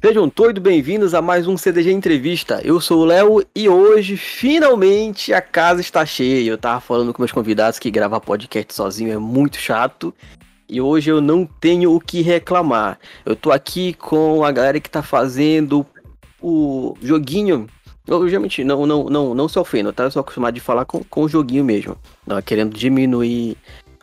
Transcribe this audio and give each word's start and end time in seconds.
Sejam 0.00 0.30
todos 0.30 0.62
bem-vindos 0.62 1.12
a 1.12 1.20
mais 1.20 1.48
um 1.48 1.56
CDG 1.56 1.90
Entrevista. 1.90 2.60
Eu 2.62 2.80
sou 2.80 3.00
o 3.00 3.04
Léo 3.04 3.44
e 3.52 3.68
hoje, 3.68 4.16
finalmente, 4.16 5.32
a 5.32 5.40
casa 5.42 5.80
está 5.80 6.06
cheia. 6.06 6.48
Eu 6.48 6.56
tava 6.56 6.80
falando 6.80 7.12
com 7.12 7.20
meus 7.20 7.32
convidados 7.32 7.80
que 7.80 7.90
gravar 7.90 8.20
podcast 8.20 8.72
sozinho 8.72 9.12
é 9.12 9.18
muito 9.18 9.56
chato. 9.56 10.14
E 10.68 10.80
hoje 10.80 11.10
eu 11.10 11.20
não 11.20 11.44
tenho 11.44 11.92
o 11.92 11.98
que 11.98 12.22
reclamar. 12.22 12.96
Eu 13.26 13.34
tô 13.34 13.50
aqui 13.50 13.92
com 13.92 14.44
a 14.44 14.52
galera 14.52 14.78
que 14.78 14.88
tá 14.88 15.02
fazendo 15.02 15.84
o 16.40 16.96
joguinho. 17.02 17.66
Eu 18.06 18.28
geralmente 18.28 18.62
não, 18.62 18.86
não, 18.86 19.04
não, 19.06 19.34
não 19.34 19.48
se 19.48 19.58
ofendo, 19.58 19.92
tá? 19.92 20.04
Eu 20.04 20.12
sou 20.12 20.20
acostumado 20.20 20.54
de 20.54 20.60
falar 20.60 20.84
com, 20.84 21.02
com 21.02 21.22
o 21.22 21.28
joguinho 21.28 21.64
mesmo. 21.64 21.96
Não, 22.24 22.40
querendo 22.40 22.72
diminuir 22.72 23.56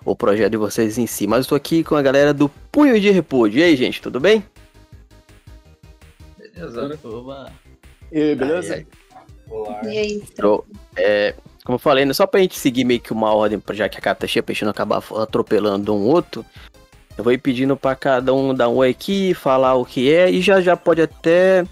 o 0.04 0.14
projeto 0.14 0.52
de 0.52 0.58
vocês 0.58 0.98
em 0.98 1.08
si. 1.08 1.26
Mas 1.26 1.46
eu 1.46 1.50
tô 1.50 1.56
aqui 1.56 1.86
com 1.86 1.96
a 1.96 2.02
galera 2.02 2.34
do 2.34 2.50
Punho 2.70 3.00
de 3.00 3.12
Repúdio. 3.12 3.62
E 3.62 3.64
aí, 3.64 3.78
gente, 3.78 4.02
tudo 4.02 4.20
bem? 4.20 4.44
Beleza. 6.56 7.00
Oba. 7.04 7.52
E 8.12 8.22
aí, 8.22 8.36
beleza? 8.36 8.76
Aí, 8.76 8.88
Olá. 9.50 9.82
E 9.84 9.98
aí? 9.98 10.24
É, 10.96 11.36
como 11.64 11.76
eu 11.76 11.80
falei, 11.80 12.06
né, 12.06 12.14
só 12.14 12.26
pra 12.26 12.40
gente 12.40 12.58
seguir 12.58 12.84
meio 12.84 13.00
que 13.00 13.12
uma 13.14 13.34
ordem, 13.34 13.62
já 13.74 13.90
que 13.90 13.98
a 13.98 14.02
carta 14.02 14.22
tá 14.22 14.28
cheia, 14.28 14.42
pra 14.42 14.54
gente 14.54 14.64
não 14.64 14.72
acabar 14.72 15.04
atropelando 15.22 15.94
um 15.94 16.06
outro, 16.06 16.46
eu 17.18 17.24
vou 17.24 17.34
ir 17.34 17.38
pedindo 17.38 17.76
pra 17.78 17.96
cada 17.96 18.34
um 18.34 18.54
dar 18.54 18.70
um 18.70 18.78
oi 18.78 18.90
aqui, 18.90 19.34
falar 19.34 19.76
o 19.76 19.86
que 19.86 20.12
é, 20.12 20.30
e 20.30 20.42
já 20.42 20.62
já 20.62 20.76
pode 20.76 21.02
até 21.02 21.66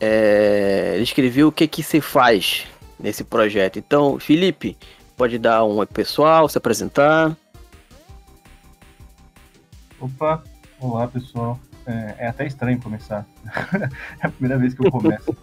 é, 0.00 0.98
escrever 1.00 1.44
o 1.44 1.52
que 1.52 1.66
que 1.66 1.82
se 1.82 2.00
faz 2.00 2.66
nesse 2.98 3.24
projeto. 3.24 3.78
Então, 3.78 4.18
Felipe, 4.18 4.76
pode 5.16 5.38
dar 5.38 5.64
um 5.64 5.76
oi 5.76 5.86
pessoal, 5.86 6.48
se 6.48 6.58
apresentar. 6.58 7.36
Opa, 10.00 10.44
olá 10.80 11.08
pessoal. 11.08 11.58
É, 11.86 12.14
é 12.18 12.26
até 12.26 12.46
estranho 12.46 12.80
começar. 12.80 13.26
é 14.20 14.26
a 14.26 14.28
primeira 14.28 14.58
vez 14.58 14.74
que 14.74 14.86
eu 14.86 14.90
começo. 14.90 15.36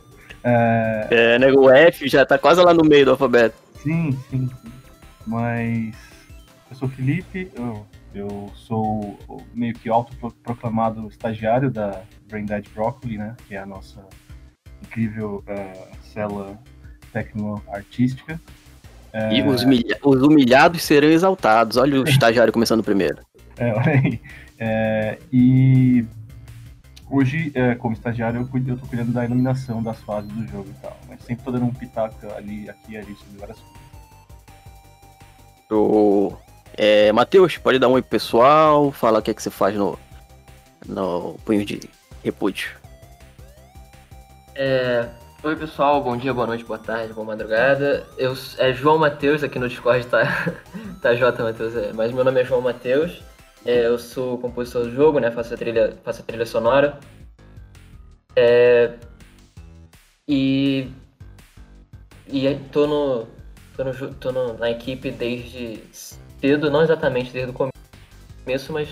É... 0.43 1.07
é, 1.09 1.39
né? 1.39 1.51
O 1.51 1.69
F 1.69 2.07
já 2.07 2.25
tá 2.25 2.37
quase 2.37 2.61
lá 2.61 2.73
no 2.73 2.83
meio 2.83 3.05
do 3.05 3.11
alfabeto. 3.11 3.55
Sim, 3.81 4.17
sim. 4.29 4.49
Mas 5.25 5.95
eu 6.69 6.75
sou 6.75 6.89
Felipe, 6.89 7.49
eu, 7.55 7.85
eu 8.13 8.51
sou 8.55 9.17
meio 9.53 9.73
que 9.73 9.87
autoproclamado 9.89 11.07
estagiário 11.07 11.71
da 11.71 12.01
Brain 12.27 12.45
Dead 12.45 12.65
Broccoli, 12.73 13.17
né? 13.17 13.35
Que 13.47 13.55
é 13.55 13.59
a 13.59 13.65
nossa 13.65 14.03
incrível 14.81 15.43
uh, 15.47 15.95
cela 16.13 16.59
tecno-artística. 17.13 18.39
E 19.31 19.43
os, 19.43 19.63
os 20.03 20.21
humilhados 20.23 20.81
serão 20.81 21.07
exaltados. 21.07 21.77
Olha 21.77 22.01
o 22.01 22.03
estagiário 22.09 22.51
começando 22.51 22.83
primeiro. 22.83 23.19
É, 23.57 23.71
olha 23.71 23.91
aí. 23.91 24.19
É, 24.57 25.19
e 25.31 26.05
Hoje, 27.09 27.51
é, 27.53 27.75
como 27.75 27.93
estagiário, 27.93 28.41
eu, 28.41 28.47
cuido, 28.47 28.71
eu 28.71 28.77
tô 28.77 28.87
cuidando 28.87 29.11
da 29.11 29.25
iluminação 29.25 29.83
das 29.83 29.99
fases 30.01 30.31
do 30.31 30.47
jogo 30.47 30.69
e 30.69 30.81
tal. 30.81 30.97
Mas 31.07 31.21
sempre 31.23 31.43
tô 31.43 31.51
dando 31.51 31.65
um 31.65 31.73
pitaco 31.73 32.15
ali, 32.35 32.69
aqui 32.69 32.93
e 32.93 32.97
ali 32.97 33.15
sobre 33.15 33.39
várias 33.39 33.59
coisas. 33.59 33.83
O 35.69 36.37
é, 36.75 37.11
Matheus, 37.11 37.57
pode 37.57 37.79
dar 37.79 37.87
um 37.87 37.93
oi 37.93 38.01
pro 38.01 38.11
pessoal, 38.11 38.91
falar 38.91 39.19
o 39.19 39.21
que 39.21 39.31
é 39.31 39.33
que 39.33 39.41
você 39.41 39.49
faz 39.49 39.75
no, 39.75 39.97
no 40.87 41.35
punho 41.45 41.65
de 41.65 41.81
repúdio. 42.23 42.71
É, 44.55 45.07
oi 45.43 45.55
pessoal, 45.55 46.03
bom 46.03 46.17
dia, 46.17 46.33
boa 46.33 46.47
noite, 46.47 46.63
boa 46.63 46.79
tarde, 46.79 47.13
boa 47.13 47.25
madrugada. 47.25 48.05
Eu, 48.17 48.35
é 48.57 48.73
João 48.73 48.97
Matheus, 48.97 49.43
aqui 49.43 49.59
no 49.59 49.69
Discord 49.69 50.05
tá, 50.07 50.53
tá 51.01 51.13
J 51.13 51.43
Matheus, 51.43 51.75
é, 51.75 51.91
mas 51.93 52.11
meu 52.11 52.23
nome 52.23 52.41
é 52.41 52.45
João 52.45 52.61
Matheus. 52.61 53.21
É, 53.65 53.87
eu 53.87 53.97
sou 53.97 54.37
compositor 54.37 54.83
do 54.83 54.91
jogo, 54.91 55.19
né? 55.19 55.31
Faço 55.31 55.53
a 55.53 55.57
trilha, 55.57 55.97
faço 56.03 56.21
a 56.21 56.25
trilha 56.25 56.45
sonora. 56.45 56.99
É, 58.35 58.93
e 60.27 60.89
e 62.27 62.55
tô 62.71 62.87
no 62.87 63.27
tô, 63.75 63.83
no, 63.83 64.13
tô 64.15 64.31
no, 64.31 64.57
na 64.57 64.71
equipe 64.71 65.11
desde 65.11 65.83
cedo, 65.91 66.71
não 66.71 66.81
exatamente 66.81 67.31
desde 67.31 67.51
o 67.51 67.53
começo, 68.45 68.73
mas 68.73 68.89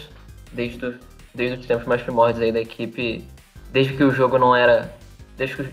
desde, 0.52 0.78
do, 0.78 1.00
desde 1.34 1.60
os 1.60 1.66
tempos 1.66 1.88
mais 1.88 2.02
primórdios 2.02 2.44
aí 2.44 2.52
da 2.52 2.62
equipe, 2.62 3.26
desde 3.72 3.96
que 3.96 4.04
o 4.04 4.12
jogo 4.12 4.38
não 4.38 4.56
era, 4.56 4.94
desde 5.38 5.56
que, 5.56 5.70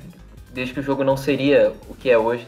desde 0.53 0.75
que 0.75 0.81
o 0.81 0.83
jogo 0.83 1.05
não 1.05 1.17
seria 1.17 1.73
o 1.89 1.95
que 1.95 2.11
é 2.11 2.19
hoje, 2.19 2.47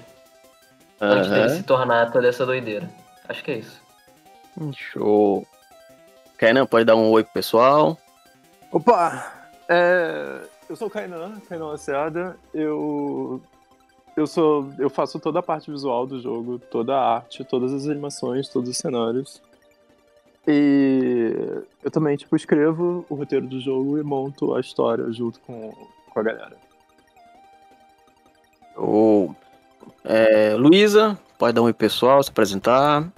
uhum. 1.00 1.08
antes 1.08 1.30
dele 1.30 1.48
se 1.50 1.62
tornar 1.62 2.10
toda 2.10 2.28
essa 2.28 2.46
doideira. 2.46 2.88
Acho 3.28 3.44
que 3.44 3.50
é 3.52 3.58
isso. 3.58 3.80
Show. 4.76 5.46
Kainan, 6.40 6.64
pode 6.64 6.86
dar 6.86 6.96
um 6.96 7.10
oi 7.10 7.22
pro 7.22 7.34
pessoal. 7.34 7.98
Opa! 8.72 9.30
É, 9.68 10.40
eu 10.70 10.74
sou 10.74 10.88
o 10.88 10.90
Kainan, 10.90 11.38
Kainan 11.46 11.66
Lacerda. 11.66 12.34
Eu, 12.54 13.42
eu, 14.16 14.26
sou, 14.26 14.72
eu 14.78 14.88
faço 14.88 15.20
toda 15.20 15.40
a 15.40 15.42
parte 15.42 15.70
visual 15.70 16.06
do 16.06 16.18
jogo, 16.18 16.58
toda 16.58 16.96
a 16.96 17.16
arte, 17.16 17.44
todas 17.44 17.74
as 17.74 17.86
animações, 17.86 18.48
todos 18.48 18.70
os 18.70 18.78
cenários. 18.78 19.42
E 20.48 21.62
eu 21.84 21.90
também, 21.90 22.16
tipo, 22.16 22.34
escrevo 22.34 23.04
o 23.10 23.14
roteiro 23.16 23.46
do 23.46 23.60
jogo 23.60 23.98
e 23.98 24.02
monto 24.02 24.54
a 24.54 24.60
história 24.60 25.12
junto 25.12 25.38
com, 25.40 25.70
com 26.08 26.20
a 26.20 26.22
galera. 26.22 26.56
Oh. 28.78 29.34
É, 30.02 30.54
Luísa, 30.54 31.18
pode 31.38 31.52
dar 31.52 31.60
um 31.60 31.66
oi 31.66 31.74
pessoal, 31.74 32.22
se 32.22 32.30
apresentar. 32.30 33.12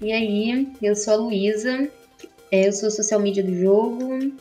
E 0.00 0.12
aí, 0.12 0.66
eu 0.80 0.96
sou 0.96 1.12
a 1.12 1.16
Luísa, 1.16 1.86
é, 2.50 2.68
eu 2.68 2.72
sou 2.72 2.90
social 2.90 3.20
media 3.20 3.44
do 3.44 3.54
jogo, 3.54 4.32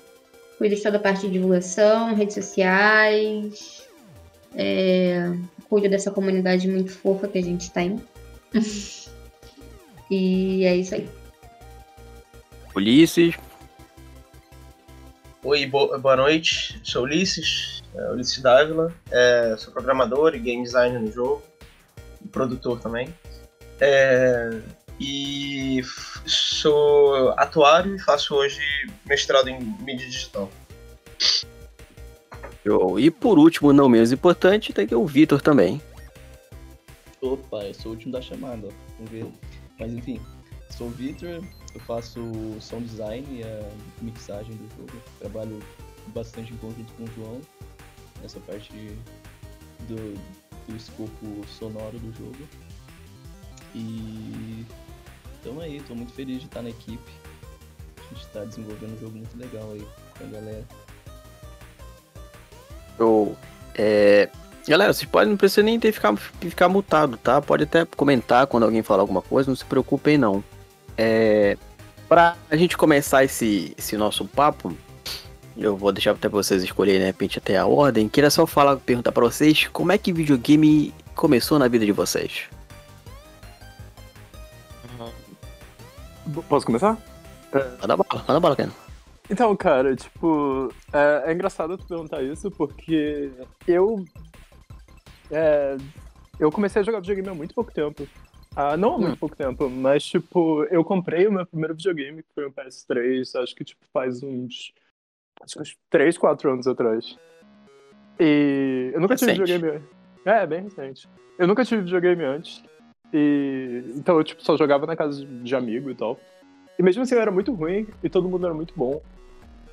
cuido 0.57 0.73
de 0.73 0.81
toda 0.81 0.95
a 0.95 1.01
parte 1.01 1.27
de 1.27 1.33
divulgação, 1.33 2.15
redes 2.15 2.35
sociais, 2.35 3.85
é, 4.55 5.35
cuido 5.67 5.89
dessa 5.89 6.11
comunidade 6.11 6.65
muito 6.65 6.93
fofa 6.93 7.27
que 7.27 7.37
a 7.37 7.43
gente 7.43 7.71
tem. 7.71 8.01
e 10.09 10.63
é 10.63 10.77
isso 10.77 10.95
aí. 10.95 11.09
Ulisses. 12.73 13.35
Oi, 15.43 15.65
boa 15.65 16.15
noite, 16.15 16.79
sou 16.83 17.03
Ulisses, 17.03 17.83
é, 17.93 18.11
Ulisses 18.11 18.41
Dávila, 18.41 18.93
é, 19.11 19.55
sou 19.57 19.73
programador 19.73 20.33
e 20.35 20.39
game 20.39 20.63
designer 20.63 21.01
no 21.01 21.11
jogo, 21.11 21.43
e 22.23 22.29
produtor 22.29 22.79
também. 22.79 23.13
É, 23.81 24.59
e 24.99 25.81
sou 26.25 27.29
atuário 27.37 27.95
e 27.95 27.99
faço 27.99 28.35
hoje 28.35 28.61
mestrado 29.05 29.47
em 29.47 29.59
mídia 29.59 30.07
digital. 30.07 30.49
E 32.99 33.09
por 33.09 33.39
último, 33.39 33.71
não 33.71 33.87
menos 33.87 34.11
importante, 34.11 34.73
tem 34.73 34.85
que 34.85 34.93
o 34.93 35.05
Vitor 35.05 35.41
também. 35.41 35.81
Opa, 37.21 37.63
eu 37.63 37.73
sou 37.73 37.91
o 37.91 37.95
último 37.95 38.11
da 38.11 38.21
chamada, 38.21 38.67
vamos 38.97 39.11
ver. 39.11 39.25
Mas 39.79 39.91
enfim, 39.93 40.21
sou 40.69 40.87
o 40.87 40.91
Vitor, 40.91 41.41
eu 41.73 41.79
faço 41.81 42.19
sound 42.59 42.85
design 42.85 43.25
e 43.31 43.43
a 43.43 43.69
mixagem 44.01 44.55
do 44.55 44.69
jogo. 44.77 45.01
Trabalho 45.19 45.59
bastante 46.07 46.53
em 46.53 46.57
conjunto 46.57 46.93
com 46.93 47.03
o 47.03 47.07
João 47.15 47.41
nessa 48.21 48.39
parte 48.41 48.71
do, 49.87 50.13
do 50.67 50.75
escopo 50.75 51.47
sonoro 51.47 51.97
do 51.99 52.11
jogo. 52.13 52.47
E 53.73 54.65
Tamo 55.43 55.61
aí, 55.61 55.81
tô 55.87 55.95
muito 55.95 56.13
feliz 56.13 56.39
de 56.39 56.45
estar 56.45 56.61
na 56.61 56.69
equipe. 56.69 57.11
A 57.97 58.13
gente 58.13 58.27
tá 58.27 58.43
desenvolvendo 58.43 58.95
um 58.95 58.99
jogo 58.99 59.17
muito 59.17 59.37
legal 59.37 59.71
aí 59.71 59.85
com 60.17 60.25
a 60.25 60.27
galera. 60.27 60.63
Show. 62.97 63.37
É... 63.75 64.29
Galera, 64.67 64.93
vocês 64.93 65.09
podem, 65.09 65.29
não 65.29 65.37
precisa 65.37 65.63
nem 65.63 65.79
ter 65.79 65.91
ficar, 65.91 66.15
ficar 66.15 66.69
mutado, 66.69 67.17
tá? 67.17 67.41
Pode 67.41 67.63
até 67.63 67.85
comentar 67.85 68.45
quando 68.45 68.63
alguém 68.63 68.83
falar 68.83 69.01
alguma 69.01 69.21
coisa, 69.21 69.49
não 69.49 69.55
se 69.55 69.65
preocupem 69.65 70.17
não. 70.17 70.43
É... 70.97 71.57
Pra 72.07 72.35
a 72.49 72.55
gente 72.55 72.75
começar 72.75 73.23
esse, 73.23 73.73
esse 73.77 73.95
nosso 73.95 74.25
papo, 74.25 74.75
eu 75.55 75.77
vou 75.77 75.91
deixar 75.91 76.11
até 76.11 76.27
vocês 76.27 76.63
escolherem, 76.63 76.99
de 76.99 77.05
repente, 77.05 77.37
até 77.37 77.57
a 77.57 77.65
ordem. 77.65 78.09
Queria 78.09 78.29
só 78.29 78.45
falar, 78.45 78.77
perguntar 78.77 79.11
pra 79.11 79.23
vocês 79.23 79.67
como 79.67 79.91
é 79.91 79.97
que 79.97 80.11
videogame 80.11 80.93
começou 81.15 81.59
na 81.59 81.67
vida 81.67 81.85
de 81.85 81.91
vocês? 81.91 82.49
Posso 86.47 86.65
começar? 86.65 86.97
É. 87.53 87.81
Manda 87.81 87.97
bala, 87.97 88.25
manda 88.27 88.39
bala, 88.39 88.55
Ken. 88.55 88.69
Então, 89.29 89.55
cara, 89.55 89.95
tipo, 89.95 90.73
é, 90.91 91.29
é, 91.29 91.33
engraçado 91.33 91.77
tu 91.77 91.85
perguntar 91.85 92.23
isso 92.23 92.49
porque 92.51 93.31
eu. 93.67 94.03
É, 95.31 95.77
eu 96.39 96.51
comecei 96.51 96.81
a 96.81 96.85
jogar 96.85 96.99
videogame 96.99 97.29
há 97.29 97.33
muito 97.33 97.53
pouco 97.53 97.71
tempo. 97.71 98.07
Ah, 98.55 98.75
não 98.75 98.95
há 98.95 98.97
muito 98.97 99.13
hum. 99.13 99.17
pouco 99.17 99.35
tempo, 99.35 99.69
mas, 99.69 100.03
tipo, 100.03 100.63
eu 100.65 100.83
comprei 100.83 101.27
o 101.27 101.31
meu 101.31 101.45
primeiro 101.45 101.75
videogame, 101.75 102.23
que 102.23 102.33
foi 102.33 102.47
um 102.47 102.51
PS3, 102.51 103.41
acho 103.41 103.55
que, 103.55 103.63
tipo, 103.63 103.85
faz 103.93 104.23
uns. 104.23 104.73
Acho 105.41 105.53
que 105.55 105.61
uns 105.61 105.77
3, 105.89 106.17
4 106.17 106.51
anos 106.51 106.67
atrás. 106.67 107.17
E 108.19 108.91
eu 108.93 108.99
nunca 108.99 109.13
recente. 109.13 109.33
tive 109.33 109.53
videogame. 109.53 109.85
É, 110.25 110.45
bem 110.45 110.63
recente. 110.63 111.07
Eu 111.37 111.47
nunca 111.47 111.63
tive 111.63 111.83
videogame 111.83 112.23
antes. 112.23 112.63
E 113.13 113.83
então 113.95 114.17
eu 114.17 114.23
tipo, 114.23 114.43
só 114.43 114.55
jogava 114.55 114.85
na 114.85 114.95
casa 114.95 115.25
de 115.25 115.55
amigo 115.55 115.89
e 115.89 115.95
tal. 115.95 116.19
E 116.77 116.83
mesmo 116.83 117.03
assim 117.03 117.15
eu 117.15 117.21
era 117.21 117.31
muito 117.31 117.53
ruim 117.53 117.87
e 118.03 118.09
todo 118.09 118.29
mundo 118.29 118.45
era 118.45 118.53
muito 118.53 118.73
bom. 118.75 119.01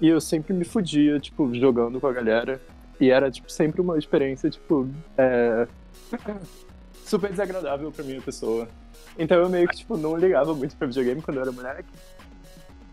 E 0.00 0.08
eu 0.08 0.20
sempre 0.20 0.52
me 0.52 0.64
fudia, 0.64 1.18
tipo, 1.18 1.54
jogando 1.54 2.00
com 2.00 2.06
a 2.06 2.12
galera. 2.12 2.60
E 3.00 3.10
era, 3.10 3.30
tipo, 3.30 3.50
sempre 3.50 3.80
uma 3.80 3.98
experiência, 3.98 4.50
tipo, 4.50 4.88
é... 5.16 5.66
super 7.04 7.30
desagradável 7.30 7.90
pra 7.92 8.04
minha 8.04 8.20
pessoa. 8.20 8.68
Então 9.18 9.38
eu 9.38 9.48
meio 9.48 9.68
que, 9.68 9.76
tipo, 9.76 9.96
não 9.96 10.16
ligava 10.16 10.54
muito 10.54 10.76
pra 10.76 10.86
videogame 10.86 11.22
quando 11.22 11.36
eu 11.38 11.42
era 11.42 11.52
moleque. 11.52 11.88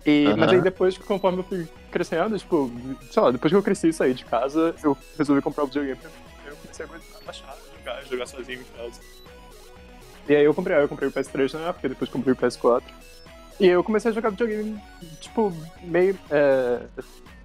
E, 0.06 0.28
Aham. 0.28 0.38
Mas 0.38 0.52
aí 0.52 0.62
depois, 0.62 0.98
conforme 0.98 1.40
eu 1.40 1.44
fui 1.44 1.68
crescendo, 1.90 2.38
tipo, 2.38 2.72
sei 3.10 3.24
lá, 3.24 3.32
depois 3.32 3.52
que 3.52 3.58
eu 3.58 3.64
cresci 3.64 3.90
e 3.90 3.94
saí 3.94 4.14
de 4.14 4.26
casa, 4.26 4.76
eu 4.84 4.98
resolvi 5.18 5.42
comprar 5.42 5.64
o 5.64 5.68
videogame. 5.68 6.00
Eu 6.46 6.56
comecei 6.58 6.86
a 6.86 6.88
gostar, 6.88 7.20
baixar, 7.26 7.58
jogar, 7.78 8.06
jogar 8.06 8.26
sozinho 8.28 8.62
em 8.62 8.78
casa. 8.78 9.02
E 10.28 10.36
aí 10.36 10.44
eu 10.46 10.54
comprei, 10.54 10.78
eu 10.78 10.88
comprei 10.88 11.10
o 11.10 11.12
PS3 11.12 11.54
na 11.54 11.68
época, 11.70 11.90
depois 11.90 12.10
comprei 12.10 12.34
o 12.34 12.38
PS4. 12.38 12.82
E 13.60 13.68
eu 13.68 13.84
comecei 13.84 14.12
a 14.12 14.14
jogar 14.14 14.30
videogame, 14.30 14.82
tipo, 15.20 15.54
meio. 15.84 16.18
É, 16.32 16.80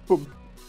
tipo, 0.01 0.25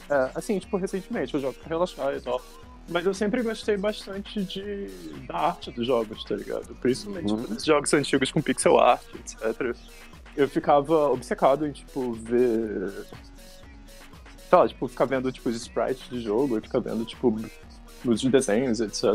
é, 0.09 0.31
assim, 0.35 0.59
tipo, 0.59 0.77
recentemente, 0.77 1.33
eu 1.35 1.41
jogo 1.41 1.55
pra 1.55 1.69
relaxar 1.69 2.15
e 2.15 2.21
tal. 2.21 2.43
Mas 2.89 3.07
eu 3.07 3.15
sempre 3.15 3.43
gostei 3.43 3.77
bastante 3.77 4.43
de, 4.45 4.87
da 5.29 5.37
arte 5.37 5.71
dos 5.71 5.87
jogos, 5.87 6.25
tá 6.25 6.35
ligado? 6.35 6.75
Principalmente 6.77 7.33
Uhum. 7.33 7.45
tipo, 7.45 7.65
jogos 7.65 7.95
antigos 7.95 8.33
com 8.33 8.43
pixel 8.43 8.79
art, 8.81 9.03
etc. 9.15 9.77
Eu 10.37 10.49
ficava 10.49 11.11
obcecado 11.11 11.67
em, 11.67 11.73
tipo, 11.73 12.13
ver. 12.13 12.91
Sei 14.49 14.59
lá, 14.59 14.67
tipo, 14.69 14.89
ficar 14.89 15.05
vendo, 15.05 15.31
tipo, 15.31 15.49
os 15.49 15.57
sprites 15.57 16.09
de 16.11 16.21
jogo, 16.21 16.59
e 16.59 16.61
ficar 16.61 16.81
vendo, 16.81 17.05
tipo, 17.05 17.35
os 18.05 18.23
desenhos, 18.23 18.81
etc. 18.81 19.15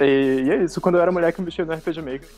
E, 0.00 0.42
e 0.46 0.50
é 0.50 0.64
isso, 0.64 0.80
quando 0.80 0.96
eu 0.96 1.00
era 1.02 1.12
moleque 1.12 1.38
eu 1.38 1.44
mexia 1.44 1.64
no 1.64 1.72
RPG 1.72 2.00
Maker. 2.02 2.28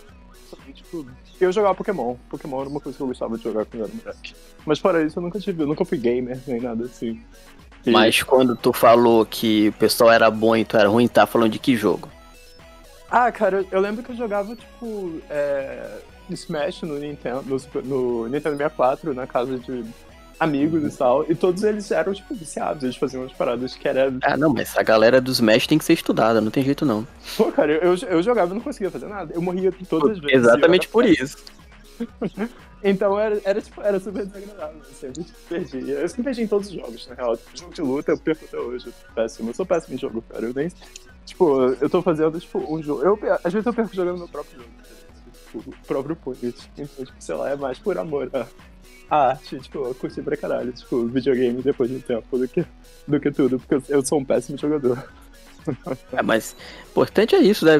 Tipo, 0.75 1.07
eu 1.41 1.51
jogava 1.53 1.75
Pokémon. 1.75 2.17
Pokémon 2.29 2.61
era 2.61 2.69
uma 2.71 2.81
coisa 2.81 2.97
que 2.97 3.03
eu 3.03 3.09
gostava 3.09 3.37
de 3.37 3.43
jogar 3.45 3.65
quando 3.65 3.83
eu 3.83 3.85
era 3.87 3.95
moleque. 3.95 4.35
Mas 4.65 4.79
fora 4.79 5.03
isso 5.03 5.19
eu 5.19 5.23
nunca 5.23 5.39
tive, 5.41 5.63
eu 5.63 5.67
nunca 5.67 5.85
fui 5.85 5.99
gamer, 5.99 6.39
nem 6.47 6.61
nada 6.61 6.85
assim. 6.85 7.21
E- 7.85 7.91
Mas 7.91 8.23
quando 8.23 8.57
tu 8.57 8.73
falou 8.73 9.25
que 9.25 9.69
o 9.69 9.73
pessoal 9.75 10.13
era 10.13 10.31
bom 10.31 10.57
e 10.57 10.65
tu 10.65 10.77
era 10.77 10.89
ruim, 10.89 11.09
tá 11.09 11.27
falando 11.27 11.53
de 11.53 11.59
que 11.59 11.77
jogo? 11.77 12.09
Ah, 13.11 13.31
cara, 13.31 13.65
eu 13.71 13.81
lembro 13.81 14.03
que 14.03 14.11
eu 14.11 14.17
jogava, 14.17 14.55
tipo, 14.57 15.21
é, 15.31 15.99
Smash 16.31 16.83
no 16.83 16.99
Nintendo, 16.99 17.43
no, 17.43 17.83
no 17.83 18.29
Nintendo 18.29 18.57
64, 18.57 19.15
na 19.15 19.27
casa 19.27 19.59
de 19.59 19.85
amigos 20.39 20.95
e 20.95 20.97
tal, 20.97 21.25
e 21.31 21.35
todos 21.35 21.63
eles 21.63 21.91
eram, 21.91 22.13
tipo, 22.13 22.35
viciados, 22.35 22.83
eles 22.83 22.97
faziam 22.97 23.23
umas 23.23 23.33
paradas 23.33 23.75
que 23.75 23.89
era... 23.89 24.13
Ah, 24.23 24.37
não, 24.37 24.53
mas 24.53 24.77
a 24.77 24.83
galera 24.83 25.21
dos 25.21 25.37
Smash 25.37 25.67
tem 25.67 25.79
que 25.79 25.85
ser 25.85 25.95
estudada, 25.95 26.41
não 26.41 26.51
tem 26.51 26.63
jeito 26.63 26.85
não. 26.85 27.07
Pô, 27.37 27.51
cara, 27.51 27.73
eu, 27.73 27.95
eu 27.95 28.23
jogava 28.23 28.53
e 28.53 28.55
não 28.55 28.61
conseguia 28.61 28.91
fazer 28.91 29.07
nada, 29.07 29.33
eu 29.35 29.41
morria 29.41 29.73
todas 29.89 30.13
as 30.13 30.19
vezes. 30.19 30.37
Exatamente 30.37 30.89
por 30.89 31.05
isso. 31.05 31.37
Então 32.85 33.19
era, 33.19 33.41
era, 33.43 33.61
tipo, 33.61 33.81
era 33.81 33.99
super 33.99 34.25
desagradável, 34.27 34.79
eu 34.79 34.95
sempre 34.95 35.25
tipo, 35.25 35.39
perdi. 35.49 35.91
Eu 35.91 36.09
sempre 36.09 36.25
perdi 36.25 36.43
em 36.43 36.47
todos 36.47 36.69
os 36.69 36.75
jogos, 36.75 37.09
na 37.09 37.15
real. 37.15 37.37
Tipo, 37.37 37.59
jogo 37.59 37.75
de 37.75 37.83
luta 37.83 38.13
eu 38.13 38.19
perco 38.19 38.45
até 38.45 38.59
hoje, 38.59 38.95
péssimo, 39.15 39.51
eu 39.51 39.55
sou 39.55 39.67
péssimo 39.67 39.95
em 39.95 39.99
jogo, 39.99 40.23
cara, 40.23 40.45
eu 40.45 40.55
nem... 40.55 40.71
Tipo, 41.25 41.75
eu 41.81 41.91
tô 41.91 42.03
fazendo, 42.03 42.39
tipo, 42.39 42.59
um 42.73 42.81
jogo... 42.81 43.03
Eu, 43.03 43.19
às 43.43 43.53
vezes 43.53 43.67
eu 43.67 43.75
perco 43.75 43.97
jogando 43.97 44.19
meu 44.19 44.29
próprio 44.29 44.59
jogo, 44.59 44.71
tipo, 45.47 45.71
o 45.71 45.87
próprio 45.87 46.15
punho. 46.15 46.37
Então, 46.43 47.05
tipo, 47.05 47.17
sei 47.19 47.35
lá, 47.35 47.51
é 47.51 47.57
mais 47.57 47.79
por 47.79 47.99
amor 47.99 48.31
à, 48.33 48.47
à 49.11 49.29
arte, 49.29 49.59
tipo, 49.61 49.79
eu 49.79 49.95
curti 49.95 50.21
pra 50.23 50.37
caralho, 50.37 50.73
tipo, 50.73 51.07
videogame 51.07 51.63
depois 51.63 51.89
de 51.89 51.97
um 51.97 52.01
tempo 52.01 52.39
do 52.39 52.49
que, 52.49 52.65
do 53.07 53.21
que 53.21 53.31
tudo, 53.31 53.59
porque 53.59 53.93
eu, 53.93 54.05
sou 54.05 54.19
um 54.19 54.25
péssimo 54.25 54.59
jogador. 54.59 55.03
É, 56.13 56.23
mas 56.23 56.55
importante 56.89 57.35
é 57.35 57.41
isso, 57.41 57.67
né? 57.67 57.73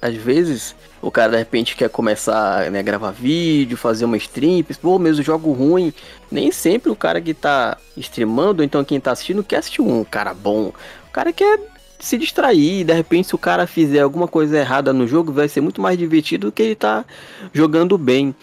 Às 0.00 0.14
vezes 0.14 0.76
o 1.02 1.10
cara 1.10 1.32
de 1.32 1.38
repente 1.38 1.74
quer 1.74 1.90
começar 1.90 2.70
né, 2.70 2.78
a 2.78 2.82
gravar 2.82 3.10
vídeo, 3.10 3.76
fazer 3.76 4.04
uma 4.04 4.16
stream, 4.16 4.64
pô, 4.80 4.96
mesmo 4.96 5.22
jogo 5.22 5.50
ruim. 5.50 5.92
Nem 6.30 6.52
sempre 6.52 6.88
o 6.88 6.94
cara 6.94 7.20
que 7.20 7.34
tá 7.34 7.76
streamando, 7.96 8.62
ou 8.62 8.64
então 8.64 8.84
quem 8.84 9.00
tá 9.00 9.10
assistindo, 9.10 9.42
quer 9.42 9.56
assistir 9.56 9.82
um 9.82 10.04
cara 10.04 10.32
bom. 10.32 10.72
O 11.08 11.10
cara 11.12 11.32
quer 11.32 11.58
se 11.98 12.16
distrair, 12.16 12.84
de 12.84 12.94
repente 12.94 13.28
se 13.28 13.34
o 13.34 13.38
cara 13.38 13.66
fizer 13.66 14.00
alguma 14.00 14.26
coisa 14.26 14.58
errada 14.58 14.92
no 14.92 15.06
jogo, 15.06 15.32
vai 15.32 15.48
ser 15.48 15.60
muito 15.60 15.82
mais 15.82 15.98
divertido 15.98 16.46
do 16.46 16.52
que 16.52 16.62
ele 16.62 16.74
tá 16.74 17.04
jogando 17.52 17.98
bem. 17.98 18.34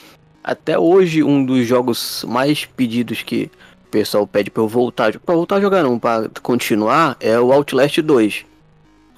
Até 0.48 0.80
hoje, 0.80 1.22
um 1.22 1.44
dos 1.44 1.68
jogos 1.68 2.24
mais 2.26 2.64
pedidos 2.64 3.22
que 3.22 3.52
o 3.86 3.90
pessoal 3.92 4.26
pede 4.26 4.50
pra 4.50 4.64
eu 4.64 4.68
voltar, 4.70 5.20
pra 5.20 5.36
voltar 5.36 5.58
a 5.58 5.62
jogar 5.62 5.84
não, 5.84 6.00
pra 6.00 6.30
continuar, 6.42 7.18
é 7.20 7.38
o 7.38 7.52
Outlast 7.52 8.02
2 8.02 8.46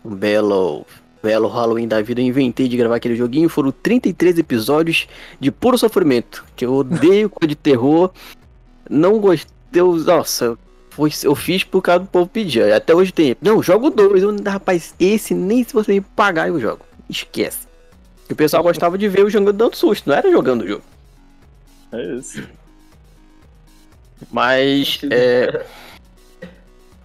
um 0.03 0.15
belo, 0.15 0.87
belo 1.21 1.47
Halloween 1.47 1.87
da 1.87 2.01
vida, 2.01 2.19
eu 2.19 2.25
inventei 2.25 2.67
de 2.67 2.75
gravar 2.75 2.95
aquele 2.95 3.15
joguinho. 3.15 3.47
Foram 3.47 3.71
33 3.71 4.39
episódios 4.39 5.07
de 5.39 5.51
puro 5.51 5.77
sofrimento. 5.77 6.43
Que 6.55 6.65
eu 6.65 6.73
odeio 6.73 7.29
coisa 7.29 7.49
de 7.49 7.55
terror. 7.55 8.09
Não 8.89 9.19
gostei. 9.19 9.53
Nossa, 10.05 10.57
foi, 10.89 11.11
eu 11.21 11.35
fiz 11.35 11.63
por 11.63 11.83
causa 11.83 11.99
do 11.99 12.07
povo 12.07 12.27
pedir. 12.27 12.73
Até 12.73 12.95
hoje 12.95 13.11
tem. 13.11 13.35
Não, 13.39 13.61
jogo 13.61 13.91
dois. 13.91 14.23
Rapaz, 14.47 14.95
esse 14.99 15.35
nem 15.35 15.63
se 15.63 15.73
você 15.73 15.93
me 15.93 16.01
pagar 16.01 16.47
eu 16.47 16.59
jogo. 16.59 16.83
Esquece. 17.07 17.67
E 18.27 18.33
o 18.33 18.35
pessoal 18.35 18.63
gostava 18.63 18.97
de 18.97 19.07
ver 19.07 19.21
eu 19.21 19.29
jogando 19.29 19.53
dando 19.53 19.75
susto, 19.75 20.09
não 20.09 20.15
era 20.15 20.31
jogando 20.31 20.63
o 20.63 20.67
jogo. 20.67 20.83
É 21.91 22.15
isso. 22.15 22.47
Mas, 24.31 24.99
é. 25.09 25.65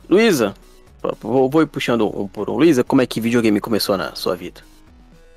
Luísa, 0.08 0.54
vou, 1.20 1.48
vou 1.48 1.62
ir 1.62 1.66
puxando 1.66 2.06
um 2.06 2.26
por 2.26 2.50
um. 2.50 2.54
Luísa, 2.54 2.84
como 2.84 3.02
é 3.02 3.06
que 3.06 3.20
videogame 3.20 3.60
começou 3.60 3.96
na 3.96 4.14
sua 4.14 4.36
vida? 4.36 4.60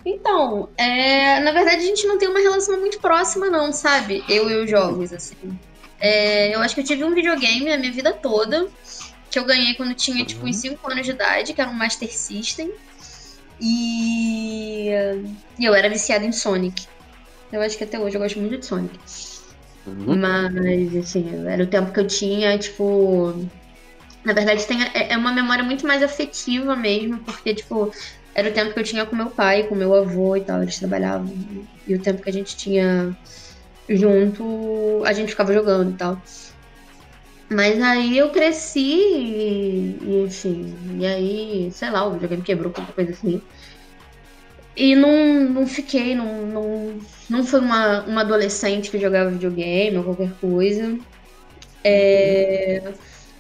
Então, 0.05 0.69
é, 0.77 1.39
na 1.41 1.51
verdade 1.51 1.77
a 1.77 1.85
gente 1.85 2.07
não 2.07 2.17
tem 2.17 2.29
uma 2.29 2.39
relação 2.39 2.79
muito 2.79 2.99
próxima, 2.99 3.49
não, 3.49 3.73
sabe? 3.73 4.23
Eu 4.29 4.49
e 4.49 4.63
os 4.63 4.69
jogos, 4.69 5.11
assim. 5.11 5.35
É, 5.99 6.55
eu 6.55 6.61
acho 6.61 6.75
que 6.75 6.81
eu 6.81 6.85
tive 6.85 7.03
um 7.03 7.13
videogame 7.13 7.71
a 7.71 7.77
minha 7.77 7.91
vida 7.91 8.13
toda, 8.13 8.67
que 9.29 9.37
eu 9.37 9.43
ganhei 9.43 9.73
quando 9.73 9.93
tinha, 9.93 10.23
tipo, 10.25 10.45
uns 10.45 10.55
5 10.57 10.91
anos 10.91 11.05
de 11.05 11.11
idade, 11.11 11.53
que 11.53 11.59
era 11.59 11.69
um 11.69 11.73
Master 11.73 12.09
System. 12.11 12.71
E, 13.59 14.89
e 15.59 15.65
eu 15.65 15.73
era 15.73 15.89
viciada 15.89 16.23
em 16.23 16.31
Sonic. 16.31 16.87
Eu 17.51 17.61
acho 17.61 17.77
que 17.77 17.83
até 17.83 17.99
hoje 17.99 18.15
eu 18.15 18.21
gosto 18.21 18.39
muito 18.39 18.57
de 18.57 18.65
Sonic. 18.65 18.97
Uhum. 19.87 20.19
Mas, 20.19 20.95
assim, 20.95 21.47
era 21.47 21.63
o 21.63 21.67
tempo 21.67 21.91
que 21.93 21.99
eu 21.99 22.07
tinha, 22.07 22.57
tipo. 22.57 23.33
Na 24.25 24.33
verdade, 24.33 24.65
tem, 24.65 24.83
é 24.83 25.13
é 25.13 25.17
uma 25.17 25.31
memória 25.31 25.63
muito 25.63 25.87
mais 25.87 26.03
afetiva 26.03 26.75
mesmo, 26.75 27.19
porque, 27.19 27.55
tipo, 27.55 27.91
era 28.35 28.49
o 28.49 28.53
tempo 28.53 28.73
que 28.73 28.79
eu 28.79 28.83
tinha 28.83 29.05
com 29.05 29.15
meu 29.15 29.29
pai, 29.29 29.63
com 29.63 29.75
meu 29.75 29.93
avô 29.95 30.35
e 30.35 30.41
tal, 30.41 30.61
eles 30.61 30.77
trabalhavam. 30.77 31.33
E 31.87 31.95
o 31.95 32.01
tempo 32.01 32.21
que 32.21 32.29
a 32.29 32.33
gente 32.33 32.57
tinha 32.57 33.15
junto, 33.89 35.03
a 35.05 35.13
gente 35.13 35.29
ficava 35.29 35.53
jogando 35.53 35.91
e 35.91 35.97
tal. 35.97 36.21
Mas 37.49 37.81
aí 37.81 38.17
eu 38.17 38.29
cresci 38.29 38.79
e, 38.79 39.97
e, 40.01 40.23
enfim, 40.25 40.75
e 40.99 41.05
aí, 41.05 41.71
sei 41.71 41.89
lá, 41.89 42.05
o 42.05 42.11
videogame 42.13 42.43
quebrou, 42.43 42.73
qualquer 42.73 42.93
coisa 42.93 43.11
assim. 43.11 43.41
E 44.77 44.95
não, 44.95 45.39
não 45.49 45.67
fiquei, 45.67 46.13
não, 46.13 46.45
não, 46.45 46.99
não 47.27 47.43
fui 47.43 47.59
uma, 47.59 48.03
uma 48.03 48.21
adolescente 48.21 48.91
que 48.91 48.99
jogava 48.99 49.31
videogame 49.31 49.97
ou 49.97 50.03
qualquer 50.03 50.31
coisa. 50.39 50.97
É, 51.83 52.93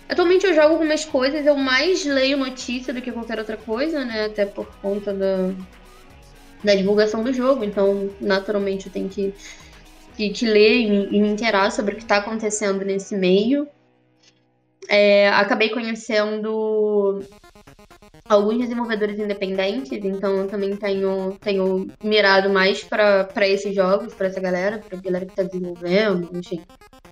Atualmente 0.09 0.45
eu 0.45 0.53
jogo 0.53 0.69
algumas 0.69 1.03
coisas, 1.03 1.45
eu 1.45 1.55
mais 1.55 2.05
leio 2.05 2.37
notícia 2.37 2.93
do 2.93 3.01
que 3.01 3.11
qualquer 3.11 3.39
outra 3.39 3.57
coisa, 3.57 4.05
né? 4.05 4.25
Até 4.25 4.45
por 4.45 4.65
conta 4.81 5.13
da, 5.13 5.51
da 6.63 6.75
divulgação 6.75 7.23
do 7.23 7.33
jogo. 7.33 7.63
Então, 7.65 8.09
naturalmente, 8.21 8.87
eu 8.87 8.91
tenho 8.91 9.09
que, 9.09 9.33
que, 10.15 10.29
que 10.29 10.45
ler 10.45 10.77
e, 10.77 11.17
e 11.17 11.21
me 11.21 11.27
inteirar 11.27 11.71
sobre 11.71 11.93
o 11.93 11.97
que 11.97 12.03
está 12.03 12.17
acontecendo 12.17 12.85
nesse 12.85 13.17
meio. 13.17 13.67
É, 14.87 15.27
acabei 15.29 15.69
conhecendo 15.69 17.21
alguns 18.27 18.57
desenvolvedores 18.57 19.19
independentes, 19.19 19.91
então 19.91 20.35
eu 20.35 20.47
também 20.47 20.75
tenho, 20.75 21.37
tenho 21.39 21.87
mirado 22.03 22.49
mais 22.49 22.83
para 22.83 23.47
esses 23.47 23.73
jogos, 23.73 24.13
para 24.13 24.27
essa 24.27 24.39
galera, 24.39 24.79
para 24.79 24.99
galera 24.99 25.25
que 25.25 25.31
está 25.31 25.43
desenvolvendo, 25.43 26.29
enfim, 26.33 26.61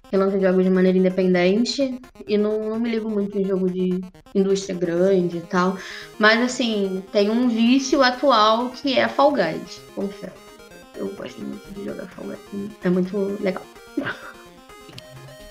que 0.09 0.17
lança 0.17 0.39
jogos 0.39 0.63
de 0.63 0.69
maneira 0.69 0.97
independente. 0.97 1.99
E 2.27 2.37
não, 2.37 2.69
não 2.69 2.79
me 2.79 2.89
ligo 2.89 3.09
muito 3.09 3.37
em 3.37 3.45
jogo 3.45 3.69
de 3.69 4.01
indústria 4.33 4.77
grande 4.77 5.37
e 5.37 5.41
tal. 5.41 5.77
Mas 6.19 6.41
assim, 6.41 7.03
tem 7.11 7.29
um 7.29 7.47
vício 7.47 8.01
atual 8.01 8.69
que 8.69 8.97
é 8.97 9.07
Fall 9.07 9.31
Guys, 9.31 9.81
confesso. 9.93 10.45
Eu 10.95 11.09
gosto 11.15 11.41
muito 11.41 11.73
de 11.73 11.85
jogar 11.85 12.07
Fall 12.07 12.25
Guys. 12.25 12.71
É 12.83 12.89
muito 12.89 13.37
legal. 13.41 13.63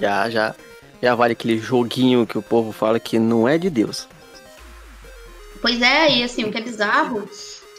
Já, 0.00 0.28
já, 0.28 0.56
já 1.00 1.14
vale 1.14 1.34
aquele 1.34 1.56
joguinho 1.56 2.26
que 2.26 2.36
o 2.36 2.42
povo 2.42 2.72
fala 2.72 2.98
que 2.98 3.16
não 3.16 3.48
é 3.48 3.56
de 3.56 3.70
Deus. 3.70 4.08
Pois 5.64 5.80
é, 5.80 6.18
e 6.18 6.22
assim, 6.22 6.44
o 6.44 6.52
que 6.52 6.58
é 6.58 6.60
bizarro 6.60 7.26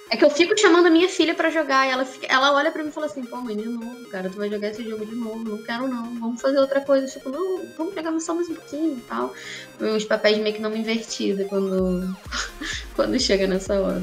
é 0.10 0.18
que 0.18 0.26
eu 0.26 0.30
fico 0.32 0.58
chamando 0.60 0.88
a 0.88 0.90
minha 0.90 1.08
filha 1.08 1.36
pra 1.36 1.52
jogar 1.52 1.86
e 1.86 1.92
ela, 1.92 2.04
fica- 2.04 2.26
ela 2.26 2.52
olha 2.52 2.72
pra 2.72 2.82
mim 2.82 2.90
e 2.90 2.92
fala 2.92 3.06
assim, 3.06 3.24
pô, 3.24 3.36
mãe, 3.38 3.56
de 3.56 3.70
novo, 3.70 4.10
cara, 4.10 4.28
tu 4.28 4.38
vai 4.38 4.50
jogar 4.50 4.70
esse 4.70 4.84
jogo 4.84 5.06
de 5.06 5.14
novo, 5.14 5.44
não 5.48 5.62
quero 5.62 5.88
não, 5.88 6.20
vamos 6.20 6.42
fazer 6.42 6.58
outra 6.58 6.82
coisa. 6.82 7.06
Eu 7.06 7.12
fico, 7.12 7.30
não, 7.30 7.62
vamos 7.78 7.94
jogar 7.94 8.20
só 8.20 8.34
mais 8.34 8.50
um 8.50 8.56
pouquinho 8.56 8.98
e 8.98 9.02
tal. 9.02 9.32
Os 9.80 10.04
papéis 10.04 10.40
meio 10.40 10.56
que 10.56 10.62
não 10.64 10.72
me 10.72 10.80
invertidos 10.80 11.46
quando, 11.46 12.18
quando 12.96 13.20
chega 13.20 13.46
nessa 13.46 13.80
hora. 13.80 14.02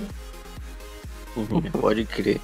Pode 1.81 2.05
crer. 2.05 2.41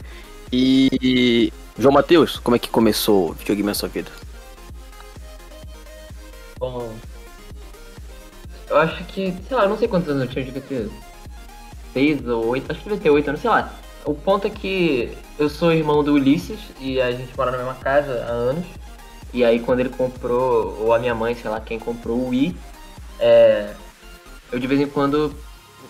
E. 0.52 1.52
João 1.78 1.94
Matheus, 1.94 2.40
como 2.40 2.56
é 2.56 2.58
que 2.58 2.68
começou 2.68 3.30
o 3.30 3.32
videogame 3.34 3.68
na 3.68 3.74
sua 3.74 3.88
vida? 3.88 4.10
Bom, 6.58 6.92
eu 8.68 8.76
acho 8.76 9.04
que, 9.04 9.32
sei 9.46 9.56
lá, 9.56 9.68
não 9.68 9.78
sei 9.78 9.86
quantos 9.86 10.08
anos 10.08 10.24
eu 10.24 10.28
tinha, 10.28 10.42
eu 10.42 10.46
devia 10.52 10.62
ter 10.62 10.90
6 11.92 12.26
ou 12.28 12.46
8, 12.46 12.70
acho 12.70 12.80
que 12.80 12.88
devia 12.88 13.02
ter 13.02 13.10
8 13.10 13.28
anos, 13.28 13.40
sei 13.40 13.50
lá. 13.50 13.72
O 14.04 14.14
ponto 14.14 14.46
é 14.46 14.50
que 14.50 15.16
eu 15.38 15.48
sou 15.48 15.72
irmão 15.72 16.02
do 16.02 16.14
Ulisses 16.14 16.60
e 16.80 17.00
a 17.00 17.10
gente 17.12 17.36
mora 17.36 17.50
na 17.50 17.58
mesma 17.58 17.74
casa 17.74 18.24
há 18.28 18.32
anos. 18.32 18.64
E 19.32 19.44
aí 19.44 19.60
quando 19.60 19.80
ele 19.80 19.90
comprou, 19.90 20.78
ou 20.80 20.94
a 20.94 20.98
minha 20.98 21.14
mãe, 21.14 21.34
sei 21.34 21.50
lá, 21.50 21.60
quem 21.60 21.78
comprou 21.78 22.16
o 22.16 22.28
Wii, 22.28 22.56
é, 23.20 23.74
eu 24.50 24.58
de 24.58 24.66
vez 24.66 24.80
em 24.80 24.86
quando 24.86 25.34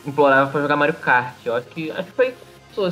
implorava 0.07 0.51
pra 0.51 0.61
jogar 0.61 0.77
Mario 0.77 0.95
Kart. 0.95 1.35
Eu 1.45 1.55
acho 1.55 1.67
que, 1.69 1.91
acho 1.91 2.05
que 2.05 2.13
foi. 2.13 2.35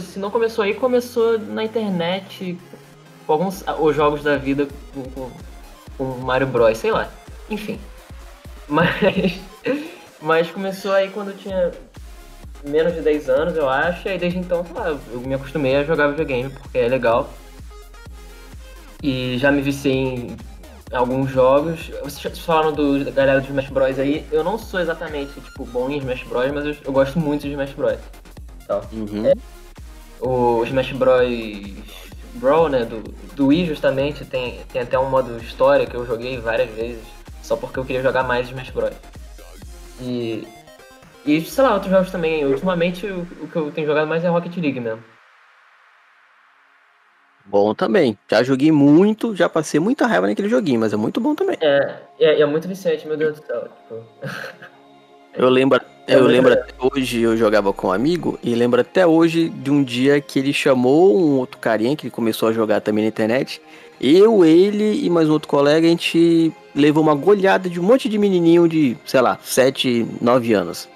Se 0.01 0.19
não 0.19 0.31
começou 0.31 0.65
aí, 0.65 0.75
começou 0.75 1.39
na 1.39 1.63
internet, 1.63 2.59
com 3.27 3.33
alguns 3.33 3.65
os 3.79 3.95
jogos 3.95 4.23
da 4.23 4.37
vida 4.37 4.67
com, 4.93 5.03
com, 5.11 5.31
com 5.97 6.05
Mario 6.25 6.47
Bros, 6.47 6.77
sei 6.79 6.91
lá. 6.91 7.09
Enfim. 7.49 7.79
Mas. 8.69 9.41
Mas 10.21 10.51
começou 10.51 10.93
aí 10.93 11.11
quando 11.11 11.31
eu 11.31 11.37
tinha 11.37 11.71
menos 12.68 12.94
de 12.94 13.00
10 13.00 13.28
anos, 13.28 13.56
eu 13.56 13.68
acho, 13.68 14.06
e 14.08 14.11
aí 14.12 14.18
desde 14.18 14.38
então, 14.38 14.64
sei 14.64 14.75
lá, 14.75 14.88
eu 15.12 15.20
me 15.20 15.35
acostumei 15.35 15.76
a 15.76 15.85
jogar 15.85 16.08
videogame 16.08 16.50
porque 16.50 16.78
é 16.78 16.88
legal. 16.88 17.30
E 19.02 19.37
já 19.38 19.52
me 19.52 19.61
viciei 19.62 20.02
em 20.04 20.37
alguns 20.92 21.30
jogos. 21.30 21.90
Vocês 22.02 22.38
falaram 22.38 22.73
do, 22.73 23.04
da 23.04 23.11
galera 23.11 23.40
do 23.40 23.46
Smash 23.46 23.68
Bros 23.70 23.99
aí, 23.99 24.26
eu 24.32 24.42
não 24.42 24.58
sou 24.58 24.80
exatamente, 24.80 25.38
tipo, 25.40 25.64
bom 25.66 25.88
em 25.90 25.99
Smash 25.99 26.23
Bros, 26.25 26.50
mas 26.52 26.64
eu, 26.66 26.76
eu 26.85 26.92
gosto 26.92 27.18
muito 27.18 27.42
de 27.42 27.50
Smash 27.50 27.73
Bros. 27.73 27.99
Então, 28.64 28.80
Uhum. 28.92 29.26
é, 29.26 29.32
o 30.20 30.64
Smash 30.64 30.92
Bros. 30.92 31.26
Brawl, 32.35 32.68
né, 32.68 32.85
do, 32.85 33.00
do 33.35 33.46
Wii 33.46 33.64
justamente, 33.64 34.23
tem, 34.26 34.61
tem 34.70 34.82
até 34.82 34.99
um 34.99 35.08
modo 35.08 35.38
história 35.38 35.87
que 35.87 35.94
eu 35.96 36.04
joguei 36.06 36.38
várias 36.38 36.68
vezes, 36.70 37.02
só 37.42 37.56
porque 37.56 37.78
eu 37.78 37.85
queria 37.85 38.02
jogar 38.02 38.25
mais 38.25 38.49
Smash 38.49 38.68
Bros. 38.70 38.92
E, 40.02 40.46
e 41.26 41.45
sei 41.45 41.64
lá, 41.64 41.75
outros 41.75 41.90
jogos 41.90 42.11
também. 42.11 42.45
Ultimamente 42.45 43.06
o, 43.06 43.26
o 43.42 43.49
que 43.49 43.56
eu 43.56 43.71
tenho 43.71 43.87
jogado 43.87 44.06
mais 44.06 44.25
é 44.25 44.28
Rocket 44.28 44.56
League 44.56 44.80
mesmo. 44.80 45.02
Bom 47.45 47.75
também. 47.75 48.18
Já 48.28 48.42
joguei 48.42 48.73
muito, 48.73 49.35
já 49.35 49.49
passei 49.49 49.78
muita 49.78 50.06
raiva 50.06 50.26
naquele 50.26 50.49
joguinho, 50.49 50.80
mas 50.80 50.92
é 50.92 50.97
muito 50.97 51.21
bom 51.21 51.35
também. 51.35 51.56
É, 51.61 51.97
é, 52.18 52.40
é 52.40 52.47
muito 52.47 52.66
viciante, 52.66 53.06
meu 53.06 53.16
Deus 53.16 53.38
do 53.38 53.47
céu. 53.47 53.68
Tipo, 53.68 54.04
Eu 55.37 55.50
lembro, 55.50 55.78
É 56.06 56.14
eu 56.14 56.21
muito 56.21 56.33
lembro 56.33 56.52
até 56.54 56.73
hoje, 56.80 57.21
eu 57.21 57.37
jogava 57.37 57.71
com 57.73 57.88
um 57.88 57.92
amigo, 57.92 58.38
e 58.42 58.54
lembro 58.54 58.80
até 58.80 59.06
hoje 59.06 59.50
de 59.50 59.71
um 59.71 59.85
dia 59.85 60.18
que 60.18 60.38
ele 60.38 60.52
chamou 60.52 61.21
um 61.21 61.38
outro 61.38 61.59
carinha 61.59 61.95
que 61.95 62.06
ele 62.06 62.11
começou 62.11 62.49
a 62.49 62.52
jogar 62.52 62.80
também 62.80 63.04
na 63.04 63.09
internet. 63.09 63.61
Eu, 64.00 64.45
ele 64.45 65.04
e 65.04 65.11
mais 65.11 65.28
um 65.28 65.33
outro 65.33 65.49
colega, 65.49 65.87
a 65.87 65.90
gente 65.90 66.52
levou 66.76 67.02
uma 67.02 67.14
goleada 67.14 67.68
de 67.68 67.80
um 67.80 67.83
monte 67.83 68.09
de 68.09 68.18
menininho 68.18 68.68
de, 68.68 68.97
sei 69.06 69.21
lá, 69.21 69.38
7, 69.42 70.06
9 70.21 70.52
anos. 70.52 70.88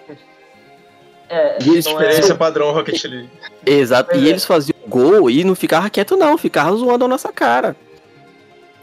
é, 1.29 1.59
E 1.61 1.71
eles 1.71 1.87
não 1.87 1.93
Experiência 1.93 2.33
é, 2.33 2.37
padrão 2.37 2.73
Rocket 2.73 3.03
League. 3.05 3.31
Exato. 3.65 4.11
Pois 4.11 4.23
E 4.23 4.27
é. 4.27 4.29
eles 4.29 4.45
faziam 4.45 4.77
gol 4.87 5.31
e 5.31 5.43
não 5.43 5.55
ficava 5.55 5.89
quieto, 5.89 6.17
não, 6.17 6.37
ficava 6.37 6.77
zoando 6.77 7.07
a 7.07 7.09
nossa 7.09 7.33
cara. 7.33 7.75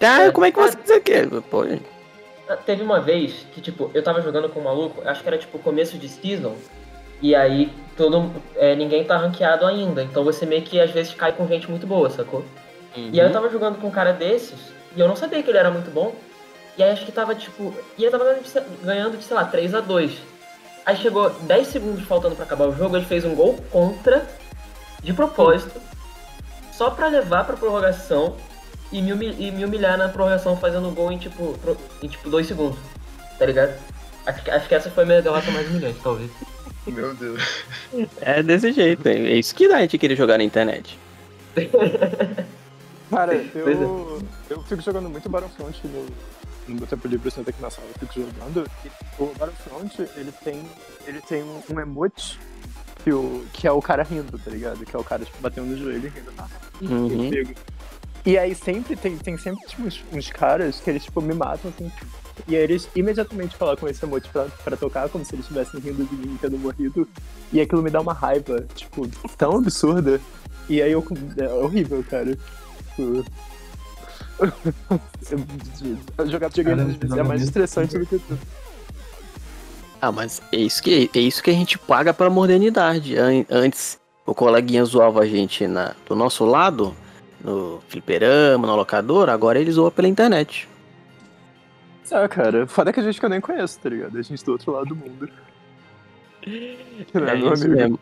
Ah, 0.02 0.24
É, 0.24 0.32
como 0.32 0.46
é 0.46 0.52
que 0.52 0.60
você 0.60 0.78
diz 0.82 0.92
aqui? 0.92 1.14
Pô, 1.50 1.66
Teve 2.66 2.82
uma 2.82 3.00
vez 3.00 3.46
que, 3.54 3.62
tipo, 3.62 3.92
eu 3.94 4.02
tava 4.02 4.22
jogando 4.22 4.48
com 4.50 4.62
um 4.62 4.64
maluco, 4.64 5.02
acho 5.06 5.22
que 5.22 5.28
era 5.28 5.38
tipo 5.38 5.60
começo 5.60 5.98
de 5.98 6.08
season, 6.08 6.56
e 7.22 7.36
aí 7.36 7.70
todo, 7.98 8.32
é, 8.56 8.74
ninguém 8.76 9.04
tá 9.04 9.18
ranqueado 9.18 9.66
ainda. 9.66 10.02
Então 10.02 10.24
você 10.24 10.46
meio 10.46 10.62
que 10.62 10.80
às 10.80 10.92
vezes 10.92 11.14
cai 11.14 11.34
com 11.34 11.48
gente 11.48 11.70
muito 11.70 11.86
boa, 11.86 12.10
sacou? 12.10 12.46
E 12.96 13.20
aí 13.20 13.28
eu 13.28 13.32
tava 13.32 13.50
jogando 13.50 13.80
com 13.80 13.88
um 13.88 13.92
cara 13.92 14.12
desses, 14.12 14.58
e 14.96 15.00
eu 15.00 15.08
não 15.08 15.16
sabia 15.16 15.44
que 15.44 15.50
ele 15.50 15.58
era 15.58 15.70
muito 15.70 15.92
bom. 15.92 16.16
E 16.78 16.84
aí 16.84 16.92
acho 16.92 17.06
que 17.06 17.12
tava 17.12 17.34
tipo. 17.36 17.74
E 17.98 18.04
ele 18.04 18.12
tava 18.12 18.24
ganhando 18.84 19.18
de, 19.18 19.24
sei- 19.24 19.36
lá, 19.36 19.46
3 19.46 19.74
a 19.74 19.82
2 19.82 20.12
Aí 20.86 20.96
chegou 20.96 21.30
10 21.30 21.68
segundos 21.68 22.04
faltando 22.06 22.36
pra 22.36 22.46
acabar 22.46 22.66
o 22.68 22.76
jogo, 22.76 22.96
ele 22.96 23.06
fez 23.06 23.26
um 23.26 23.36
gol 23.36 23.56
contra, 23.72 24.26
de 25.04 25.12
propósito, 25.12 25.82
só 26.72 26.90
pra 26.92 27.08
levar 27.08 27.44
pra 27.46 27.58
prorrogação 27.58 28.38
e 28.90 29.02
me, 29.02 29.12
e 29.38 29.52
me 29.52 29.66
humilhar 29.66 29.98
na 29.98 30.08
prorrogação 30.08 30.56
fazendo 30.56 30.90
gol 30.92 31.12
em 31.12 31.18
tipo, 31.18 31.58
pro- 31.58 31.76
em 32.02 32.08
tipo 32.08 32.30
2 32.30 32.48
segundos. 32.48 32.80
Tá 33.38 33.46
ligado? 33.46 33.78
Acho 34.26 34.44
que, 34.44 34.50
acho 34.52 34.68
que 34.70 34.76
essa 34.76 34.90
foi 34.90 35.04
a 35.04 35.08
minha 35.08 35.22
derrota 35.22 35.52
mais 35.52 35.68
humilhante, 35.70 36.00
talvez. 36.02 36.32
Meu 36.86 37.14
Deus. 37.16 37.42
É 38.22 38.42
desse 38.42 38.72
jeito, 38.72 39.06
é 39.10 39.18
isso 39.34 39.54
que 39.54 39.68
dá 39.68 39.78
a 39.78 39.82
gente 39.82 39.98
querer 39.98 40.16
jogar 40.16 40.38
na 40.38 40.44
internet. 40.46 40.98
Cara, 43.10 43.34
Pois 43.54 43.82
eu, 43.82 44.22
eu 44.50 44.64
fico 44.64 44.82
jogando 44.82 45.10
muito 45.10 45.28
Battlefront 45.30 45.80
no, 45.86 46.06
no 46.72 46.78
meu 46.78 46.88
tempo 46.88 47.08
livre, 47.08 47.30
sento 47.32 47.50
aqui 47.50 47.62
na 47.62 47.70
sala, 47.70 47.88
eu 47.88 48.08
fico 48.08 48.14
jogando. 48.28 48.70
E 48.86 48.90
o 49.22 49.26
Battlefront, 49.38 50.02
ele 50.16 50.32
tem, 50.44 50.64
ele 51.06 51.22
tem 51.22 51.44
um, 51.44 51.62
um 51.74 51.80
emote 51.80 52.40
que, 53.04 53.12
o, 53.12 53.46
que 53.54 53.68
é 53.68 53.72
o 53.72 53.82
cara 53.82 54.04
rindo, 54.04 54.38
tá 54.38 54.52
ligado? 54.52 54.86
Que 54.86 54.96
é 54.96 55.00
o 55.00 55.04
cara, 55.04 55.24
tipo, 55.26 55.38
batendo 55.40 55.68
no 55.68 55.78
joelho 55.78 56.06
e 56.06 56.10
rindo. 56.10 56.32
Ah, 56.38 56.48
Uhum. 56.82 57.34
eu. 57.34 57.48
E 58.26 58.38
aí 58.38 58.54
sempre 58.54 58.96
tem, 58.98 59.18
tem 59.18 59.38
sempre 59.38 59.66
tipo, 59.68 59.84
uns, 59.84 60.04
uns 60.12 60.30
caras 60.30 60.80
que 60.82 60.90
eles 60.90 61.04
tipo 61.06 61.22
me 61.22 61.34
matam 61.34 61.72
assim. 61.72 61.90
E 62.48 62.56
aí 62.56 62.62
eles 62.62 62.88
imediatamente 62.96 63.56
colocam 63.56 63.88
esse 63.90 64.04
emote 64.06 64.30
pra, 64.30 64.46
pra 64.64 64.76
tocar, 64.78 65.08
como 65.10 65.24
se 65.26 65.34
eles 65.34 65.46
estivessem 65.46 65.80
rindo 65.80 66.04
de 66.06 66.16
mim 66.16 66.38
tendo 66.40 66.58
morrido. 66.58 67.08
E 67.54 67.62
aquilo 67.62 67.82
me 67.82 67.90
dá 67.90 68.02
uma 68.02 68.14
raiva, 68.14 68.66
tipo, 68.76 69.08
tão 69.38 69.58
absurda. 69.58 70.20
E 70.70 70.82
aí 70.82 70.92
eu. 70.92 71.04
É 71.38 71.48
horrível, 71.54 72.04
cara. 72.10 72.36
Tipo, 72.90 73.02
eu- 73.02 73.26
Jogar 76.30 76.48
videogame 76.50 76.78
Cara, 76.78 76.90
às 76.92 76.96
vezes 76.98 77.12
é 77.18 77.24
mais 77.24 77.30
mesmo. 77.42 77.46
estressante 77.46 77.98
do 77.98 78.06
que 78.06 78.20
tudo. 78.20 78.40
Ah, 80.02 80.12
mas 80.12 80.42
é 80.52 80.58
isso 80.58 80.82
que, 80.84 81.10
é 81.14 81.20
isso 81.20 81.42
que 81.42 81.50
a 81.50 81.54
gente 81.54 81.78
paga 81.78 82.14
pela 82.14 82.30
modernidade. 82.30 83.18
An- 83.18 83.46
Antes, 83.50 84.00
o 84.26 84.34
coleguinha 84.36 84.86
zoava 84.86 85.22
a 85.22 85.26
gente 85.26 85.66
na, 85.66 85.96
do 86.08 86.16
nosso 86.16 86.46
lado, 86.46 86.96
no 87.44 87.82
fliperama, 87.88 88.68
na 88.68 88.76
locadora, 88.76 89.34
agora 89.34 89.60
ele 89.60 89.72
zoa 89.72 89.90
pela 89.90 90.08
internet. 90.08 90.68
É, 92.12 92.28
cara. 92.28 92.68
Foda 92.68 92.94
que 92.94 93.00
a 93.00 93.04
gente 93.04 93.20
que 93.20 93.26
eu 93.26 93.30
nem 93.30 93.42
conheço, 93.42 93.80
tá 93.80 93.90
ligado? 93.90 94.18
A 94.18 94.22
gente 94.22 94.46
do 94.46 94.52
outro 94.52 94.72
lado 94.72 94.86
do 94.90 94.96
mundo. 94.96 95.30
Não 97.14 97.28
é 97.28 97.36
meu 97.36 97.54
isso 97.54 97.66
amigo. 97.66 97.76
mesmo. 97.80 98.00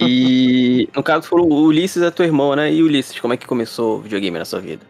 E 0.00 0.88
no 0.96 1.02
caso, 1.02 1.28
falou, 1.28 1.46
o 1.52 1.64
Ulisses 1.66 2.02
é 2.02 2.10
teu 2.10 2.24
irmão, 2.24 2.56
né? 2.56 2.72
E 2.72 2.82
Ulisses, 2.82 3.20
como 3.20 3.34
é 3.34 3.36
que 3.36 3.46
começou 3.46 3.98
o 3.98 4.00
videogame 4.00 4.38
na 4.38 4.46
sua 4.46 4.58
vida? 4.58 4.84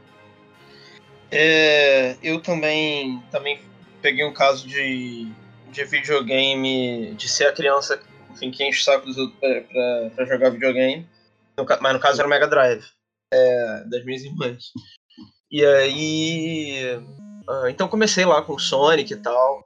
É, 1.31 2.17
eu 2.23 2.41
também, 2.41 3.23
também 3.31 3.61
peguei 4.03 4.25
um 4.25 4.33
caso 4.33 4.67
de, 4.67 5.29
de 5.71 5.85
videogame, 5.85 7.15
de 7.15 7.29
ser 7.29 7.47
a 7.47 7.53
criança 7.53 8.01
enfim, 8.33 8.51
que 8.51 8.65
enche 8.65 8.81
o 8.81 8.85
saco 8.85 9.07
dos 9.07 9.19
outros 9.19 9.39
pra, 9.39 9.61
pra- 9.63 10.11
pra 10.15 10.25
jogar 10.25 10.51
videogame. 10.51 11.07
No 11.59 11.67
mas 11.81 11.93
no 11.93 12.01
caso 12.01 12.21
era 12.21 12.27
o 12.27 12.31
Mega 12.31 12.47
Drive, 12.47 12.85
é, 13.33 13.85
das 13.87 14.05
minhas 14.05 14.23
irmãs. 14.23 14.73
E 15.51 15.65
aí. 15.65 17.03
ah, 17.49 17.67
então 17.69 17.89
comecei 17.89 18.25
lá 18.25 18.41
com 18.41 18.59
Sonic 18.59 19.13
e 19.13 19.17
tal, 19.17 19.65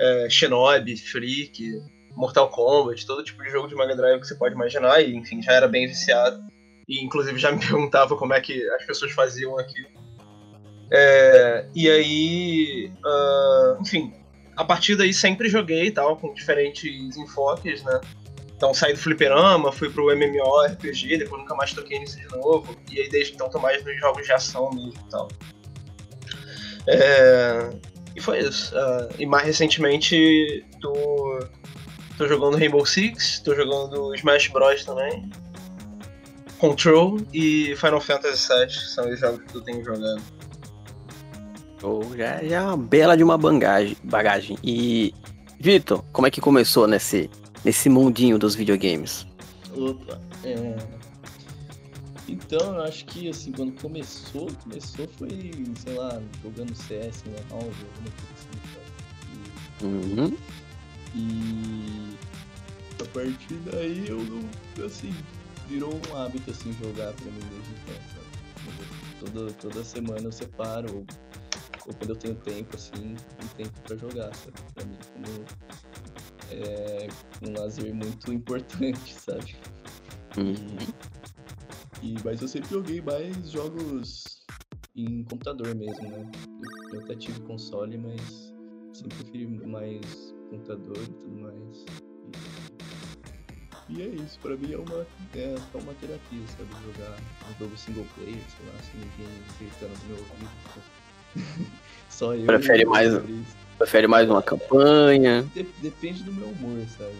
é, 0.00 0.28
Shinobi, 0.30 0.96
Freak, 0.96 1.82
Mortal 2.12 2.48
Kombat, 2.48 3.04
todo 3.04 3.24
tipo 3.24 3.42
de 3.42 3.50
jogo 3.50 3.68
de 3.68 3.74
Mega 3.74 3.96
Drive 3.96 4.20
que 4.20 4.26
você 4.28 4.36
pode 4.36 4.54
imaginar, 4.54 5.00
e 5.02 5.14
enfim, 5.14 5.42
já 5.42 5.52
era 5.52 5.68
bem 5.68 5.86
viciado. 5.86 6.40
E 6.88 7.04
inclusive 7.04 7.38
já 7.38 7.50
me 7.52 7.58
perguntava 7.60 8.16
como 8.16 8.32
é 8.32 8.40
que 8.40 8.64
as 8.70 8.84
pessoas 8.86 9.10
faziam 9.12 9.58
aquilo. 9.58 9.88
É, 10.96 11.66
e 11.74 11.90
aí, 11.90 12.92
ah, 13.04 13.76
enfim, 13.80 14.14
a 14.56 14.64
partir 14.64 14.94
daí 14.94 15.12
sempre 15.12 15.48
joguei 15.48 15.86
e 15.86 15.90
tal, 15.90 16.16
com 16.16 16.32
diferentes 16.32 17.16
enfoques, 17.16 17.82
né? 17.82 18.00
Então 18.56 18.72
saí 18.72 18.92
do 18.92 18.98
fliperama, 19.00 19.72
fui 19.72 19.90
pro 19.90 20.12
MMORPG, 20.12 21.18
depois 21.18 21.42
nunca 21.42 21.56
mais 21.56 21.72
toquei 21.72 21.98
nisso 21.98 22.20
de 22.20 22.28
novo. 22.28 22.76
E 22.92 23.00
aí 23.00 23.08
desde 23.08 23.34
então 23.34 23.50
tô 23.50 23.58
mais 23.58 23.84
nos 23.84 23.98
jogos 23.98 24.24
de 24.24 24.32
ação 24.32 24.70
mesmo 24.70 24.94
e 24.94 25.10
tal. 25.10 25.28
É, 26.86 27.70
e 28.14 28.20
foi 28.20 28.38
isso. 28.38 28.72
Ah, 28.78 29.08
e 29.18 29.26
mais 29.26 29.44
recentemente 29.44 30.64
tô, 30.80 31.40
tô 32.16 32.28
jogando 32.28 32.56
Rainbow 32.56 32.86
Six, 32.86 33.40
tô 33.40 33.52
jogando 33.52 34.14
Smash 34.14 34.46
Bros 34.46 34.84
também. 34.84 35.28
Control 36.58 37.18
e 37.32 37.74
Final 37.74 38.00
Fantasy 38.00 38.48
VII 38.48 38.70
são 38.70 39.10
os 39.10 39.18
jogos 39.18 39.42
que 39.50 39.56
eu 39.56 39.60
tenho 39.60 39.84
jogado. 39.84 40.22
Oh, 41.84 42.02
já, 42.16 42.42
já 42.42 42.56
é 42.56 42.60
uma 42.62 42.78
bela 42.78 43.14
de 43.14 43.22
uma 43.22 43.36
bagagem. 43.36 43.94
bagagem. 44.02 44.58
E, 44.64 45.12
Vitor, 45.60 46.02
como 46.12 46.26
é 46.26 46.30
que 46.30 46.40
começou 46.40 46.86
nesse, 46.88 47.28
nesse 47.62 47.90
mundinho 47.90 48.38
dos 48.38 48.54
videogames? 48.54 49.26
Opa, 49.76 50.18
é... 50.42 50.76
Então, 52.26 52.76
eu 52.76 52.82
acho 52.84 53.04
que, 53.04 53.28
assim, 53.28 53.52
quando 53.52 53.78
começou, 53.82 54.48
começou 54.62 55.06
foi, 55.18 55.28
sei 55.76 55.94
lá, 55.94 56.22
jogando 56.42 56.74
CS 56.74 57.22
Lan 57.26 57.34
House, 57.50 57.76
alguma 57.76 58.10
coisa 58.16 58.32
assim? 58.38 58.54
Uhum. 59.84 60.36
E... 61.14 61.18
e 61.18 62.16
a 62.98 63.04
partir 63.12 63.54
daí 63.70 64.08
eu 64.08 64.22
não, 64.24 64.86
assim, 64.86 65.14
virou 65.68 65.92
um 65.92 66.16
hábito, 66.16 66.50
assim, 66.50 66.72
jogar 66.82 67.12
pra 67.12 67.26
mim 67.26 67.40
desde 67.50 67.70
então, 67.82 67.94
sabe? 68.14 68.24
Toda, 69.20 69.52
toda 69.52 69.84
semana 69.84 70.22
eu 70.22 70.32
separo, 70.32 70.96
ou 70.96 71.06
quando 71.92 72.10
eu 72.10 72.16
tenho 72.16 72.34
tempo, 72.36 72.74
assim, 72.76 73.14
um 73.42 73.46
tempo 73.56 73.80
pra 73.82 73.96
jogar, 73.96 74.34
sabe? 74.34 74.56
Pra 74.74 74.84
mim, 74.84 74.98
como, 75.12 75.44
é 76.50 77.08
um 77.46 77.52
lazer 77.60 77.94
muito 77.94 78.32
importante, 78.32 79.14
sabe? 79.14 79.56
Uhum. 80.36 80.76
E, 82.02 82.16
mas 82.24 82.40
eu 82.40 82.48
sempre 82.48 82.70
joguei 82.70 83.00
mais 83.00 83.50
jogos 83.50 84.44
em 84.96 85.24
computador 85.24 85.74
mesmo, 85.74 86.08
né? 86.08 86.30
Eu, 86.92 87.00
até 87.00 87.14
tive 87.16 87.40
console, 87.40 87.98
mas 87.98 88.52
sempre 88.92 89.16
preferi 89.18 89.46
mais 89.66 90.34
computador 90.50 90.98
e 90.98 91.12
tudo 91.12 91.36
mais. 91.40 91.84
E, 93.88 93.94
e 93.94 94.02
é 94.02 94.08
isso, 94.08 94.38
pra 94.40 94.56
mim 94.56 94.72
é 94.72 94.78
uma, 94.78 95.06
é 95.34 95.54
uma 95.74 95.94
terapia, 95.94 96.46
sabe? 96.48 96.68
Jogar 96.84 97.18
um 97.50 97.58
jogo 97.58 97.76
single 97.76 98.06
player, 98.14 98.42
sei 98.50 98.66
lá, 98.66 98.82
sem 98.82 99.00
ninguém 99.00 99.42
gritando 99.58 99.98
no 100.02 100.08
meu 100.08 100.18
ouvido. 100.18 101.03
só 102.10 102.34
eu. 102.34 102.46
Prefere 102.46 102.84
mais-. 102.84 103.20
Prefere 103.78 104.06
mais 104.06 104.30
uma 104.30 104.42
campanha? 104.42 105.42
De- 105.54 105.64
depende 105.82 106.22
do 106.22 106.32
meu 106.32 106.48
humor, 106.48 106.78
sabe? 106.96 107.12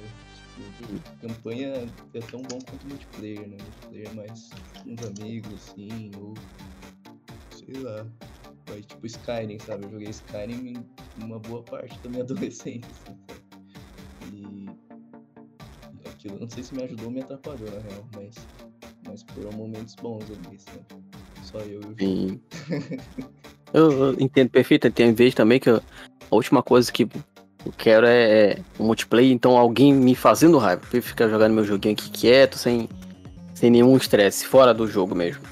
Tipo, 0.78 1.00
campanha 1.20 1.90
é 2.14 2.20
tão 2.20 2.42
bom 2.42 2.58
quanto 2.60 2.86
multiplayer, 2.86 3.48
né? 3.48 3.56
Multiplayer 3.60 4.08
é 4.08 4.14
mais 4.14 4.50
os 4.86 5.20
amigos, 5.20 5.52
assim, 5.54 6.10
ou 6.16 6.34
sei 7.50 7.82
lá. 7.82 8.06
Tipo 8.86 9.06
Skyrim, 9.06 9.58
sabe? 9.58 9.84
Eu 9.84 9.90
joguei 9.90 10.08
Skyrim 10.08 10.74
em 11.18 11.24
uma 11.24 11.38
boa 11.38 11.62
parte 11.62 11.98
da 12.00 12.08
minha 12.08 12.22
adolescência, 12.24 12.90
sabe? 13.04 13.18
E, 14.32 14.66
aquilo, 16.08 16.38
não 16.38 16.48
sei 16.48 16.62
se 16.62 16.74
me 16.74 16.82
ajudou 16.84 17.06
ou 17.06 17.10
me 17.10 17.20
atrapalhou, 17.20 17.70
na 17.70 17.80
real, 17.80 18.08
mas, 18.14 18.34
mas 19.06 19.22
foram 19.34 19.52
momentos 19.52 19.94
bons 19.96 20.24
ali, 20.24 20.58
sabe? 20.58 20.84
Só 21.42 21.58
eu 21.58 21.80
e 21.98 22.32
o. 22.32 22.40
Eu, 23.74 23.90
eu 23.90 24.16
entendo 24.20 24.48
perfeito. 24.48 24.90
Tem 24.90 25.12
vezes 25.12 25.34
também 25.34 25.58
que 25.60 25.68
eu- 25.68 25.82
a 26.30 26.34
última 26.34 26.62
coisa 26.62 26.90
que 26.90 27.02
eu 27.66 27.72
quero 27.76 28.06
é, 28.06 28.52
é 28.52 28.58
o 28.78 28.84
multiplayer, 28.84 29.32
então 29.32 29.56
alguém 29.58 29.92
me 29.92 30.14
fazendo 30.14 30.56
raiva. 30.58 30.80
Eu 30.92 31.02
ficar 31.02 31.28
jogando 31.28 31.52
meu 31.54 31.64
joguinho 31.64 31.94
aqui 31.94 32.08
quieto, 32.10 32.56
sem, 32.56 32.88
sem 33.54 33.70
nenhum 33.70 33.96
estresse, 33.96 34.46
fora 34.46 34.72
do 34.72 34.86
jogo 34.86 35.14
mesmo. 35.14 35.42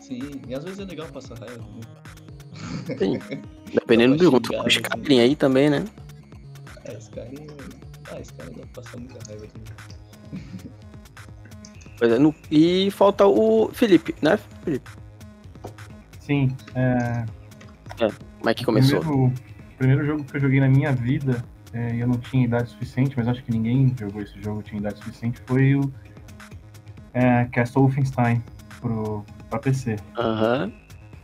Sim, 0.00 0.40
e 0.48 0.54
às 0.54 0.64
vezes 0.64 0.78
é 0.78 0.84
legal 0.84 1.06
passar 1.08 1.36
raiva, 1.38 1.58
né? 2.88 2.96
Sim. 2.96 3.18
Dependendo 3.74 4.16
do 4.16 4.24
jogo. 4.24 4.38
Os. 4.64 4.72
Skyrim 4.76 5.20
aí 5.20 5.36
também, 5.36 5.68
né? 5.68 5.84
É, 6.84 6.94
Skyrim. 6.96 7.46
Ah, 8.10 8.20
Skyrim 8.20 8.52
dá 8.52 8.66
pra 8.72 8.82
passar 8.82 8.96
muita 8.98 9.18
raiva 9.28 9.46
também. 9.46 10.70
Pois 11.98 12.12
é, 12.12 12.18
no- 12.20 12.32
e 12.48 12.92
falta 12.92 13.26
o 13.26 13.70
Felipe, 13.72 14.14
né, 14.22 14.38
Felipe? 14.64 14.88
Sim, 16.20 16.56
é, 16.76 17.24
Como 17.96 18.50
é 18.50 18.54
que 18.54 18.64
começou? 18.64 19.00
Primeiro, 19.00 19.34
primeiro 19.76 20.06
jogo 20.06 20.24
que 20.24 20.36
eu 20.36 20.40
joguei 20.40 20.60
na 20.60 20.68
minha 20.68 20.92
vida, 20.92 21.44
é, 21.72 21.94
e 21.94 22.00
eu 22.00 22.06
não 22.06 22.18
tinha 22.18 22.44
idade 22.44 22.70
suficiente, 22.70 23.14
mas 23.16 23.28
acho 23.28 23.42
que 23.42 23.50
ninguém 23.50 23.94
jogou 23.98 24.22
esse 24.22 24.40
jogo 24.40 24.62
tinha 24.62 24.80
idade 24.80 24.98
suficiente, 24.98 25.40
foi 25.46 25.74
o 25.74 25.92
é, 27.12 27.44
Castle 27.46 27.82
Wolfenstein 27.82 28.42
pro, 28.80 29.24
pra 29.50 29.58
PC. 29.58 29.96
Aham. 30.16 30.72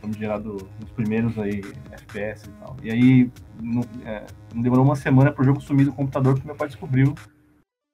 Vamos 0.01 0.17
gerar 0.17 0.37
do, 0.37 0.57
dos 0.79 0.91
primeiros 0.91 1.37
aí, 1.39 1.61
FPS 1.91 2.47
e 2.47 2.51
tal. 2.59 2.77
E 2.83 2.91
aí, 2.91 3.31
não, 3.59 3.81
é, 4.05 4.25
não 4.53 4.61
demorou 4.61 4.85
uma 4.85 4.95
semana 4.95 5.31
pro 5.31 5.43
jogo 5.43 5.59
sumir 5.61 5.85
do 5.85 5.93
computador, 5.93 6.35
porque 6.35 6.47
meu 6.47 6.55
pai 6.55 6.67
descobriu 6.67 7.15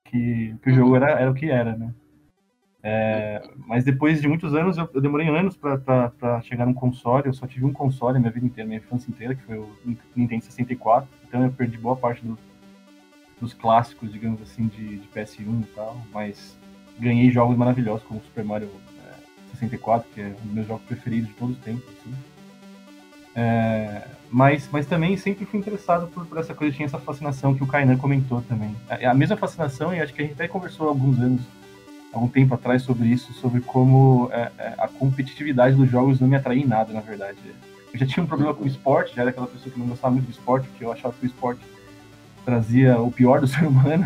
que, 0.05 0.55
que 0.61 0.71
o 0.71 0.73
jogo 0.73 0.95
era, 0.95 1.11
era 1.11 1.31
o 1.31 1.33
que 1.33 1.49
era, 1.49 1.75
né? 1.77 1.93
É, 2.83 3.43
mas 3.67 3.83
depois 3.83 4.19
de 4.21 4.27
muitos 4.27 4.55
anos, 4.55 4.77
eu, 4.77 4.89
eu 4.93 5.01
demorei 5.01 5.27
anos 5.27 5.55
pra 5.55 6.41
chegar 6.41 6.65
num 6.65 6.73
console. 6.73 7.27
Eu 7.27 7.33
só 7.33 7.45
tive 7.45 7.65
um 7.65 7.73
console 7.73 8.17
a 8.17 8.19
minha 8.19 8.31
vida 8.31 8.45
inteira, 8.45 8.67
minha 8.67 8.79
infância 8.79 9.09
inteira, 9.09 9.35
que 9.35 9.43
foi 9.43 9.57
o 9.57 9.69
Nintendo 10.15 10.43
64. 10.43 11.07
Então 11.27 11.43
eu 11.43 11.51
perdi 11.51 11.77
boa 11.77 11.95
parte 11.95 12.25
do- 12.25 12.37
dos 13.39 13.53
clássicos, 13.53 14.11
digamos 14.11 14.41
assim, 14.41 14.67
de, 14.67 14.97
de 14.99 15.07
PS1 15.09 15.61
e 15.61 15.67
tal. 15.75 15.97
Mas 16.13 16.57
ganhei 16.99 17.29
jogos 17.31 17.55
maravilhosos, 17.55 18.03
como 18.07 18.21
Super 18.21 18.43
Mario 18.43 18.69
é, 19.05 19.13
64, 19.53 20.07
que 20.13 20.21
é 20.21 20.27
um 20.27 20.45
dos 20.45 20.53
meus 20.53 20.67
jogos 20.67 20.83
preferidos 20.85 21.29
de 21.29 21.35
todos 21.35 21.55
os 21.57 21.63
tempos. 21.63 21.83
Assim. 21.99 22.15
É, 23.35 24.07
mas, 24.29 24.67
mas 24.71 24.85
também 24.85 25.15
sempre 25.17 25.45
fui 25.45 25.59
interessado 25.59 26.07
por, 26.07 26.25
por 26.25 26.37
essa 26.37 26.53
coisa, 26.53 26.75
tinha 26.75 26.85
essa 26.85 26.99
fascinação 26.99 27.53
que 27.53 27.63
o 27.63 27.67
Kainan 27.67 27.97
comentou 27.97 28.41
também. 28.41 28.75
A, 28.89 29.11
a 29.11 29.13
mesma 29.13 29.37
fascinação, 29.37 29.93
e 29.93 30.01
acho 30.01 30.13
que 30.13 30.21
a 30.21 30.25
gente 30.25 30.33
até 30.33 30.47
conversou 30.47 30.87
há 30.87 30.89
alguns 30.89 31.19
anos 31.19 31.41
algum 32.13 32.27
tempo 32.27 32.53
atrás 32.53 32.81
sobre 32.81 33.07
isso, 33.07 33.33
sobre 33.33 33.61
como 33.61 34.29
é, 34.31 34.51
é, 34.57 34.73
a 34.77 34.87
competitividade 34.87 35.75
dos 35.75 35.89
jogos 35.89 36.19
não 36.19 36.27
me 36.27 36.35
atraía 36.35 36.61
em 36.61 36.67
nada, 36.67 36.91
na 36.93 36.99
verdade. 36.99 37.37
Eu 37.93 37.99
já 37.99 38.05
tinha 38.05 38.23
um 38.23 38.27
problema 38.27 38.53
com 38.53 38.63
o 38.63 38.67
esporte, 38.67 39.15
já 39.15 39.21
era 39.21 39.31
aquela 39.31 39.47
pessoa 39.47 39.71
que 39.71 39.79
não 39.79 39.87
gostava 39.87 40.13
muito 40.13 40.25
do 40.25 40.31
esporte, 40.31 40.67
porque 40.67 40.83
eu 40.83 40.91
achava 40.91 41.13
que 41.13 41.25
o 41.25 41.27
esporte 41.27 41.61
trazia 42.45 42.99
o 42.99 43.11
pior 43.11 43.39
do 43.39 43.47
ser 43.47 43.65
humano 43.65 44.05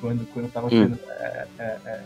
quando 0.00 0.26
quando 0.32 0.46
estava 0.46 0.68
sendo 0.68 0.98
é, 1.08 1.46
é, 1.58 2.00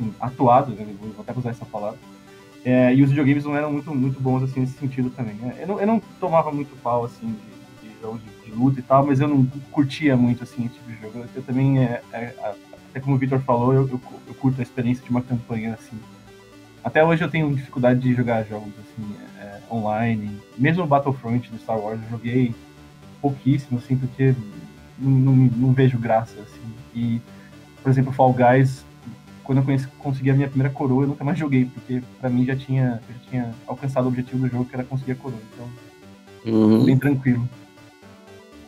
enfim, 0.00 0.14
atuado, 0.20 0.72
né? 0.72 0.86
vou 1.00 1.14
até 1.20 1.38
usar 1.38 1.50
essa 1.50 1.64
palavra. 1.64 1.98
E 2.64 3.00
os 3.00 3.10
videogames 3.10 3.44
não 3.44 3.56
eram 3.56 3.72
muito, 3.72 3.94
muito 3.94 4.20
bons 4.20 4.42
assim 4.42 4.60
nesse 4.60 4.76
sentido 4.76 5.08
também. 5.10 5.34
né? 5.36 5.56
Eu 5.60 5.68
não, 5.68 5.80
eu 5.80 5.86
não 5.86 6.00
tomava 6.18 6.50
muito 6.50 6.74
pau 6.82 7.04
assim 7.04 7.36
de, 7.80 8.00
jogos 8.00 8.20
de, 8.22 8.50
de 8.50 8.50
luta 8.50 8.80
e 8.80 8.82
tal, 8.82 9.06
mas 9.06 9.20
eu 9.20 9.28
não 9.28 9.46
curtia 9.70 10.16
muito 10.16 10.42
assim 10.42 10.66
esse 10.66 10.74
tipo 10.74 10.90
de 10.90 11.00
jogo. 11.00 11.18
Eu, 11.20 11.26
eu 11.36 11.42
também, 11.42 11.78
é, 11.78 12.02
é, 12.12 12.34
até 12.96 13.00
como 13.04 13.14
o 13.14 13.18
Victor 13.18 13.40
falou, 13.40 13.74
eu, 13.74 13.86
eu, 13.86 14.00
eu 14.26 14.34
curto 14.34 14.58
a 14.58 14.62
experiência 14.62 15.04
de 15.04 15.10
uma 15.10 15.20
campanha 15.20 15.74
assim. 15.74 15.98
Até 16.82 17.04
hoje 17.04 17.22
eu 17.22 17.30
tenho 17.30 17.54
dificuldade 17.54 18.00
de 18.00 18.14
jogar 18.14 18.42
jogos 18.44 18.72
assim 18.80 19.14
é, 19.38 19.58
online. 19.70 20.40
Mesmo 20.56 20.82
o 20.82 20.86
Battlefront 20.86 21.50
do 21.50 21.58
Star 21.58 21.78
Wars 21.78 22.00
eu 22.02 22.08
joguei 22.08 22.54
pouquíssimo 23.20 23.78
assim 23.78 23.98
porque 23.98 24.34
não, 24.98 25.10
não, 25.10 25.34
não 25.34 25.72
vejo 25.74 25.98
graça 25.98 26.40
assim. 26.40 26.74
E 26.94 27.20
por 27.82 27.90
exemplo, 27.90 28.12
Fall 28.12 28.32
Guys 28.32 28.82
quando 29.44 29.58
eu 29.58 29.64
conheci, 29.64 29.86
consegui 29.98 30.30
a 30.30 30.34
minha 30.34 30.48
primeira 30.48 30.72
coroa, 30.72 31.04
eu 31.04 31.08
nunca 31.08 31.22
mais 31.22 31.38
joguei, 31.38 31.66
porque 31.66 32.02
pra 32.20 32.28
mim 32.28 32.44
já 32.44 32.56
tinha, 32.56 33.00
já 33.08 33.30
tinha 33.30 33.54
alcançado 33.64 34.06
o 34.06 34.08
objetivo 34.08 34.40
do 34.40 34.48
jogo, 34.48 34.64
que 34.64 34.74
era 34.74 34.82
conseguir 34.82 35.12
a 35.12 35.16
coroa. 35.16 35.38
Então, 35.54 35.68
Uhum. 36.52 36.84
bem 36.84 36.98
tranquilo. 36.98 37.48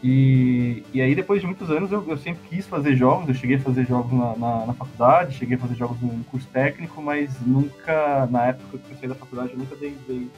E, 0.02 0.84
e 0.94 1.00
aí, 1.00 1.14
depois 1.14 1.40
de 1.40 1.46
muitos 1.46 1.70
anos, 1.70 1.90
eu, 1.90 2.04
eu 2.08 2.16
sempre 2.16 2.48
quis 2.48 2.66
fazer 2.66 2.94
jogos. 2.94 3.28
Eu 3.28 3.34
cheguei 3.34 3.56
a 3.56 3.60
fazer 3.60 3.84
jogos 3.86 4.12
na, 4.12 4.36
na, 4.36 4.66
na 4.66 4.72
faculdade, 4.74 5.36
cheguei 5.36 5.56
a 5.56 5.60
fazer 5.60 5.74
jogos 5.74 6.00
no 6.00 6.22
curso 6.24 6.46
técnico, 6.48 7.02
mas 7.02 7.34
nunca, 7.40 8.26
na 8.30 8.46
época 8.46 8.78
que 8.78 8.92
eu 8.92 8.98
saí 8.98 9.08
da 9.08 9.14
faculdade, 9.14 9.52
eu 9.52 9.58
nunca 9.58 9.74
dei, 9.74 9.96
dei 10.06 10.30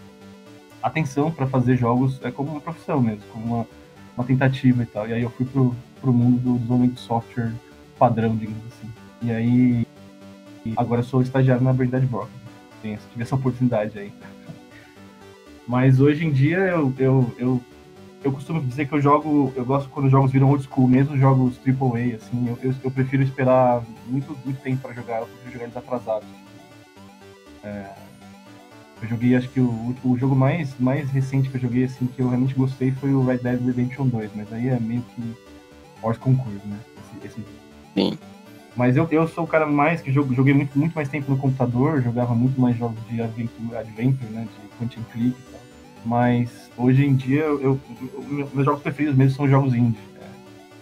atenção 0.83 1.31
para 1.31 1.47
fazer 1.47 1.77
jogos 1.77 2.19
é, 2.23 2.31
como 2.31 2.53
uma 2.53 2.61
profissão 2.61 3.03
mesmo, 3.03 3.23
como 3.33 3.45
uma, 3.45 3.67
uma 4.17 4.25
tentativa 4.25 4.83
e 4.83 4.87
tal. 4.87 5.07
E 5.07 5.13
aí 5.13 5.23
eu 5.23 5.31
fui 5.31 5.45
pro, 5.45 5.77
pro 6.01 6.13
mundo 6.13 6.39
do 6.39 6.55
desenvolvimento 6.55 6.95
de 6.95 7.01
software 7.01 7.53
padrão, 7.99 8.35
digamos 8.35 8.63
assim. 8.67 8.91
E 9.23 9.31
aí, 9.31 9.87
agora 10.75 11.01
eu 11.01 11.05
sou 11.05 11.21
estagiário 11.21 11.63
na 11.63 11.73
Brain 11.73 11.91
Dead 11.91 12.05
Brock. 12.05 12.31
Tive 12.83 12.99
essa 13.19 13.35
oportunidade 13.35 13.99
aí. 13.99 14.13
Mas 15.69 16.01
hoje 16.01 16.25
em 16.25 16.33
dia 16.33 16.59
eu, 16.59 16.93
eu, 16.99 17.35
eu, 17.39 17.61
eu 18.23 18.33
costumo 18.33 18.61
dizer 18.61 18.87
que 18.87 18.95
eu 18.95 19.01
jogo, 19.01 19.53
eu 19.57 19.65
gosto 19.65 19.89
quando 19.89 20.07
os 20.07 20.11
jogos 20.11 20.31
viram 20.31 20.51
old 20.51 20.63
school, 20.63 20.87
mesmo 20.87 21.15
os 21.15 21.21
jogos 21.21 21.59
AAA, 21.67 22.17
assim, 22.17 22.49
eu, 22.49 22.59
eu, 22.63 22.75
eu 22.85 22.91
prefiro 22.91 23.23
esperar 23.23 23.83
muito, 24.07 24.37
muito 24.45 24.61
tempo 24.61 24.83
para 24.83 24.93
jogar, 24.93 25.21
eu 25.21 25.27
prefiro 25.27 25.53
jogar 25.53 25.65
eles 25.65 25.77
atrasados. 25.77 26.29
É, 27.65 27.91
eu 29.03 29.09
joguei, 29.09 29.35
acho 29.35 29.49
que 29.49 29.61
o, 29.61 29.97
o 30.05 30.19
jogo 30.19 30.37
mais, 30.37 30.79
mais 30.79 31.11
recente 31.11 31.49
que 31.49 31.57
eu 31.57 31.61
joguei, 31.61 31.85
assim, 31.85 32.07
que 32.07 32.21
eu 32.21 32.29
realmente 32.29 32.55
gostei 32.55 32.93
foi 32.93 33.15
o 33.15 33.25
Red 33.25 33.39
Dead 33.39 33.65
Redemption 33.65 34.07
2, 34.07 34.33
mas 34.35 34.53
aí 34.53 34.69
é 34.69 34.79
meio 34.79 35.03
que 35.15 35.35
hors 36.03 36.19
concurso, 36.19 36.67
né? 36.67 36.79
Esse, 37.25 37.41
esse 37.41 37.47
Sim. 37.95 38.19
mas 38.77 38.97
eu, 38.97 39.09
eu 39.11 39.27
sou 39.29 39.45
o 39.45 39.47
cara 39.47 39.67
mais 39.67 40.03
que 40.03 40.13
jogo, 40.13 40.35
joguei 40.35 40.53
muito, 40.53 40.79
muito 40.79 40.93
mais 40.93 41.09
tempo 41.09 41.31
no 41.31 41.39
computador, 41.39 42.03
jogava 42.03 42.35
muito 42.35 42.61
mais 42.61 42.77
jogos 42.77 42.99
de 43.09 43.23
aventura, 43.23 43.81
adventure, 43.81 44.31
né? 44.31 44.47
De 44.47 44.69
point 44.77 45.01
and 45.01 45.05
click 45.13 45.29
e 45.39 45.53
tal. 45.53 45.61
Mas 46.05 46.71
hoje 46.77 47.05
em 47.05 47.15
dia, 47.15 47.43
eu, 47.43 47.61
eu- 47.63 47.81
meus 48.55 48.65
jogos 48.65 48.83
preferidos 48.83 49.17
mesmo 49.17 49.37
são 49.37 49.49
jogos 49.49 49.75
indie. 49.75 49.99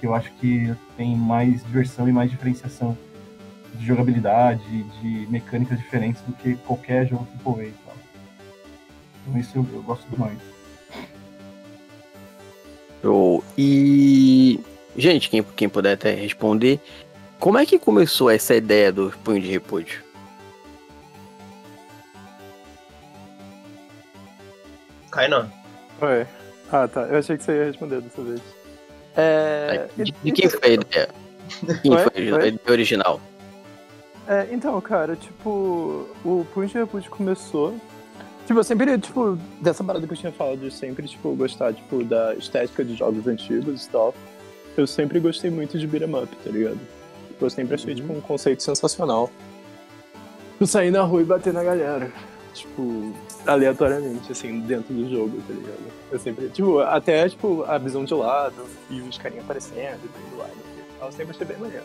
que 0.01 0.07
eu 0.07 0.15
acho 0.15 0.31
que 0.35 0.73
tem 0.97 1.17
mais 1.17 1.65
diversão 1.65 2.09
e 2.09 2.13
mais 2.13 2.31
diferenciação 2.31 2.97
de 3.75 3.85
jogabilidade, 3.85 4.63
de 5.03 5.27
mecânicas 5.29 5.77
diferentes 5.77 6.23
do 6.23 6.33
que 6.35 6.55
qualquer 6.67 7.09
jogo 7.09 7.27
AAA 7.45 7.65
e 7.65 7.73
tal. 7.85 7.97
Então 9.27 9.41
isso 9.41 9.59
eu, 9.59 9.67
eu 9.73 9.83
gosto 9.83 10.09
demais. 10.09 10.39
E. 13.57 14.61
Gente, 14.97 15.29
quem, 15.31 15.43
quem 15.43 15.69
puder 15.69 15.93
até 15.95 16.13
responder, 16.15 16.81
como 17.39 17.59
é 17.59 17.67
que 17.67 17.79
começou 17.79 18.31
essa 18.31 18.55
ideia 18.55 18.93
do 18.93 19.13
punho 19.25 19.41
de 19.41 19.49
repúdio? 19.49 20.01
Kainan. 25.19 25.51
Oi. 26.01 26.27
Ah, 26.71 26.87
tá. 26.87 27.01
Eu 27.03 27.19
achei 27.19 27.37
que 27.37 27.43
você 27.43 27.53
ia 27.53 27.65
responder 27.65 28.01
dessa 28.01 28.23
vez. 28.23 28.41
É... 29.17 29.89
De, 29.97 30.13
de 30.13 30.33
quem 30.33 30.49
foi 30.49 30.61
a 30.63 30.73
ideia? 30.75 31.09
Quem 31.83 31.93
Oi? 31.93 31.99
foi 31.99 32.13
a 32.15 32.47
ideia 32.47 32.61
original? 32.69 33.21
É, 34.29 34.47
então, 34.53 34.81
cara, 34.81 35.17
tipo, 35.17 36.07
o 36.25 36.47
Punch 36.55 36.75
Repute 36.75 37.11
começou. 37.11 37.75
Tipo, 38.47 38.61
eu 38.61 38.65
sempre, 38.65 38.97
tipo, 38.99 39.37
dessa 39.61 39.83
parada 39.83 40.07
que 40.07 40.13
eu 40.13 40.17
tinha 40.17 40.31
falado 40.31 40.59
de 40.59 40.71
sempre, 40.71 41.09
tipo, 41.09 41.35
gostar, 41.35 41.75
tipo, 41.75 42.05
da 42.05 42.35
estética 42.35 42.85
de 42.85 42.95
jogos 42.95 43.27
antigos 43.27 43.87
e 43.87 43.91
tal. 43.91 44.15
eu 44.77 44.87
sempre 44.87 45.19
gostei 45.19 45.51
muito 45.51 45.79
de 45.79 45.87
beat'em 45.87 46.15
up, 46.15 46.37
tá 46.45 46.51
ligado? 46.51 46.79
Eu 47.41 47.51
sempre 47.51 47.75
achei, 47.75 47.95
tipo, 47.95 48.13
um 48.13 48.21
conceito 48.21 48.63
sensacional. 48.63 49.31
Tu 50.59 50.67
sair 50.67 50.91
na 50.91 51.03
rua 51.03 51.23
e 51.23 51.25
bater 51.25 51.53
na 51.53 51.65
galera. 51.65 52.13
Tipo, 52.53 53.15
aleatoriamente, 53.49 54.31
assim, 54.33 54.61
dentro 54.61 54.93
do 54.95 55.11
jogo, 55.11 55.41
tá 55.47 55.53
ligado? 55.55 55.79
Eu 56.13 56.19
sempre, 56.19 56.49
tipo, 56.49 56.81
até, 56.81 57.29
tipo, 57.29 57.65
a 57.67 57.79
visão 57.79 58.05
de 58.05 58.15
lado 58.15 58.55
e 58.91 59.01
os 59.01 59.17
carinhas 59.19 59.45
aparecendo 59.45 59.99
e 60.05 60.09
tudo 60.09 60.39
lá. 60.39 60.47
Eu 61.01 61.13
sempre 61.13 61.35
achei 61.35 61.47
bem 61.47 61.57
maneiro. 61.59 61.85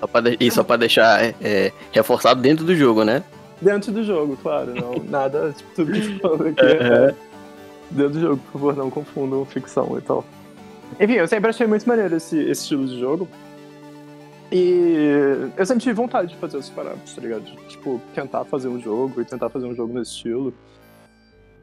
Só 0.00 0.06
pra 0.06 0.20
de- 0.20 0.36
E 0.40 0.50
só 0.50 0.62
pra 0.64 0.76
deixar 0.76 1.24
é, 1.24 1.34
é, 1.40 1.72
reforçado 1.92 2.40
dentro 2.40 2.64
do 2.64 2.74
jogo, 2.74 3.04
né? 3.04 3.22
Dentro 3.60 3.90
do 3.92 4.04
jogo, 4.04 4.36
claro, 4.42 4.74
não, 4.74 5.02
nada, 5.08 5.54
tipo, 5.56 5.70
tudo 5.74 5.92
que 5.92 5.98
eu 6.14 6.18
falando 6.20 6.46
aqui 6.48 6.60
é 6.60 7.14
dentro 7.90 8.12
do 8.14 8.20
jogo, 8.20 8.36
por 8.46 8.52
favor, 8.52 8.76
não 8.76 8.90
confundam 8.90 9.44
ficção 9.44 9.96
e 9.96 10.00
tal. 10.02 10.24
Enfim, 11.00 11.14
eu 11.14 11.26
sempre 11.28 11.50
achei 11.50 11.66
muito 11.66 11.88
maneiro 11.88 12.16
esse, 12.16 12.38
esse 12.38 12.62
estilo 12.62 12.86
de 12.86 12.98
jogo. 12.98 13.28
E 14.52 15.50
eu 15.56 15.78
tive 15.78 15.92
vontade 15.92 16.32
de 16.32 16.36
fazer 16.36 16.58
essas 16.58 16.70
paradas, 16.70 17.14
tá 17.14 17.20
ligado? 17.20 17.44
Tipo, 17.68 18.00
tentar 18.14 18.44
fazer 18.44 18.68
um 18.68 18.80
jogo 18.80 19.20
e 19.20 19.24
tentar 19.24 19.50
fazer 19.50 19.66
um 19.66 19.74
jogo 19.74 19.92
nesse 19.92 20.12
estilo. 20.12 20.54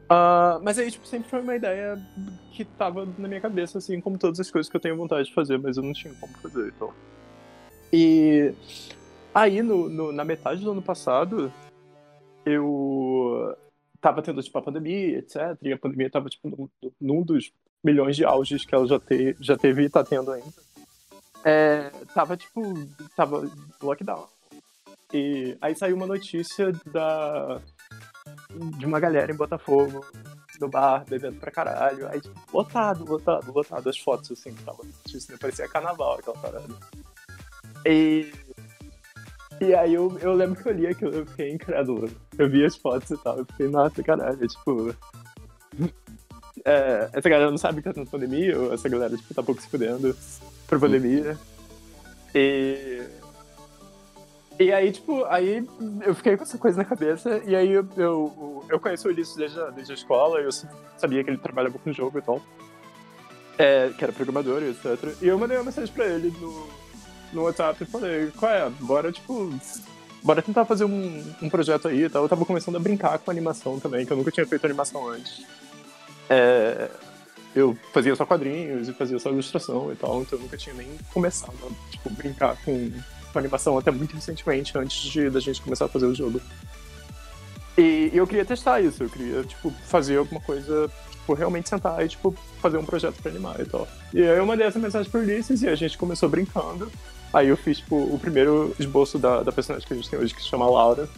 Ah, 0.08 0.60
mas 0.62 0.78
aí, 0.78 0.90
tipo, 0.90 1.06
sempre 1.06 1.28
foi 1.28 1.40
uma 1.40 1.56
ideia 1.56 1.98
que 2.52 2.64
tava 2.64 3.06
na 3.18 3.26
minha 3.26 3.40
cabeça, 3.40 3.78
assim, 3.78 4.00
como 4.00 4.18
todas 4.18 4.38
as 4.38 4.50
coisas 4.50 4.70
que 4.70 4.76
eu 4.76 4.80
tenho 4.80 4.96
vontade 4.96 5.28
de 5.28 5.34
fazer, 5.34 5.58
mas 5.58 5.76
eu 5.76 5.82
não 5.82 5.94
tinha 5.94 6.12
como 6.20 6.32
fazer, 6.38 6.68
então. 6.68 6.92
E 7.90 8.52
aí, 9.34 9.62
no, 9.62 9.88
no- 9.88 10.12
na 10.12 10.24
metade 10.24 10.62
do 10.62 10.70
ano 10.72 10.82
passado, 10.82 11.50
eu 12.44 13.56
tava 14.00 14.20
tendo, 14.20 14.42
tipo, 14.42 14.58
a 14.58 14.62
pandemia, 14.62 15.18
etc. 15.20 15.56
E 15.62 15.72
a 15.72 15.78
pandemia 15.78 16.10
tava, 16.10 16.28
tipo, 16.28 16.50
num, 16.50 16.68
num 17.00 17.22
dos 17.22 17.50
milhões 17.82 18.14
de 18.14 18.24
auges 18.26 18.64
que 18.66 18.74
ela 18.74 18.86
já, 18.86 19.00
te, 19.00 19.34
já 19.40 19.56
teve 19.56 19.84
e 19.84 19.88
tá 19.90 20.04
tendo 20.04 20.30
ainda. 20.30 20.63
É, 21.44 21.90
tava, 22.14 22.36
tipo, 22.36 22.62
tava 23.14 23.50
lockdown. 23.82 24.26
E 25.12 25.56
aí 25.60 25.76
saiu 25.76 25.96
uma 25.96 26.06
notícia 26.06 26.72
da, 26.86 27.60
de 28.78 28.86
uma 28.86 28.98
galera 28.98 29.30
em 29.30 29.36
Botafogo, 29.36 30.04
no 30.60 30.68
bar, 30.68 31.04
bebendo 31.04 31.38
pra 31.38 31.50
caralho. 31.50 32.08
Aí, 32.08 32.20
tipo, 32.20 32.40
lotado, 32.52 33.04
lotado, 33.04 33.52
lotado. 33.52 33.88
As 33.88 33.98
fotos, 33.98 34.32
assim, 34.32 34.54
tava 34.64 34.82
na 34.82 34.90
notícia, 35.04 35.38
parecia 35.38 35.68
carnaval 35.68 36.18
aquela 36.18 36.38
parada. 36.38 36.74
E 37.86 38.32
e 39.60 39.74
aí 39.74 39.94
eu, 39.94 40.18
eu 40.20 40.32
lembro 40.32 40.60
que 40.60 40.68
eu 40.68 40.72
li 40.72 40.86
aquilo, 40.86 41.14
eu 41.14 41.26
fiquei 41.26 41.52
incrédulo. 41.52 42.10
Eu 42.36 42.50
vi 42.50 42.64
as 42.64 42.76
fotos 42.76 43.10
e 43.10 43.16
tal, 43.18 43.38
eu 43.38 43.46
fiquei, 43.46 43.68
nossa, 43.68 44.02
caralho, 44.02 44.48
tipo. 44.48 44.94
é, 46.64 47.10
essa 47.12 47.28
galera 47.28 47.50
não 47.50 47.58
sabe 47.58 47.78
que 47.78 47.88
tá 47.88 47.92
tendo 47.92 48.10
pandemia, 48.10 48.58
ou 48.58 48.72
essa 48.72 48.88
galera, 48.88 49.16
tipo, 49.16 49.34
tá 49.34 49.42
pouco 49.42 49.60
se 49.60 49.68
fudendo 49.68 50.16
pra 50.78 50.88
pandemia. 50.88 51.38
E. 52.34 53.02
E 54.58 54.72
aí, 54.72 54.92
tipo, 54.92 55.24
aí 55.24 55.66
eu 56.06 56.14
fiquei 56.14 56.36
com 56.36 56.44
essa 56.44 56.56
coisa 56.56 56.78
na 56.78 56.84
cabeça, 56.84 57.42
e 57.44 57.56
aí 57.56 57.72
eu, 57.72 57.88
eu, 57.96 58.64
eu 58.68 58.78
conheço 58.78 59.08
o 59.08 59.10
Ulisses 59.10 59.34
desde 59.34 59.60
a, 59.60 59.70
desde 59.70 59.92
a 59.92 59.96
escola, 59.96 60.38
eu 60.38 60.50
sabia 60.96 61.24
que 61.24 61.30
ele 61.30 61.38
trabalhava 61.38 61.76
com 61.76 61.92
jogo 61.92 62.18
e 62.18 62.22
tal. 62.22 62.40
É, 63.58 63.90
que 63.96 64.04
era 64.04 64.12
programador 64.12 64.62
e 64.62 64.70
etc. 64.70 65.16
E 65.20 65.26
eu 65.26 65.38
mandei 65.38 65.56
uma 65.56 65.64
mensagem 65.64 65.92
pra 65.92 66.06
ele 66.06 66.32
no, 66.40 66.68
no 67.32 67.42
WhatsApp 67.42 67.82
e 67.82 67.86
falei, 67.86 68.30
qual 68.36 68.52
é? 68.52 68.70
Bora, 68.80 69.10
tipo, 69.10 69.52
bora 70.22 70.40
tentar 70.40 70.64
fazer 70.64 70.84
um, 70.84 71.34
um 71.42 71.48
projeto 71.50 71.88
aí 71.88 72.04
e 72.04 72.08
tal. 72.08 72.22
Eu 72.22 72.28
tava 72.28 72.44
começando 72.44 72.76
a 72.76 72.80
brincar 72.80 73.18
com 73.18 73.30
animação 73.32 73.80
também, 73.80 74.06
que 74.06 74.12
eu 74.12 74.16
nunca 74.16 74.30
tinha 74.30 74.46
feito 74.46 74.64
animação 74.64 75.08
antes. 75.08 75.44
É, 76.30 76.88
eu 77.54 77.76
fazia 77.92 78.14
só 78.16 78.26
quadrinhos 78.26 78.88
e 78.88 78.92
fazia 78.92 79.18
só 79.18 79.30
ilustração 79.30 79.92
e 79.92 79.96
tal, 79.96 80.22
então 80.22 80.38
eu 80.38 80.42
nunca 80.42 80.56
tinha 80.56 80.74
nem 80.74 80.88
começado 81.12 81.54
a 81.62 81.90
tipo, 81.90 82.10
brincar 82.10 82.56
com, 82.64 82.90
com 83.32 83.38
animação 83.38 83.78
até 83.78 83.90
muito 83.90 84.14
recentemente, 84.14 84.76
antes 84.76 85.00
de, 85.10 85.30
da 85.30 85.40
gente 85.40 85.62
começar 85.62 85.84
a 85.84 85.88
fazer 85.88 86.06
o 86.06 86.14
jogo. 86.14 86.40
E, 87.76 88.10
e 88.12 88.16
eu 88.16 88.26
queria 88.26 88.44
testar 88.44 88.80
isso, 88.80 89.02
eu 89.02 89.08
queria, 89.08 89.42
tipo, 89.44 89.70
fazer 89.86 90.16
alguma 90.16 90.40
coisa, 90.40 90.90
tipo, 91.10 91.34
realmente 91.34 91.68
sentar 91.68 92.04
e, 92.04 92.08
tipo, 92.08 92.34
fazer 92.60 92.76
um 92.76 92.84
projeto 92.84 93.20
pra 93.20 93.30
animar 93.30 93.58
e 93.60 93.64
tal. 93.64 93.86
E 94.12 94.22
aí 94.22 94.38
eu 94.38 94.46
mandei 94.46 94.66
essa 94.66 94.78
mensagem 94.78 95.10
pro 95.10 95.20
Ulisses 95.20 95.62
e 95.62 95.68
a 95.68 95.74
gente 95.74 95.98
começou 95.98 96.28
brincando. 96.28 96.90
Aí 97.32 97.48
eu 97.48 97.56
fiz, 97.56 97.78
tipo, 97.78 97.96
o 97.96 98.18
primeiro 98.18 98.74
esboço 98.78 99.18
da, 99.18 99.42
da 99.42 99.50
personagem 99.50 99.86
que 99.86 99.92
a 99.92 99.96
gente 99.96 100.08
tem 100.08 100.18
hoje, 100.18 100.32
que 100.32 100.40
se 100.40 100.48
chama 100.48 100.70
Laura, 100.70 101.08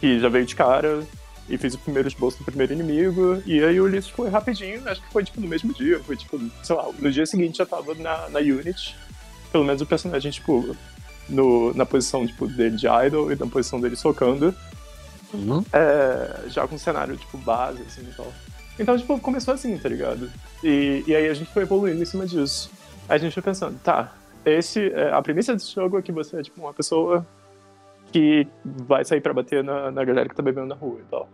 que 0.00 0.18
já 0.18 0.28
veio 0.30 0.46
de 0.46 0.54
cara, 0.54 1.02
e 1.48 1.58
fiz 1.58 1.74
o 1.74 1.78
primeiro 1.78 2.08
esboço 2.08 2.38
do 2.38 2.44
primeiro 2.44 2.72
inimigo, 2.72 3.42
e 3.44 3.62
aí 3.62 3.78
o 3.80 3.84
Ulisses 3.84 4.10
foi 4.10 4.30
rapidinho, 4.30 4.86
acho 4.88 5.02
que 5.02 5.12
foi, 5.12 5.24
tipo, 5.24 5.40
no 5.40 5.46
mesmo 5.48 5.72
dia, 5.74 6.00
foi, 6.00 6.16
tipo, 6.16 6.40
sei 6.62 6.74
lá, 6.76 6.88
no 6.98 7.10
dia 7.10 7.26
seguinte 7.26 7.58
já 7.58 7.66
tava 7.66 7.94
na, 7.94 8.28
na 8.30 8.38
Unity, 8.40 8.96
pelo 9.52 9.64
menos 9.64 9.82
o 9.82 9.86
personagem, 9.86 10.30
tipo, 10.30 10.74
no, 11.28 11.74
na 11.74 11.84
posição, 11.84 12.26
tipo, 12.26 12.46
dele 12.46 12.76
de 12.76 12.86
idol 13.06 13.30
e 13.30 13.36
na 13.36 13.46
posição 13.46 13.80
dele 13.80 13.96
socando, 13.96 14.54
Uhum. 15.32 15.64
é, 15.72 16.48
já 16.48 16.66
com 16.66 16.78
cenário, 16.78 17.16
tipo, 17.16 17.36
base, 17.38 17.82
assim, 17.82 18.02
e 18.02 18.14
tal. 18.14 18.32
Então, 18.78 18.96
tipo, 18.96 19.18
começou 19.18 19.52
assim, 19.54 19.76
tá 19.78 19.88
ligado? 19.88 20.30
E, 20.62 21.02
e 21.06 21.14
aí 21.14 21.28
a 21.28 21.34
gente 21.34 21.52
foi 21.52 21.62
evoluindo 21.62 22.00
em 22.00 22.06
cima 22.06 22.24
disso. 22.26 22.70
Aí 23.08 23.16
a 23.16 23.18
gente 23.18 23.34
foi 23.34 23.42
pensando, 23.42 23.78
tá, 23.82 24.12
esse, 24.44 24.92
é, 24.92 25.12
a 25.12 25.20
premissa 25.20 25.52
desse 25.54 25.74
jogo 25.74 25.98
é 25.98 26.02
que 26.02 26.12
você 26.12 26.36
é, 26.38 26.42
tipo, 26.42 26.60
uma 26.60 26.72
pessoa 26.72 27.26
que 28.14 28.46
vai 28.64 29.04
sair 29.04 29.20
pra 29.20 29.32
bater 29.32 29.64
na, 29.64 29.90
na 29.90 30.04
galera 30.04 30.28
que 30.28 30.36
tá 30.36 30.42
bebendo 30.42 30.68
na 30.68 30.76
rua 30.76 31.00
e 31.00 31.04
tal. 31.10 31.28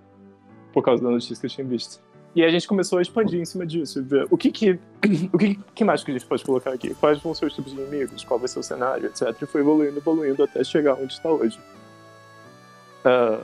Por 0.73 0.83
causa 0.83 1.03
da 1.03 1.11
notícia 1.11 1.37
que 1.38 1.45
eu 1.45 1.51
tinha 1.51 1.66
visto. 1.66 2.01
E 2.35 2.43
a 2.43 2.49
gente 2.49 2.66
começou 2.66 2.99
a 2.99 3.03
expandir 3.03 3.38
em 3.38 3.45
cima 3.45 3.66
disso, 3.66 3.99
e 3.99 4.03
ver 4.03 4.27
o 4.31 4.38
que 4.38 4.51
que, 4.51 4.79
o 5.33 5.37
que, 5.37 5.57
que 5.75 5.85
mais 5.85 6.03
que 6.03 6.11
a 6.11 6.14
gente 6.14 6.25
pode 6.27 6.43
colocar 6.43 6.71
aqui? 6.73 6.95
Quais 6.95 7.19
vão 7.21 7.35
ser 7.35 7.45
os 7.47 7.55
tipos 7.55 7.75
de 7.75 7.79
inimigos? 7.81 8.25
Qual 8.25 8.38
vai 8.38 8.49
ser 8.49 8.61
o 8.61 8.62
cenário, 8.62 9.07
etc. 9.07 9.35
E 9.43 9.47
foi 9.47 9.61
evoluindo, 9.61 9.99
evoluindo 9.99 10.43
até 10.43 10.64
chegar 10.64 10.95
onde 10.95 11.12
está 11.12 11.29
hoje. 11.31 11.59
Ah, 13.05 13.40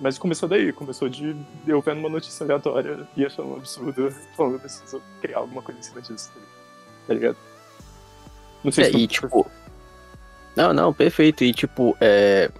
mas 0.00 0.16
começou 0.18 0.48
daí, 0.48 0.72
começou 0.72 1.08
de 1.08 1.34
eu 1.66 1.80
vendo 1.80 1.98
uma 1.98 2.08
notícia 2.08 2.44
aleatória 2.44 3.08
e 3.16 3.26
achando 3.26 3.48
um 3.48 3.56
absurdo, 3.56 4.10
falando 4.36 4.54
eu 4.54 4.60
preciso 4.60 5.02
criar 5.20 5.38
alguma 5.38 5.62
coisa 5.62 5.80
em 5.80 5.82
cima 5.82 6.00
disso, 6.00 6.30
tá 6.30 6.34
ligado? 6.38 7.06
Tá 7.08 7.14
ligado? 7.14 7.36
Não 8.62 8.70
sei 8.72 8.84
É, 8.84 8.86
se 8.86 8.92
tu- 8.92 8.98
e 8.98 9.06
tipo. 9.08 9.46
Não, 10.54 10.72
não, 10.72 10.92
perfeito. 10.92 11.42
E 11.44 11.52
tipo, 11.52 11.96
é. 12.00 12.50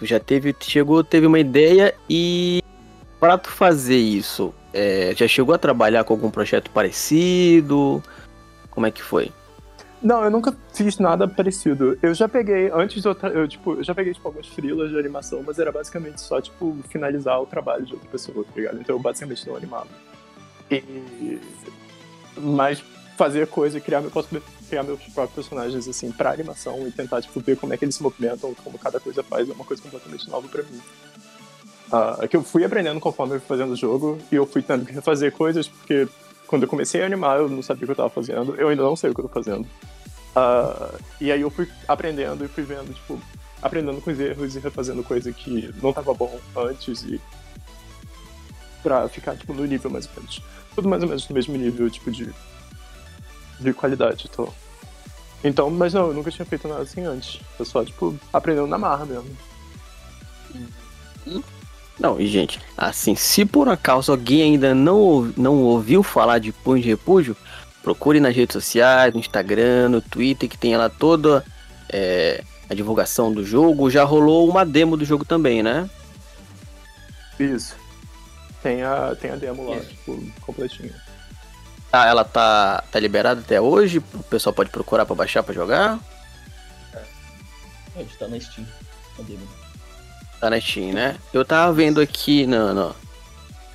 Tu 0.00 0.06
já 0.06 0.18
teve. 0.18 0.56
Chegou, 0.58 1.04
teve 1.04 1.26
uma 1.26 1.38
ideia 1.38 1.94
e. 2.08 2.62
Pra 3.20 3.36
tu 3.36 3.50
fazer 3.50 3.98
isso, 3.98 4.54
é, 4.72 5.12
já 5.14 5.28
chegou 5.28 5.54
a 5.54 5.58
trabalhar 5.58 6.04
com 6.04 6.14
algum 6.14 6.30
projeto 6.30 6.70
parecido? 6.70 8.02
Como 8.70 8.86
é 8.86 8.90
que 8.90 9.02
foi? 9.02 9.30
Não, 10.02 10.24
eu 10.24 10.30
nunca 10.30 10.56
fiz 10.72 10.98
nada 10.98 11.28
parecido. 11.28 11.98
Eu 12.00 12.14
já 12.14 12.26
peguei, 12.26 12.70
antes 12.72 13.04
eu, 13.04 13.14
eu, 13.34 13.46
tipo, 13.46 13.74
eu 13.74 13.84
já 13.84 13.94
peguei, 13.94 14.14
tipo, 14.14 14.26
algumas 14.26 14.46
frilas 14.46 14.88
de 14.88 14.98
animação, 14.98 15.42
mas 15.46 15.58
era 15.58 15.70
basicamente 15.70 16.18
só, 16.22 16.40
tipo, 16.40 16.78
finalizar 16.88 17.38
o 17.42 17.44
trabalho 17.44 17.84
de 17.84 17.92
outra 17.92 18.08
pessoa, 18.08 18.42
tá 18.42 18.52
ligado? 18.56 18.80
Então 18.80 18.96
eu 18.96 19.00
basicamente 19.00 19.46
não 19.46 19.54
animava. 19.54 19.88
E... 20.70 21.38
Mas 22.38 22.82
fazer 23.18 23.46
coisa, 23.48 23.78
criar, 23.78 24.02
eu 24.02 24.10
posso 24.10 24.34
criar 24.70 24.82
meus 24.84 25.00
próprios 25.02 25.46
personagens, 25.46 25.86
assim, 25.86 26.10
pra 26.10 26.32
animação 26.32 26.86
e 26.86 26.90
tentar, 26.92 27.20
tipo, 27.20 27.40
ver 27.40 27.56
como 27.56 27.74
é 27.74 27.76
que 27.76 27.84
eles 27.84 27.96
se 27.96 28.02
movimentam, 28.02 28.54
como 28.64 28.78
cada 28.78 28.98
coisa 28.98 29.22
faz, 29.22 29.48
é 29.48 29.52
uma 29.52 29.64
coisa 29.64 29.82
completamente 29.82 30.30
nova 30.30 30.48
pra 30.48 30.62
mim. 30.62 30.80
Ah, 31.92 32.26
que 32.28 32.36
eu 32.36 32.42
fui 32.44 32.64
aprendendo 32.64 33.00
conforme 33.00 33.34
eu 33.34 33.40
fui 33.40 33.48
fazendo 33.48 33.72
o 33.72 33.76
jogo, 33.76 34.18
e 34.30 34.36
eu 34.36 34.46
fui 34.46 34.62
tendo 34.62 34.86
que 34.86 34.92
refazer 34.92 35.32
coisas, 35.32 35.68
porque 35.68 36.08
quando 36.46 36.62
eu 36.62 36.68
comecei 36.68 37.02
a 37.02 37.06
animar, 37.06 37.38
eu 37.38 37.48
não 37.48 37.62
sabia 37.62 37.82
o 37.82 37.86
que 37.86 37.92
eu 37.92 37.96
tava 37.96 38.10
fazendo, 38.10 38.54
eu 38.54 38.68
ainda 38.68 38.82
não 38.82 38.96
sei 38.96 39.10
o 39.10 39.14
que 39.14 39.20
eu 39.20 39.28
tô 39.28 39.34
fazendo. 39.34 39.68
Ah, 40.34 40.94
e 41.20 41.32
aí 41.32 41.40
eu 41.40 41.50
fui 41.50 41.68
aprendendo 41.88 42.44
e 42.44 42.48
fui 42.48 42.62
vendo, 42.62 42.94
tipo, 42.94 43.20
aprendendo 43.60 44.00
com 44.00 44.10
os 44.10 44.20
erros 44.20 44.54
e 44.54 44.60
refazendo 44.60 45.02
coisa 45.02 45.32
que 45.32 45.74
não 45.82 45.92
tava 45.92 46.14
bom 46.14 46.38
antes 46.56 47.02
e 47.02 47.20
pra 48.82 49.08
ficar, 49.08 49.36
tipo, 49.36 49.52
no 49.52 49.64
nível 49.64 49.90
mais 49.90 50.06
ou 50.06 50.12
menos. 50.16 50.42
Tudo 50.74 50.88
mais 50.88 51.02
ou 51.02 51.08
menos 51.08 51.28
no 51.28 51.34
mesmo 51.34 51.56
nível, 51.56 51.90
tipo, 51.90 52.10
de, 52.10 52.32
de 53.58 53.72
qualidade, 53.74 54.28
então. 54.30 54.52
Então, 55.42 55.70
mas 55.70 55.94
não, 55.94 56.08
eu 56.08 56.14
nunca 56.14 56.30
tinha 56.30 56.44
feito 56.44 56.68
nada 56.68 56.82
assim 56.82 57.04
antes. 57.04 57.40
Eu 57.58 57.64
só, 57.64 57.84
tipo, 57.84 58.18
aprendendo 58.32 58.66
na 58.66 58.78
marra 58.78 59.06
mesmo. 59.06 59.30
Não, 61.98 62.20
e 62.20 62.26
gente, 62.26 62.60
assim, 62.76 63.14
se 63.14 63.44
por 63.44 63.68
acaso 63.68 64.10
alguém 64.10 64.42
ainda 64.42 64.74
não, 64.74 65.32
não 65.36 65.62
ouviu 65.62 66.02
falar 66.02 66.38
de 66.38 66.52
Punho 66.52 66.82
de 66.82 66.88
Repúdio, 66.88 67.36
procure 67.82 68.20
nas 68.20 68.34
redes 68.34 68.54
sociais, 68.54 69.12
no 69.12 69.20
Instagram, 69.20 69.90
no 69.90 70.00
Twitter, 70.00 70.48
que 70.48 70.56
tem 70.58 70.76
lá 70.76 70.88
toda 70.88 71.44
é, 71.90 72.42
a 72.68 72.74
divulgação 72.74 73.32
do 73.32 73.44
jogo. 73.44 73.90
Já 73.90 74.04
rolou 74.04 74.48
uma 74.48 74.64
demo 74.64 74.96
do 74.96 75.04
jogo 75.04 75.24
também, 75.24 75.62
né? 75.62 75.88
Isso. 77.38 77.76
Tem 78.62 78.82
a, 78.82 79.14
tem 79.18 79.30
a 79.30 79.36
demo 79.36 79.70
lá, 79.70 79.80
tipo, 79.80 80.22
completinha. 80.42 80.94
Ah, 81.92 82.06
ela 82.06 82.24
tá, 82.24 82.84
tá 82.90 83.00
liberada 83.00 83.40
até 83.40 83.60
hoje? 83.60 83.98
O 83.98 84.22
pessoal 84.24 84.52
pode 84.52 84.70
procurar 84.70 85.04
pra 85.04 85.14
baixar 85.14 85.42
pra 85.42 85.54
jogar? 85.54 85.98
Gente 87.96 88.16
tá 88.16 88.28
na 88.28 88.40
Steam. 88.40 88.66
Tá 90.40 90.50
na 90.50 90.60
Steam, 90.60 90.92
né? 90.92 91.16
Eu 91.32 91.44
tava 91.44 91.72
vendo 91.72 92.00
aqui 92.00 92.46
no, 92.46 92.72
no, 92.72 92.96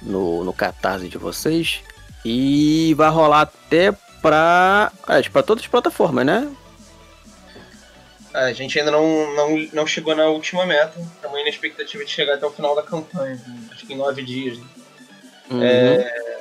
no, 0.01 0.43
no 0.45 0.53
catarse 0.53 1.09
de 1.09 1.17
vocês 1.17 1.81
e 2.23 2.93
vai 2.95 3.09
rolar 3.09 3.41
até 3.41 3.91
pra. 4.21 4.91
É, 5.07 5.21
pra 5.29 5.43
todas 5.43 5.63
as 5.63 5.69
plataformas, 5.69 6.25
né? 6.25 6.49
A 8.33 8.51
gente 8.51 8.77
ainda 8.77 8.91
não, 8.91 9.33
não, 9.35 9.67
não 9.71 9.87
chegou 9.87 10.15
na 10.15 10.25
última 10.25 10.65
meta. 10.65 10.99
Estamos 10.99 11.41
na 11.41 11.49
expectativa 11.49 12.03
de 12.03 12.11
chegar 12.11 12.35
até 12.35 12.45
o 12.45 12.51
final 12.51 12.75
da 12.75 12.83
campanha. 12.83 13.39
Acho 13.71 13.85
que 13.85 13.93
em 13.93 13.97
nove 13.97 14.23
dias. 14.23 14.57
Né? 14.57 14.65
Uhum. 15.51 15.63
É, 15.63 16.34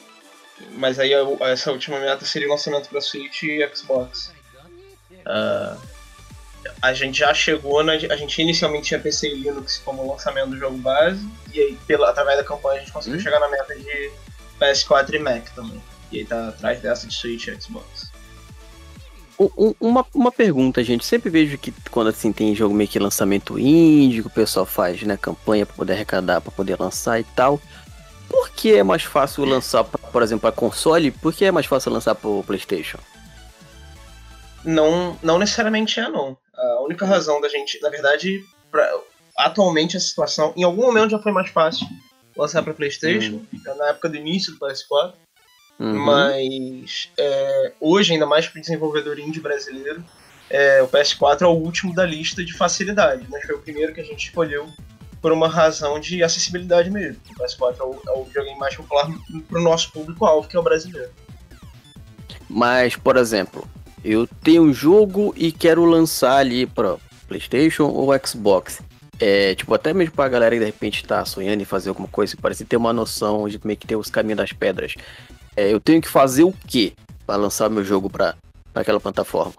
mas 0.72 0.98
aí 0.98 1.12
a- 1.14 1.48
essa 1.50 1.70
última 1.72 1.98
meta 2.00 2.24
seria 2.24 2.48
o 2.48 2.50
lançamento 2.50 2.88
para 2.88 3.00
Switch 3.00 3.42
e 3.44 3.68
Xbox. 3.74 4.33
Ah, 5.27 5.77
a 6.83 6.92
gente 6.94 7.18
já 7.18 7.33
chegou 7.35 7.83
na. 7.83 7.92
A 7.92 8.16
gente 8.16 8.40
inicialmente 8.40 8.88
tinha 8.88 9.00
PC 9.00 9.29
e 9.29 9.35
Linux 9.35 9.81
como 9.85 10.11
lançamento 10.11 10.50
do 10.50 10.59
jogo 10.59 10.77
base. 10.79 11.27
E 11.53 11.61
aí, 11.61 11.79
pela, 11.87 12.11
através 12.11 12.38
da 12.38 12.44
campanha, 12.44 12.77
a 12.77 12.81
gente 12.81 12.92
conseguiu 12.92 13.18
Hum. 13.18 13.22
chegar 13.22 13.40
na 13.40 13.48
meta 13.48 13.74
de 13.74 14.11
PS4 14.61 15.14
e 15.14 15.18
Mac 15.18 15.48
também. 15.55 15.83
E 16.12 16.18
aí 16.18 16.24
tá 16.24 16.48
atrás 16.48 16.81
dessa 16.81 17.07
de 17.07 17.14
Switch 17.14 17.46
e 17.48 17.61
Xbox. 17.61 18.12
Um- 19.38 19.50
um- 19.59 19.74
uma, 19.81 20.07
uma 20.14 20.31
pergunta, 20.31 20.83
gente. 20.85 21.05
Sempre 21.05 21.29
vejo 21.29 21.59
que 21.59 21.72
quando 21.90 22.09
assim 22.09 22.33
tem 22.33 22.55
jogo 22.55 22.72
meio 22.74 22.88
que 22.88 22.98
lançamento 23.00 23.59
indie, 23.59 24.20
que 24.22 24.29
o 24.29 24.31
pessoal 24.31 24.64
faz, 24.64 25.03
né, 25.03 25.16
campanha 25.16 25.66
pra 25.66 25.74
poder 25.74 25.94
arrecadar, 25.94 26.40
pra 26.40 26.53
poder 26.53 26.79
lançar 26.79 27.18
e 27.18 27.24
tal. 27.24 27.61
Por 28.28 28.50
que 28.50 28.74
é 28.74 28.82
mais 28.82 29.02
fácil 29.02 29.44
lançar, 29.44 29.84
pra, 29.84 29.98
por 30.10 30.22
exemplo, 30.22 30.42
para 30.42 30.52
console? 30.52 31.10
Por 31.10 31.32
que 31.32 31.44
é 31.44 31.50
mais 31.52 31.66
fácil 31.66 31.92
lançar 31.92 32.14
pro 32.14 32.42
PlayStation? 32.46 32.98
Não, 34.64 35.18
não 35.22 35.38
necessariamente 35.38 36.00
é, 36.00 36.08
não. 36.08 36.37
A 36.56 36.80
única 36.82 37.04
razão 37.04 37.40
da 37.40 37.48
gente, 37.48 37.80
na 37.82 37.90
verdade, 37.90 38.42
pra- 38.70 38.90
atualmente 39.37 39.96
a 39.96 40.00
situação, 40.00 40.52
em 40.56 40.62
algum 40.62 40.82
momento 40.82 41.10
já 41.10 41.18
foi 41.18 41.32
mais 41.32 41.50
fácil 41.50 41.87
lançar 42.37 42.62
para 42.62 42.72
PlayStation, 42.74 43.42
na 43.76 43.88
época 43.88 44.08
do 44.08 44.16
início 44.16 44.52
do 44.52 44.58
PS4, 44.58 45.12
Uhum. 45.76 45.98
mas 45.98 47.10
é, 47.18 47.72
hoje, 47.80 48.12
ainda 48.12 48.26
mais 48.26 48.46
para 48.46 48.60
desenvolvedor 48.60 49.18
indie 49.18 49.40
brasileiro, 49.40 50.04
é, 50.48 50.80
o 50.82 50.87
PS4 50.88 51.42
é 51.42 51.46
o 51.46 51.50
último 51.50 51.92
da 51.92 52.06
lista 52.06 52.44
de 52.44 52.52
facilidade, 52.56 53.26
mas 53.28 53.42
foi 53.44 53.56
o 53.56 53.60
primeiro 53.60 53.92
que 53.92 54.00
a 54.00 54.04
gente 54.04 54.26
escolheu 54.28 54.68
por 55.24 55.32
uma 55.32 55.48
razão 55.48 55.98
de 55.98 56.22
acessibilidade 56.22 56.90
mesmo. 56.90 57.18
O 57.30 57.42
PS4 57.42 57.76
é 57.80 57.82
o, 57.82 57.98
é 58.08 58.12
o 58.12 58.24
videogame 58.24 58.58
mais 58.58 58.76
popular 58.76 59.10
para 59.48 59.58
o 59.58 59.62
nosso 59.62 59.90
público-alvo, 59.90 60.46
que 60.46 60.54
é 60.54 60.60
o 60.60 60.62
brasileiro. 60.62 61.08
Mas, 62.46 62.94
por 62.94 63.16
exemplo, 63.16 63.66
eu 64.04 64.26
tenho 64.42 64.64
um 64.64 64.74
jogo 64.74 65.32
e 65.34 65.50
quero 65.50 65.82
lançar 65.87 66.37
ali 66.37 66.66
pra 66.66 66.98
PlayStation 67.26 67.84
ou 67.84 68.10
Xbox. 68.22 68.82
É, 69.18 69.54
tipo, 69.54 69.72
até 69.72 69.94
mesmo 69.94 70.14
pra 70.14 70.28
galera 70.28 70.56
que 70.56 70.60
de 70.60 70.66
repente 70.66 71.02
tá 71.02 71.24
sonhando 71.24 71.62
em 71.62 71.64
fazer 71.64 71.88
alguma 71.88 72.08
coisa, 72.08 72.37
parece 72.38 72.66
ter 72.66 72.76
uma 72.76 72.92
noção 72.92 73.48
de 73.48 73.58
meio 73.64 73.78
que 73.78 73.87
ter 73.87 73.96
os 73.96 74.10
caminhos 74.10 74.37
das 74.37 74.52
pedras. 74.52 74.94
É, 75.56 75.72
eu 75.72 75.80
tenho 75.80 76.02
que 76.02 76.08
fazer 76.08 76.44
o 76.44 76.52
quê 76.66 76.92
pra 77.26 77.37
lançar 77.37 77.70
meu 77.70 77.82
jogo 77.82 78.10
pra, 78.10 78.34
pra 78.74 78.82
aquela 78.82 79.00
plataforma? 79.00 79.54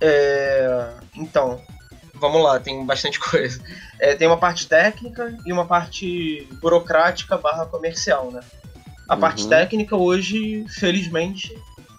É, 0.00 0.90
então, 1.16 1.60
vamos 2.22 2.42
lá, 2.42 2.58
tem 2.60 2.86
bastante 2.86 3.18
coisa. 3.20 3.60
É, 3.98 4.14
tem 4.14 4.26
uma 4.26 4.38
parte 4.38 4.66
técnica 4.66 5.36
e 5.44 5.52
uma 5.52 5.66
parte 5.66 6.48
burocrática 6.62 7.36
barra 7.36 7.66
comercial, 7.66 8.30
né? 8.30 8.40
A 9.08 9.16
parte 9.16 9.42
Uhum. 9.42 9.50
técnica 9.50 9.96
hoje, 9.96 10.64
felizmente, 10.68 11.52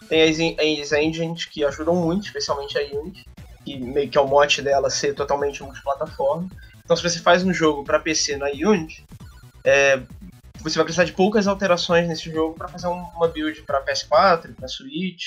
tem 0.09 0.23
as, 0.23 0.37
as 0.81 0.91
engines 0.93 1.45
que 1.45 1.63
ajudam 1.63 1.95
muito, 1.95 2.25
especialmente 2.25 2.77
a 2.77 2.81
Unity, 2.81 3.23
que 3.63 3.77
meio 3.77 4.09
que 4.09 4.17
é 4.17 4.21
o 4.21 4.27
mote 4.27 4.61
dela 4.61 4.89
ser 4.89 5.13
totalmente 5.13 5.61
multiplataforma. 5.61 6.47
Então 6.83 6.95
se 6.97 7.03
você 7.03 7.19
faz 7.19 7.43
um 7.43 7.53
jogo 7.53 7.83
para 7.83 7.99
PC 7.99 8.37
na 8.37 8.47
Unity, 8.47 9.03
é, 9.65 9.99
você 10.61 10.75
vai 10.75 10.85
precisar 10.85 11.03
de 11.03 11.11
poucas 11.13 11.45
alterações 11.47 12.07
nesse 12.07 12.31
jogo 12.31 12.55
para 12.57 12.69
fazer 12.69 12.87
um- 12.87 13.05
uma 13.15 13.27
build 13.27 13.61
para 13.63 13.81
PS4, 13.81 14.53
para 14.55 14.67
Switch, 14.67 15.23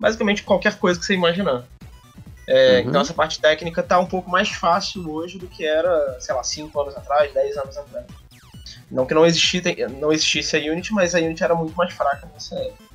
basicamente 0.00 0.42
qualquer 0.42 0.76
coisa 0.78 0.98
que 0.98 1.04
você 1.06 1.14
imaginar. 1.14 1.64
É, 2.46 2.80
Uhum. 2.80 2.88
Então 2.88 3.00
essa 3.00 3.14
parte 3.14 3.40
técnica 3.40 3.82
tá 3.82 3.98
um 3.98 4.06
pouco 4.06 4.30
mais 4.30 4.48
fácil 4.48 5.08
hoje 5.10 5.38
do 5.38 5.46
que 5.46 5.64
era, 5.64 6.16
sei 6.20 6.34
lá, 6.34 6.42
5 6.42 6.80
anos 6.80 6.96
atrás, 6.96 7.32
10 7.32 7.56
anos 7.56 7.76
atrás. 7.76 8.06
Não 8.90 9.06
que 9.06 9.14
não 9.14 9.24
existisse, 9.24 9.62
não 10.00 10.12
existisse 10.12 10.56
a 10.56 10.60
Unity, 10.60 10.92
mas 10.92 11.14
a 11.14 11.18
Unity 11.18 11.42
era 11.42 11.54
muito 11.54 11.74
mais 11.74 11.92
fraca 11.92 12.28
nessa 12.32 12.56
época. 12.56 12.92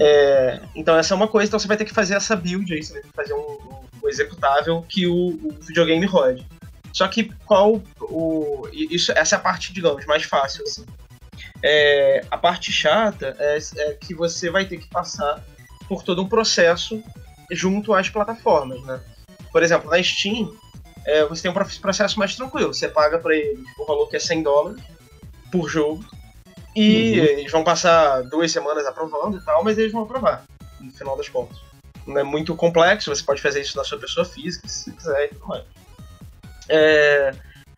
É, 0.00 0.60
então 0.74 0.96
essa 0.96 1.12
é 1.12 1.16
uma 1.16 1.28
coisa, 1.28 1.48
então 1.48 1.58
você 1.58 1.68
vai 1.68 1.76
ter 1.76 1.84
que 1.84 1.92
fazer 1.92 2.14
essa 2.14 2.34
build 2.34 2.72
aí, 2.72 2.82
você 2.82 2.94
vai 2.94 3.02
ter 3.02 3.08
que 3.08 3.14
fazer 3.14 3.34
um, 3.34 3.84
um 4.02 4.08
executável 4.08 4.82
que 4.88 5.06
o, 5.06 5.38
o 5.42 5.52
videogame 5.60 6.06
rode. 6.06 6.46
Só 6.92 7.08
que 7.08 7.32
qual 7.44 7.82
o. 8.00 8.68
Isso, 8.72 9.12
essa 9.12 9.36
é 9.36 9.38
a 9.38 9.40
parte, 9.40 9.72
digamos, 9.72 10.04
mais 10.06 10.24
fácil, 10.24 10.62
assim. 10.64 10.84
É, 11.62 12.24
a 12.30 12.36
parte 12.36 12.72
chata 12.72 13.36
é, 13.38 13.58
é 13.76 13.92
que 13.94 14.14
você 14.14 14.50
vai 14.50 14.64
ter 14.64 14.78
que 14.78 14.88
passar 14.88 15.42
por 15.88 16.02
todo 16.02 16.22
um 16.22 16.28
processo 16.28 17.02
junto 17.54 17.94
às 17.94 18.08
plataformas, 18.08 18.82
né? 18.84 19.00
Por 19.50 19.62
exemplo, 19.62 19.90
na 19.90 20.02
Steam, 20.02 20.54
é, 21.04 21.24
você 21.24 21.42
tem 21.42 21.50
um 21.50 21.54
processo 21.80 22.18
mais 22.18 22.34
tranquilo. 22.34 22.72
Você 22.72 22.88
paga 22.88 23.18
para 23.18 23.34
eles 23.36 23.64
o 23.78 23.84
valor 23.84 24.08
que 24.08 24.16
é 24.16 24.20
100 24.20 24.42
dólares 24.42 24.82
por 25.50 25.68
jogo 25.68 26.04
e 26.74 27.18
Uhum. 27.18 27.24
eles 27.24 27.52
vão 27.52 27.62
passar 27.62 28.22
duas 28.22 28.50
semanas 28.50 28.86
aprovando 28.86 29.36
e 29.36 29.44
tal, 29.44 29.62
mas 29.62 29.76
eles 29.76 29.92
vão 29.92 30.02
aprovar, 30.02 30.44
no 30.80 30.90
final 30.90 31.16
das 31.16 31.28
contas. 31.28 31.58
Não 32.06 32.18
é 32.18 32.22
muito 32.22 32.56
complexo, 32.56 33.14
você 33.14 33.22
pode 33.22 33.42
fazer 33.42 33.60
isso 33.60 33.76
na 33.76 33.84
sua 33.84 33.98
pessoa 33.98 34.24
física, 34.24 34.66
se 34.66 34.84
você 34.84 34.92
quiser 34.92 35.24
e 35.26 35.28
tudo 35.28 35.46
mais. 35.46 35.64
É, 36.68 37.32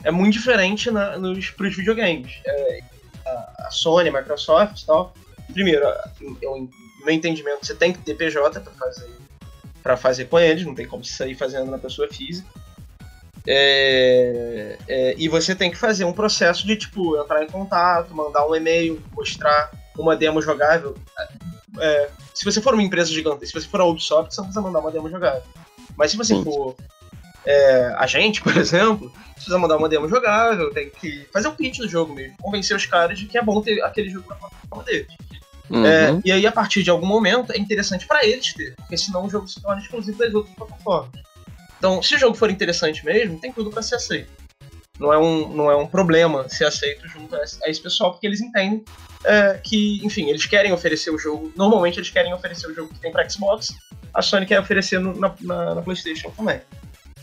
é 0.05 0.11
muito 0.11 0.35
diferente 0.35 0.91
na, 0.91 1.19
nos, 1.19 1.51
pros 1.51 1.75
videogames. 1.75 2.41
É, 2.47 2.81
a, 3.27 3.67
a 3.67 3.71
Sony, 3.71 4.09
a 4.09 4.13
Microsoft 4.13 4.83
e 4.83 4.87
tal. 4.87 5.13
Primeiro, 5.53 5.85
eu, 6.41 6.57
no 6.57 6.71
meu 7.05 7.15
entendimento, 7.15 7.67
você 7.67 7.75
tem 7.75 7.93
que 7.93 7.99
ter 7.99 8.15
PJ 8.15 8.61
para 8.61 8.73
fazer 8.73 9.11
para 9.85 9.99
fazer 9.99 10.25
com 10.25 10.39
eles, 10.39 10.65
não 10.65 10.75
tem 10.75 10.89
como 10.89 11.05
você 11.05 11.13
sair 11.13 11.35
fazendo 11.35 11.71
na 11.71 11.77
pessoa 11.77 12.09
física. 12.09 12.49
É, 13.47 14.79
é, 14.89 15.15
e 15.19 15.29
você 15.29 15.55
tem 15.55 15.71
que 15.71 15.77
fazer 15.77 16.07
um 16.07 16.13
processo 16.15 16.67
de 16.67 16.75
tipo 16.75 17.21
entrar 17.21 17.45
em 17.45 17.49
contato, 17.49 18.15
mandar 18.15 18.49
um 18.49 18.57
e-mail, 18.57 19.03
mostrar 19.13 19.71
uma 19.99 20.17
demo 20.17 20.41
jogável. 20.41 20.97
É, 21.79 22.09
se 22.33 22.47
você 22.47 22.63
for 22.63 22.73
uma 22.73 22.83
empresa 22.83 23.13
gigante, 23.13 23.47
se 23.47 23.53
você 23.53 23.69
for 23.69 23.83
a 23.83 23.85
Ubisoft, 23.85 24.35
você 24.35 24.41
não 24.41 24.47
precisa 24.47 24.67
mandar 24.67 24.81
uma 24.81 24.91
demo 24.91 25.11
jogável. 25.11 25.43
Mas 25.99 26.13
se 26.13 26.17
você 26.17 26.43
for 26.43 26.75
é, 27.45 27.95
a 27.99 28.07
gente, 28.07 28.41
por 28.41 28.57
exemplo, 28.57 29.13
precisa 29.35 29.59
mandar 29.59 29.77
uma 29.77 29.91
demo 29.91 30.09
jogável, 30.09 30.73
tem 30.73 30.89
que 30.89 31.29
fazer 31.31 31.49
um 31.49 31.55
pitch 31.55 31.77
do 31.79 31.89
jogo 31.89 32.15
mesmo, 32.15 32.39
convencer 32.39 32.75
os 32.75 32.87
caras 32.87 33.19
de 33.19 33.27
que 33.27 33.37
é 33.37 33.43
bom 33.43 33.61
ter 33.61 33.83
aquele 33.83 34.09
jogo 34.09 34.27
na 34.31 34.37
plataforma 34.37 34.85
deles. 34.85 35.09
Uhum. 35.71 35.87
É, 35.87 36.21
e 36.25 36.31
aí, 36.31 36.47
a 36.47 36.53
partir 36.53 36.83
de 36.83 36.91
algum 36.91 37.07
momento, 37.07 37.53
é 37.53 37.59
interessante 37.59 38.07
para 38.07 38.25
eles 38.27 38.53
ter, 38.53 38.75
porque 38.77 38.97
senão 38.97 39.25
o 39.27 39.31
jogo 39.31 39.49
se 39.49 39.61
torna 39.61 39.81
exclusivo 39.81 40.19
das 40.19 40.35
outras 40.35 40.55
plataformas. 40.55 41.11
Então, 41.79 42.03
se 42.03 42.15
o 42.15 42.19
jogo 42.19 42.37
for 42.37 42.51
interessante 42.51 43.05
mesmo, 43.05 43.39
tem 43.41 43.53
tudo 43.53 43.71
para 43.71 43.83
ser 43.83 43.97
aceito. 43.97 44.31
Não 44.99 45.13
é, 45.13 45.19
um, 45.19 45.49
não 45.49 45.71
é 45.71 45.77
um 45.77 45.87
problema 45.87 46.49
ser 46.49 46.65
aceito 46.67 47.09
junto 47.09 47.35
a 47.35 47.43
esse, 47.43 47.81
pessoal, 47.81 48.13
porque 48.13 48.27
eles 48.27 48.41
entendem 48.41 48.85
é, 49.25 49.55
que, 49.63 50.01
enfim, 50.05 50.29
eles 50.29 50.47
querem 50.47 50.73
oferecer 50.73 51.11
o 51.11 51.19
jogo. 51.19 51.53
Normalmente, 51.57 51.99
eles 51.99 52.11
querem 52.11 52.33
oferecer 52.33 52.69
o 52.69 52.75
jogo 52.75 52.93
que 52.95 53.01
tem 53.01 53.11
para 53.11 53.29
Xbox, 53.29 53.69
a 54.13 54.23
Sony 54.23 54.47
quer 54.47 54.61
oferecer 54.61 55.01
no- 55.01 55.19
na, 55.19 55.35
na- 55.41 55.75
na 55.77 55.83
PlayStation 55.83 56.31
também. 56.31 56.61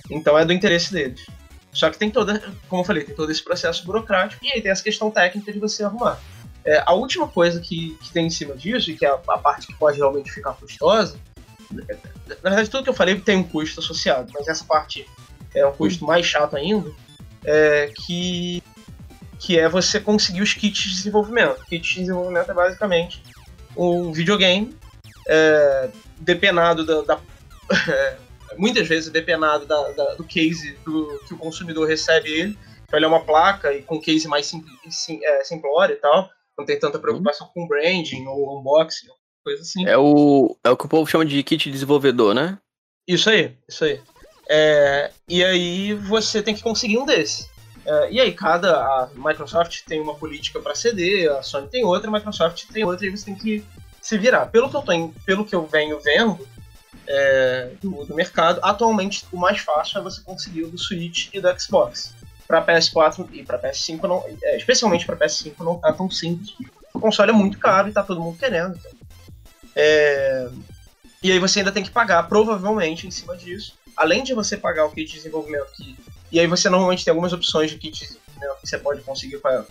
Então, 0.10 0.38
é 0.38 0.44
do 0.44 0.52
interesse 0.52 0.92
deles. 0.92 1.26
Só 1.72 1.90
que 1.90 1.98
tem 1.98 2.12
toda, 2.12 2.44
como 2.68 2.82
eu 2.82 2.86
falei, 2.86 3.06
tem 3.06 3.16
todo 3.16 3.32
esse 3.32 3.42
processo 3.42 3.86
burocrático 3.86 4.44
e 4.46 4.52
aí 4.52 4.62
tem 4.62 4.70
essa 4.72 4.84
questão 4.84 5.10
técnica 5.10 5.54
de 5.54 5.60
você 5.60 5.84
arrumar. 5.86 6.20
É, 6.66 6.84
a 6.86 6.94
última 6.94 7.28
coisa 7.28 7.60
que, 7.60 7.98
que 8.02 8.12
tem 8.12 8.28
em 8.28 8.30
cima 8.30 8.56
disso, 8.56 8.92
e 8.92 8.96
que 8.96 9.06
é 9.06 9.10
a, 9.10 9.20
a 9.30 9.38
parte 9.38 9.68
que 9.68 9.74
pode 9.74 9.98
realmente 9.98 10.32
ficar 10.32 10.54
custosa, 10.54 11.18
na 11.72 12.50
verdade, 12.50 12.70
tudo 12.70 12.84
que 12.84 12.90
eu 12.90 12.94
falei 12.94 13.20
tem 13.20 13.38
um 13.38 13.44
custo 13.44 13.80
associado, 13.80 14.32
mas 14.34 14.48
essa 14.48 14.64
parte 14.66 15.08
é 15.56 15.66
um 15.66 15.72
custo 15.72 16.06
mais 16.06 16.26
chato 16.26 16.56
ainda, 16.56 16.92
é 17.44 17.92
que, 17.96 18.62
que 19.40 19.58
é 19.58 19.68
você 19.68 20.00
conseguir 20.00 20.42
os 20.42 20.54
kits 20.54 20.84
de 20.84 20.96
desenvolvimento. 20.96 21.64
Kit 21.66 21.94
de 21.94 22.00
desenvolvimento 22.02 22.52
é 22.52 22.54
basicamente 22.54 23.24
um 23.76 24.12
videogame 24.12 24.76
é, 25.28 25.90
depenado 26.20 26.86
da. 26.86 27.02
da- 27.02 27.20
muitas 28.58 28.86
vezes 28.88 29.10
depenado 29.10 29.66
da- 29.66 29.92
da- 29.92 30.16
do 30.16 30.24
case 30.26 30.78
do, 30.86 31.20
que 31.26 31.34
o 31.34 31.38
consumidor 31.38 31.88
recebe 31.88 32.30
ele. 32.30 32.58
Então 32.86 32.98
ele 33.00 33.06
é 33.06 33.08
uma 33.08 33.24
placa 33.24 33.74
e 33.74 33.82
com 33.82 34.00
case 34.00 34.28
mais 34.28 34.46
sim, 34.46 34.64
sim, 34.90 35.20
é, 35.24 35.44
simplório 35.44 35.94
e 35.94 35.98
tal. 35.98 36.30
Não 36.58 36.66
tem 36.66 36.80
tanta 36.80 37.00
preocupação 37.00 37.50
com 37.54 37.68
branding 37.68 38.26
ou 38.28 38.60
unboxing, 38.60 39.08
coisa 39.44 39.62
assim. 39.62 39.86
É 39.86 39.98
o. 39.98 40.56
É 40.64 40.70
o 40.70 40.78
que 40.78 40.86
o 40.86 40.90
povo 40.90 41.10
chama 41.10 41.26
de 41.26 41.42
kit 41.44 41.70
desenvolvedor, 41.70 42.34
né? 42.34 42.58
Isso 43.08 43.30
aí, 43.30 43.58
isso 43.68 43.84
aí. 43.84 44.00
É, 44.50 45.12
e 45.28 45.44
aí 45.44 45.94
você 45.94 46.42
tem 46.42 46.54
que 46.54 46.62
conseguir 46.62 46.98
um 46.98 47.06
desses. 47.06 47.50
É, 47.86 48.12
e 48.12 48.22
aí 48.22 48.34
cada 48.34 48.78
a 48.78 49.10
Microsoft 49.16 49.82
tem 49.88 50.00
uma 50.00 50.16
política 50.16 50.60
para 50.60 50.76
CD, 50.76 51.28
a 51.28 51.42
Sony 51.42 51.68
tem 51.68 51.84
outra, 51.84 52.10
a 52.10 52.14
Microsoft 52.14 52.66
tem 52.72 52.84
outra, 52.84 53.06
e 53.06 53.10
você 53.10 53.26
tem 53.26 53.36
que 53.36 53.64
se 54.02 54.18
virar. 54.18 54.48
Pelo 54.48 54.70
que 54.70 54.76
eu 54.76 54.82
tenho, 54.82 55.16
pelo 55.26 55.46
que 55.46 55.56
eu 55.56 55.66
venho 55.66 56.00
vendo 56.00 56.48
é, 57.08 57.72
do, 57.82 58.06
do 58.06 58.16
mercado, 58.16 58.60
atualmente 58.64 59.26
o 59.32 59.38
mais 59.38 59.60
fácil 59.60 60.00
é 60.00 60.04
você 60.04 60.22
conseguir 60.22 60.64
o 60.64 60.72
do 60.72 60.78
Switch 60.78 61.30
e 61.34 61.40
do 61.40 61.60
Xbox. 61.60 62.14
Para 62.52 62.66
PS4 62.66 63.30
e 63.32 63.44
para 63.44 63.58
PS5 63.58 64.04
não, 64.04 64.26
é, 64.44 64.58
especialmente 64.58 65.06
para 65.06 65.16
PS5 65.16 65.54
não 65.60 65.80
tá 65.80 65.94
tão 65.94 66.10
simples. 66.12 66.54
O 66.94 67.00
console 67.00 67.32
é 67.32 67.34
muito 67.34 67.58
caro 67.58 67.88
e 67.88 67.94
tá 67.94 68.04
todo 68.04 68.20
mundo 68.20 68.38
querendo. 68.38 68.78
então. 68.78 68.92
É, 69.74 70.50
E 71.24 71.32
aí 71.32 71.40
você 71.40 71.60
ainda 71.60 71.72
tem 71.72 71.82
que 71.82 71.90
pagar, 71.92 72.24
provavelmente, 72.24 73.08
em 73.08 73.12
cima 73.12 73.38
disso. 73.38 73.76
Além 73.96 74.22
de 74.22 74.34
você 74.34 74.58
pagar 74.58 74.86
o 74.86 74.90
kit 74.92 75.10
de 75.10 75.16
desenvolvimento 75.16 75.72
que. 75.78 75.98
E 76.30 76.42
aí 76.42 76.48
você 76.48 76.70
normalmente 76.70 77.06
tem 77.06 77.12
algumas 77.12 77.32
opções 77.32 77.72
de 77.72 77.78
kit 77.78 77.98
de 77.98 78.08
desenvolvimento 78.08 78.62
que 78.62 78.68
você 78.68 78.78
pode 78.78 79.02
conseguir 79.02 79.40
com. 79.40 79.66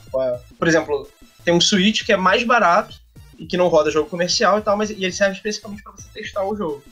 Por 0.58 0.66
exemplo, 0.66 1.06
tem 1.44 1.52
um 1.52 1.60
Switch 1.60 2.06
que 2.06 2.14
é 2.14 2.16
mais 2.16 2.44
barato 2.44 2.98
e 3.38 3.44
que 3.44 3.58
não 3.58 3.68
roda 3.68 3.90
jogo 3.90 4.08
comercial 4.08 4.58
e 4.58 4.62
tal, 4.62 4.74
mas 4.74 4.88
e 4.88 5.04
ele 5.04 5.12
serve 5.12 5.36
especificamente 5.36 5.82
para 5.82 5.92
você 5.92 6.08
testar 6.14 6.44
o 6.44 6.56
jogo. 6.56 6.82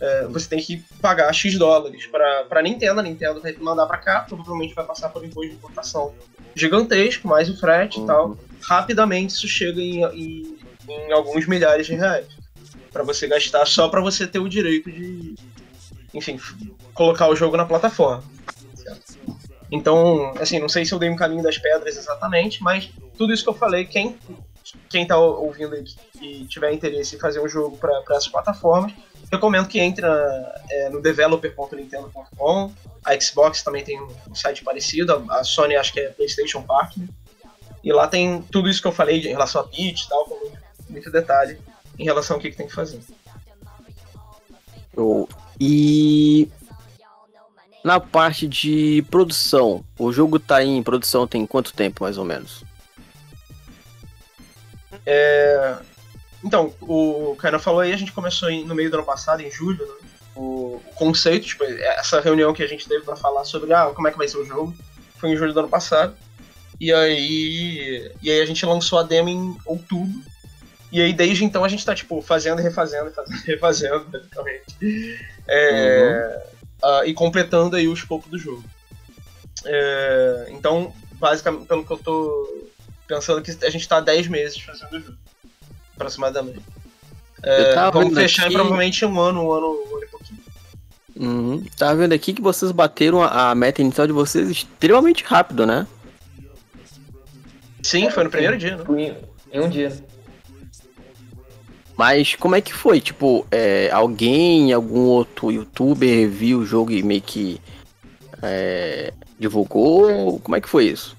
É, 0.00 0.26
você 0.26 0.48
tem 0.48 0.58
que 0.58 0.84
pagar 1.00 1.32
X 1.32 1.58
dólares 1.58 2.06
para 2.06 2.62
Nintendo, 2.62 3.00
a 3.00 3.02
Nintendo 3.02 3.40
vai 3.40 3.52
mandar 3.54 3.86
para 3.86 3.98
cá, 3.98 4.20
provavelmente 4.20 4.74
vai 4.74 4.84
passar 4.84 5.08
por 5.08 5.24
imposto 5.24 5.50
de 5.50 5.56
importação 5.56 6.14
gigantesco, 6.54 7.26
mais 7.26 7.48
o 7.48 7.58
frete 7.58 7.98
uhum. 7.98 8.04
e 8.04 8.06
tal. 8.06 8.38
Rapidamente 8.62 9.34
isso 9.34 9.48
chega 9.48 9.80
em, 9.80 10.04
em, 10.04 10.58
em 10.88 11.12
alguns 11.12 11.46
milhares 11.46 11.86
de 11.86 11.94
reais 11.94 12.26
para 12.92 13.02
você 13.02 13.26
gastar 13.26 13.66
só 13.66 13.88
para 13.88 14.00
você 14.00 14.26
ter 14.26 14.38
o 14.38 14.48
direito 14.48 14.90
de, 14.90 15.34
enfim, 16.14 16.40
colocar 16.94 17.28
o 17.28 17.36
jogo 17.36 17.56
na 17.56 17.66
plataforma. 17.66 18.24
Certo? 18.74 19.18
Então, 19.70 20.32
assim, 20.40 20.58
não 20.58 20.68
sei 20.68 20.84
se 20.84 20.92
eu 20.92 20.98
dei 20.98 21.10
um 21.10 21.16
caminho 21.16 21.42
das 21.42 21.58
pedras 21.58 21.96
exatamente, 21.96 22.62
mas 22.62 22.90
tudo 23.16 23.32
isso 23.32 23.42
que 23.42 23.50
eu 23.50 23.54
falei, 23.54 23.84
quem 23.84 24.16
quem 24.88 25.06
tá 25.06 25.16
ouvindo 25.16 25.74
aí 25.74 25.84
e 26.20 26.44
tiver 26.46 26.72
interesse 26.72 27.14
em 27.14 27.18
fazer 27.18 27.40
um 27.40 27.48
jogo 27.48 27.76
para 27.76 28.02
essas 28.10 28.28
plataformas, 28.28 28.92
recomendo 29.30 29.68
que 29.68 29.78
entre 29.78 30.06
é, 30.06 30.90
no 30.90 31.00
developer.nintendo.com. 31.00 32.72
A 33.04 33.20
Xbox 33.20 33.62
também 33.62 33.84
tem 33.84 34.00
um 34.00 34.34
site 34.34 34.64
parecido, 34.64 35.24
a 35.30 35.44
Sony 35.44 35.76
acho 35.76 35.92
que 35.92 36.00
é 36.00 36.08
PlayStation 36.10 36.62
Partner. 36.62 37.08
E 37.82 37.92
lá 37.92 38.08
tem 38.08 38.42
tudo 38.42 38.68
isso 38.68 38.80
que 38.80 38.88
eu 38.88 38.92
falei 38.92 39.20
em 39.20 39.28
relação 39.28 39.60
a 39.60 39.64
pitch 39.64 40.02
e 40.02 40.08
tal, 40.08 40.24
com 40.24 40.50
muito, 40.88 41.10
detalhe 41.10 41.58
em 41.98 42.04
relação 42.04 42.36
ao 42.36 42.42
que, 42.42 42.50
que 42.50 42.56
tem 42.56 42.66
que 42.66 42.74
fazer. 42.74 43.00
Oh, 44.96 45.28
e 45.60 46.48
na 47.84 48.00
parte 48.00 48.48
de 48.48 49.04
produção, 49.10 49.84
o 49.96 50.12
jogo 50.12 50.40
tá 50.40 50.64
em 50.64 50.82
produção 50.82 51.26
tem 51.26 51.46
quanto 51.46 51.72
tempo, 51.72 52.02
mais 52.02 52.18
ou 52.18 52.24
menos? 52.24 52.64
É... 55.04 55.76
Então, 56.46 56.72
o 56.80 57.34
Kainan 57.40 57.58
falou 57.58 57.80
aí, 57.80 57.92
a 57.92 57.96
gente 57.96 58.12
começou 58.12 58.48
no 58.64 58.74
meio 58.74 58.88
do 58.88 58.98
ano 58.98 59.04
passado, 59.04 59.42
em 59.42 59.50
julho, 59.50 59.84
né? 59.84 60.08
o 60.36 60.80
conceito, 60.94 61.46
tipo, 61.46 61.64
essa 61.64 62.20
reunião 62.20 62.52
que 62.52 62.62
a 62.62 62.68
gente 62.68 62.86
teve 62.86 63.04
para 63.04 63.16
falar 63.16 63.44
sobre 63.44 63.72
ah, 63.72 63.90
como 63.92 64.06
é 64.06 64.12
que 64.12 64.18
vai 64.18 64.28
ser 64.28 64.36
o 64.36 64.44
jogo, 64.44 64.72
foi 65.18 65.30
em 65.30 65.36
julho 65.36 65.52
do 65.52 65.60
ano 65.60 65.68
passado. 65.68 66.14
E 66.78 66.92
aí, 66.92 68.12
e 68.22 68.30
aí 68.30 68.40
a 68.40 68.46
gente 68.46 68.64
lançou 68.64 68.98
a 68.98 69.02
demo 69.02 69.28
em 69.28 69.56
outubro. 69.64 70.22
E 70.92 71.00
aí 71.00 71.12
desde 71.12 71.44
então 71.44 71.64
a 71.64 71.68
gente 71.68 71.84
tá, 71.84 71.94
tipo, 71.94 72.22
fazendo, 72.22 72.62
refazendo, 72.62 73.10
fazendo, 73.10 73.40
refazendo, 73.44 74.04
basicamente. 74.04 75.18
É, 75.48 76.42
uhum. 76.84 77.00
uh, 77.00 77.04
e 77.06 77.12
completando 77.12 77.74
aí 77.74 77.88
o 77.88 77.94
escopo 77.94 78.28
do 78.28 78.38
jogo. 78.38 78.62
É, 79.64 80.46
então, 80.50 80.94
basicamente, 81.14 81.66
pelo 81.66 81.84
que 81.84 81.92
eu 81.92 81.98
tô 81.98 82.68
pensando 83.08 83.42
que 83.42 83.50
a 83.64 83.70
gente 83.70 83.88
tá 83.88 83.96
há 83.96 84.00
10 84.00 84.28
meses 84.28 84.60
fazendo 84.60 84.92
o 84.92 85.00
jogo. 85.00 85.25
Aproximadamente. 85.96 86.60
É, 87.42 87.90
vamos 87.90 88.14
fechar 88.14 88.44
aqui... 88.44 88.54
provavelmente 88.54 89.04
um 89.04 89.20
ano, 89.20 89.42
um 89.42 89.52
ano, 89.52 89.66
um 89.66 89.96
ano 89.96 90.04
e 90.04 90.08
pouquinho. 90.08 90.40
Uhum. 91.16 91.64
Tava 91.76 91.96
vendo 91.96 92.12
aqui 92.12 92.32
que 92.32 92.42
vocês 92.42 92.70
bateram 92.70 93.22
a, 93.22 93.50
a 93.50 93.54
meta 93.54 93.80
inicial 93.80 94.06
de 94.06 94.12
vocês 94.12 94.48
extremamente 94.50 95.24
rápido, 95.24 95.66
né? 95.66 95.86
Sim, 97.82 98.10
foi 98.10 98.24
no 98.24 98.30
primeiro 98.30 98.58
dia, 98.58 98.76
né? 98.76 99.16
Em 99.52 99.60
um 99.60 99.68
dia. 99.68 99.92
Mas 101.96 102.34
como 102.34 102.54
é 102.54 102.60
que 102.60 102.74
foi? 102.74 103.00
Tipo, 103.00 103.46
é, 103.50 103.90
alguém, 103.90 104.72
algum 104.72 105.06
outro 105.06 105.50
youtuber 105.50 106.28
viu 106.28 106.58
o 106.58 106.66
jogo 106.66 106.92
e 106.92 107.02
meio 107.02 107.22
que 107.22 107.60
é, 108.42 109.12
divulgou? 109.38 110.38
Como 110.40 110.56
é 110.56 110.60
que 110.60 110.68
foi 110.68 110.86
isso? 110.86 111.16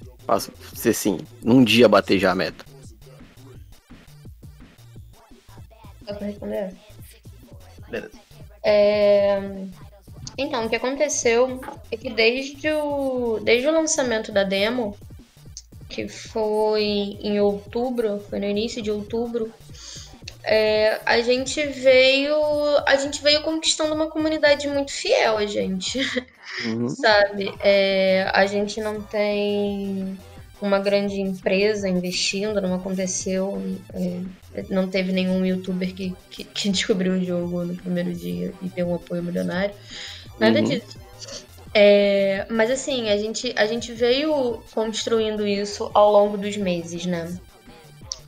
Se 0.73 0.89
assim, 0.89 1.19
num 1.41 1.63
dia 1.63 1.87
bater 1.87 2.19
já 2.19 2.31
a 2.31 2.35
meta. 2.35 2.63
Posso 6.07 6.23
responder? 6.23 6.73
Beleza. 7.89 8.11
É... 8.63 9.39
Então, 10.37 10.65
o 10.65 10.69
que 10.69 10.75
aconteceu 10.75 11.59
é 11.91 11.97
que 11.97 12.09
desde 12.09 12.69
o, 12.71 13.39
desde 13.41 13.67
o 13.67 13.71
lançamento 13.71 14.31
da 14.31 14.43
demo, 14.43 14.95
que 15.89 16.07
foi 16.07 17.17
em 17.21 17.39
outubro, 17.39 18.19
foi 18.29 18.39
no 18.39 18.45
início 18.45 18.81
de 18.81 18.91
outubro, 18.91 19.51
é, 20.43 21.01
a 21.05 21.19
gente 21.21 21.61
veio 21.65 22.37
a 22.85 22.95
gente 22.95 23.21
veio 23.21 23.41
conquistando 23.43 23.93
uma 23.93 24.07
comunidade 24.07 24.65
muito 24.69 24.93
fiel 24.93 25.37
a 25.37 25.45
gente 25.45 25.99
uhum. 26.65 26.87
sabe 26.87 27.53
é, 27.59 28.29
a 28.33 28.45
gente 28.45 28.79
não 28.79 29.01
tem 29.01 30.17
uma 30.61 30.79
grande 30.79 31.19
empresa 31.21 31.87
investindo 31.87 32.59
não 32.61 32.73
aconteceu 32.73 33.61
é, 33.93 34.63
não 34.69 34.87
teve 34.87 35.11
nenhum 35.11 35.45
youtuber 35.45 35.93
que, 35.93 36.15
que, 36.29 36.43
que, 36.45 36.69
descobriu 36.69 37.13
o 37.13 37.23
jogo 37.23 37.63
no 37.63 37.75
primeiro 37.75 38.13
dia 38.13 38.53
e 38.61 38.69
deu 38.69 38.89
um 38.89 38.95
apoio 38.95 39.23
milionário. 39.23 39.75
Nada 40.39 40.59
uhum. 40.59 40.65
disso. 40.65 40.99
É, 41.73 42.47
mas 42.49 42.71
assim 42.71 43.09
a 43.09 43.17
gente 43.17 43.53
a 43.55 43.65
gente 43.65 43.91
veio 43.93 44.63
construindo 44.73 45.45
isso 45.45 45.91
ao 45.93 46.11
longo 46.11 46.37
dos 46.37 46.55
meses 46.57 47.05
né? 47.05 47.37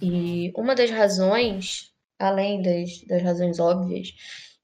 E 0.02 0.52
uma 0.56 0.76
das 0.76 0.92
razões 0.92 1.90
além 2.20 2.62
das, 2.62 3.02
das 3.08 3.24
razões 3.24 3.60
óbvias 3.60 4.14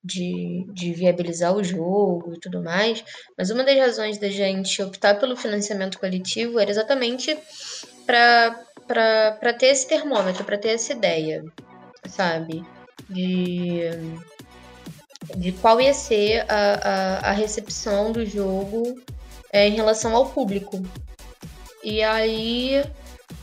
de, 0.06 0.68
de 0.72 0.94
viabilizar 0.94 1.56
o 1.56 1.64
jogo 1.64 2.36
e 2.36 2.40
tudo 2.40 2.62
mais, 2.62 3.04
mas 3.36 3.50
uma 3.50 3.64
das 3.64 3.78
razões 3.78 4.20
da 4.20 4.30
gente 4.30 4.82
optar 4.82 5.16
pelo 5.16 5.36
financiamento 5.36 5.98
coletivo 5.98 6.60
era 6.60 6.70
exatamente 6.70 7.36
para 8.06 9.54
ter 9.58 9.68
esse 9.68 9.88
termômetro, 9.88 10.46
para 10.46 10.60
ter 10.60 10.70
essa 10.70 10.94
ideia, 10.94 11.44
sabe? 12.08 12.64
De, 13.10 13.82
de 15.36 15.52
qual 15.54 15.82
ia 15.82 15.94
ser 15.94 16.46
a, 16.48 17.24
a, 17.24 17.30
a 17.30 17.32
recepção 17.32 18.12
do 18.12 18.24
jogo 18.26 19.02
é, 19.52 19.68
em 19.68 19.74
relação 19.74 20.16
ao 20.16 20.30
público. 20.30 20.84
E 21.84 22.04
aí, 22.04 22.84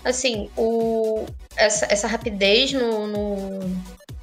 assim, 0.05 0.49
o, 0.57 1.27
essa, 1.57 1.87
essa 1.91 2.07
rapidez 2.07 2.73
no, 2.73 3.07
no 3.09 3.61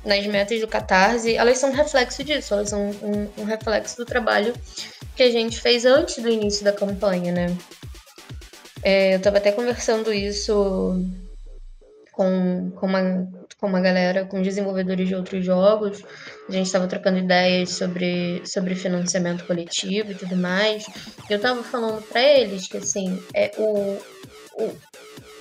nas 0.03 0.25
metas 0.27 0.59
do 0.59 0.67
Catarse, 0.67 1.35
elas 1.35 1.57
são 1.57 1.71
um 1.71 1.75
reflexo 1.75 2.23
disso, 2.23 2.53
elas 2.53 2.69
são 2.69 2.89
um, 2.89 3.41
um, 3.41 3.43
reflexo 3.43 3.97
do 3.97 4.05
trabalho 4.05 4.53
que 5.15 5.23
a 5.23 5.31
gente 5.31 5.59
fez 5.59 5.85
antes 5.85 6.21
do 6.21 6.29
início 6.29 6.63
da 6.63 6.71
campanha, 6.71 7.31
né? 7.31 7.57
É, 8.81 9.13
eu 9.13 9.17
estava 9.17 9.38
até 9.38 9.51
conversando 9.51 10.13
isso 10.13 11.03
com, 12.19 12.71
com, 12.75 12.85
uma, 12.85 13.27
com 13.57 13.67
uma 13.67 13.81
galera, 13.81 14.25
com 14.25 14.41
desenvolvedores 14.41 15.07
de 15.07 15.15
outros 15.15 15.45
jogos. 15.45 16.03
A 16.47 16.51
gente 16.51 16.65
estava 16.65 16.88
trocando 16.88 17.17
ideias 17.17 17.71
sobre, 17.71 18.41
sobre 18.45 18.75
financiamento 18.75 19.45
coletivo 19.45 20.12
e 20.12 20.15
tudo 20.15 20.35
mais. 20.35 20.85
Eu 21.29 21.38
estava 21.38 21.62
falando 21.63 22.01
para 22.03 22.21
eles 22.21 22.67
que, 22.67 22.77
assim, 22.77 23.21
é, 23.33 23.51
o, 23.57 23.97
o, 24.53 24.77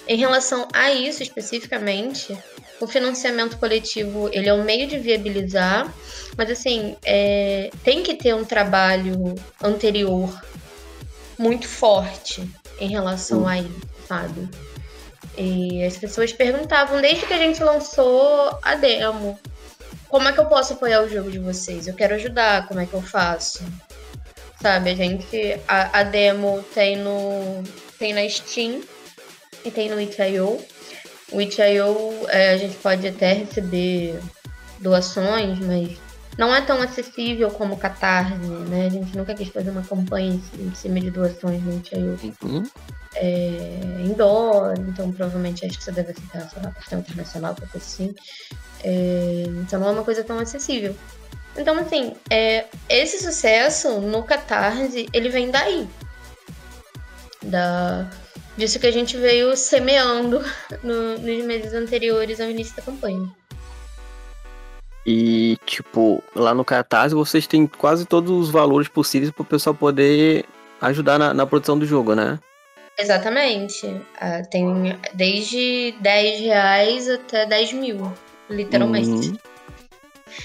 em 0.09 0.17
relação 0.17 0.67
a 0.73 0.93
isso 0.93 1.23
especificamente, 1.23 2.37
o 2.81 2.87
financiamento 2.87 3.59
coletivo 3.59 4.29
ele 4.33 4.49
é 4.49 4.55
um 4.55 4.65
meio 4.65 4.87
de 4.87 4.99
viabilizar, 4.99 5.93
mas 6.37 6.51
assim 6.51 6.97
é, 7.05 7.71
tem 7.83 8.03
que 8.03 8.15
ter 8.15 8.35
um 8.35 8.45
trabalho 8.45 9.35
anterior 9.63 10.31
muito 11.39 11.69
forte 11.69 12.49
em 12.81 12.89
relação 12.89 13.47
a 13.47 13.59
isso, 13.59 13.81
sabe? 14.07 14.49
E 15.37 15.85
as 15.85 15.97
pessoas 15.97 16.33
perguntavam 16.33 17.01
desde 17.01 17.25
que 17.27 17.33
a 17.33 17.39
gente 17.39 17.63
lançou 17.63 18.59
a 18.63 18.75
demo, 18.75 19.39
como 20.09 20.29
é 20.29 20.33
que 20.33 20.41
eu 20.41 20.47
posso 20.47 20.73
apoiar 20.73 21.03
o 21.03 21.09
jogo 21.09 21.31
de 21.31 21.39
vocês? 21.39 21.87
Eu 21.87 21.95
quero 21.95 22.15
ajudar, 22.15 22.67
como 22.67 22.81
é 22.81 22.87
que 22.87 22.95
eu 22.95 23.03
faço? 23.03 23.63
Sabe, 24.61 24.91
a 24.91 24.95
gente 24.97 25.61
a, 25.69 26.01
a 26.01 26.03
demo 26.03 26.65
tem 26.75 26.97
no 26.97 27.63
tem 27.99 28.13
na 28.13 28.29
Steam 28.29 28.81
e 29.65 29.71
tem 29.71 29.89
no 29.89 30.01
itch.io. 30.01 30.59
O 31.33 31.41
itch.io 31.41 32.29
é, 32.29 32.51
a 32.55 32.57
gente 32.57 32.77
pode 32.77 33.07
até 33.07 33.33
receber 33.33 34.19
doações, 34.81 35.59
mas 35.61 35.99
não 36.39 36.55
é 36.55 36.61
tão 36.61 36.81
acessível 36.81 37.51
como 37.51 37.75
o 37.75 37.77
Catarse, 37.77 38.35
né? 38.37 38.87
A 38.87 38.91
gente 38.91 39.17
nunca 39.17 39.35
quis 39.35 39.49
fazer 39.49 39.71
uma 39.71 39.83
campanha 39.83 40.41
em 40.59 40.75
cima 40.75 41.01
de 41.01 41.11
doações 41.11 41.63
no 41.63 41.77
itch.io. 41.77 42.37
Uhum. 42.45 42.63
É, 43.15 43.81
em 44.01 44.13
dólar, 44.13 44.79
então 44.79 45.11
provavelmente 45.11 45.67
acho 45.67 45.79
que 45.79 45.85
você 45.85 45.91
deve 45.91 46.13
aceitar, 46.13 46.49
sei 46.49 46.63
lá, 46.63 46.71
questão 46.71 47.01
internacional, 47.01 47.55
coisa 47.57 47.77
assim. 47.77 48.15
É, 48.85 49.45
então 49.49 49.81
não 49.81 49.89
é 49.89 49.91
uma 49.93 50.05
coisa 50.05 50.23
tão 50.23 50.39
acessível. 50.39 50.95
Então, 51.57 51.77
assim, 51.77 52.15
é, 52.31 52.67
esse 52.89 53.23
sucesso 53.23 54.01
no 54.01 54.23
Catarse, 54.23 55.09
ele 55.13 55.29
vem 55.29 55.51
daí. 55.51 55.89
Da, 57.43 58.09
disso 58.59 58.81
que 58.81 58.87
a 58.87 58.93
gente 58.93 59.17
veio 59.17 59.57
semeando 59.57 60.45
no, 60.83 61.17
nos 61.17 61.45
meses 61.45 61.73
anteriores 61.73 62.41
ao 62.41 62.51
início 62.51 62.77
da 62.77 62.83
campanha. 62.83 63.31
E, 65.07 65.57
tipo, 65.65 66.23
lá 66.35 66.53
no 66.53 66.65
Catarse 66.65 67.15
vocês 67.15 67.47
têm 67.47 67.67
quase 67.67 68.05
todos 68.05 68.31
os 68.31 68.51
valores 68.51 68.89
possíveis 68.89 69.31
para 69.31 69.43
o 69.43 69.47
pessoal 69.47 69.75
poder 69.75 70.45
ajudar 70.83 71.19
na, 71.19 71.33
na, 71.33 71.47
produção 71.47 71.79
do 71.79 71.87
jogo, 71.87 72.15
né? 72.15 72.39
Exatamente. 72.99 73.97
Ah, 74.21 74.43
tem 74.43 74.99
desde 75.15 75.95
10 76.01 76.41
reais 76.41 77.09
até 77.09 77.47
10 77.47 77.73
mil, 77.75 78.13
literalmente. 78.51 79.31
Uhum. 79.31 79.39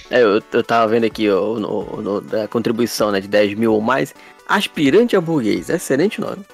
É, 0.09 0.21
eu, 0.21 0.41
eu 0.51 0.63
tava 0.63 0.87
vendo 0.87 1.05
aqui 1.05 1.29
ó, 1.29 1.59
no, 1.59 2.01
no, 2.01 2.21
da 2.21 2.47
contribuição 2.47 3.11
né, 3.11 3.19
de 3.19 3.27
10 3.27 3.55
mil 3.55 3.73
ou 3.73 3.81
mais. 3.81 4.15
Aspirante 4.47 5.15
a 5.15 5.21
burguês, 5.21 5.69
excelente 5.69 6.21
nome. 6.21 6.45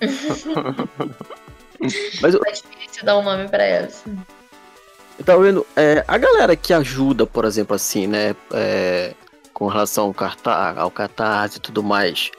Mas 2.20 2.34
eu... 2.34 2.40
É 2.46 2.52
difícil 2.52 3.04
dar 3.04 3.18
um 3.18 3.22
nome 3.22 3.48
pra 3.48 3.64
essa. 3.64 4.04
Eu 5.18 5.24
tava 5.24 5.42
vendo, 5.42 5.66
é, 5.76 6.04
a 6.08 6.16
galera 6.16 6.56
que 6.56 6.72
ajuda, 6.72 7.26
por 7.26 7.44
exemplo, 7.44 7.76
assim, 7.76 8.06
né, 8.06 8.34
é, 8.52 9.12
com 9.52 9.66
relação 9.66 10.06
ao, 10.06 10.14
cartaz, 10.14 10.78
ao 10.78 10.90
catarse 10.90 11.58
e 11.58 11.60
tudo 11.60 11.82
mais, 11.82 12.30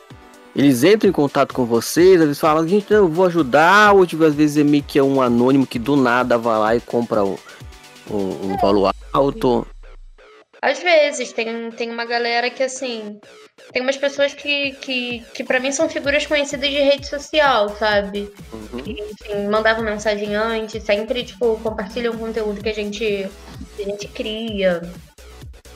eles 0.56 0.84
entram 0.84 1.10
em 1.10 1.14
contato 1.14 1.54
com 1.54 1.66
vocês, 1.66 2.20
eles 2.20 2.40
falam, 2.40 2.68
gente, 2.68 2.92
eu 2.92 3.08
vou 3.08 3.28
ajudar, 3.28 3.94
ou 3.94 4.06
tipo, 4.06 4.24
às 4.24 4.34
vezes 4.34 4.58
é 4.58 4.64
meio 4.64 4.84
que 4.84 5.00
é 5.00 5.04
um 5.04 5.22
anônimo 5.22 5.66
que 5.66 5.80
do 5.80 5.96
nada 5.96 6.38
vai 6.38 6.60
lá 6.60 6.76
e 6.76 6.82
compra 6.82 7.24
um, 7.24 7.38
um, 8.10 8.52
um 8.52 8.58
valor 8.58 8.94
alto. 9.14 9.66
Às 10.62 10.78
vezes, 10.78 11.34
tem, 11.34 11.72
tem 11.72 11.90
uma 11.90 12.06
galera 12.06 12.48
que, 12.52 12.62
assim, 12.62 13.20
tem 13.74 13.82
umas 13.82 13.98
pessoas 13.98 14.32
que, 14.34 14.74
que, 14.74 15.26
que 15.34 15.44
para 15.44 15.60
mim 15.60 15.72
são 15.72 15.90
figuras 15.90 16.28
conhecidas 16.28 16.70
de 16.70 16.78
rede 16.80 17.08
social, 17.08 17.70
sabe? 17.78 18.32
Uhum. 18.54 18.84
Que, 18.84 18.92
enfim, 18.92 19.48
mandavam 19.50 19.84
mensagem 19.84 20.36
antes, 20.36 20.84
sempre, 20.84 21.24
tipo, 21.24 21.60
compartilham 21.62 22.16
conteúdo 22.16 22.62
que 22.62 22.70
a 22.70 22.74
gente, 22.74 23.28
que 23.76 23.82
a 23.82 23.86
gente 23.86 24.08
cria. 24.10 24.82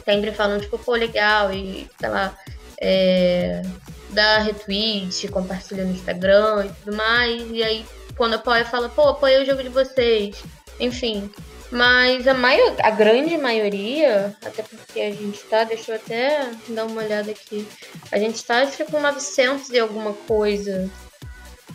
Sempre 0.04 0.32
falam, 0.32 0.60
tipo, 0.60 0.78
pô, 0.78 0.94
legal, 0.94 1.52
e, 1.52 1.90
sei 2.00 2.10
lá, 2.10 2.38
é, 2.80 3.64
dá 4.12 4.38
retweet, 4.38 5.28
compartilha 5.30 5.84
no 5.84 5.94
Instagram 5.94 6.68
e 6.68 6.70
tudo 6.84 6.96
mais. 6.96 7.50
E 7.50 7.64
aí, 7.64 7.86
quando 8.16 8.36
apoia, 8.36 8.64
fala, 8.64 8.88
pô, 8.88 9.10
apoia 9.10 9.42
o 9.42 9.46
jogo 9.46 9.64
de 9.64 9.70
vocês. 9.70 10.44
Enfim, 10.80 11.32
mas 11.76 12.26
a, 12.26 12.34
maior, 12.34 12.74
a 12.82 12.90
grande 12.90 13.38
maioria, 13.38 14.34
até 14.44 14.64
porque 14.64 15.02
a 15.02 15.12
gente 15.12 15.36
está, 15.36 15.66
deixa 15.66 15.92
eu 15.92 15.96
até 15.98 16.50
dar 16.70 16.86
uma 16.86 17.04
olhada 17.04 17.30
aqui. 17.32 17.68
A 18.12 18.18
gente 18.18 18.36
está 18.36 18.62
acho 18.62 18.78
que 18.78 18.86
com 18.86 19.02
900 19.02 19.70
e 19.72 19.80
alguma 19.80 20.14
coisa 20.14 20.90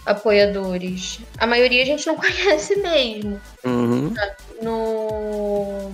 apoiadores. 0.06 1.20
A 1.36 1.46
maioria 1.46 1.82
a 1.82 1.86
gente 1.86 2.06
não 2.06 2.16
conhece 2.16 2.76
mesmo. 2.76 3.38
Uhum. 3.62 4.14
No... 4.62 5.92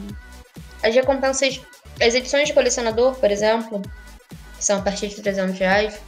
As 0.85 0.95
recompensas, 0.95 1.61
as 2.01 2.15
edições 2.15 2.47
de 2.47 2.55
colecionador, 2.55 3.17
por 3.17 3.31
exemplo, 3.33 3.83
que 4.57 4.65
são 4.65 4.79
a 4.79 4.83
partir 4.83 5.09
de 5.09 5.21
300 5.21 5.59
reais, 5.59 6.01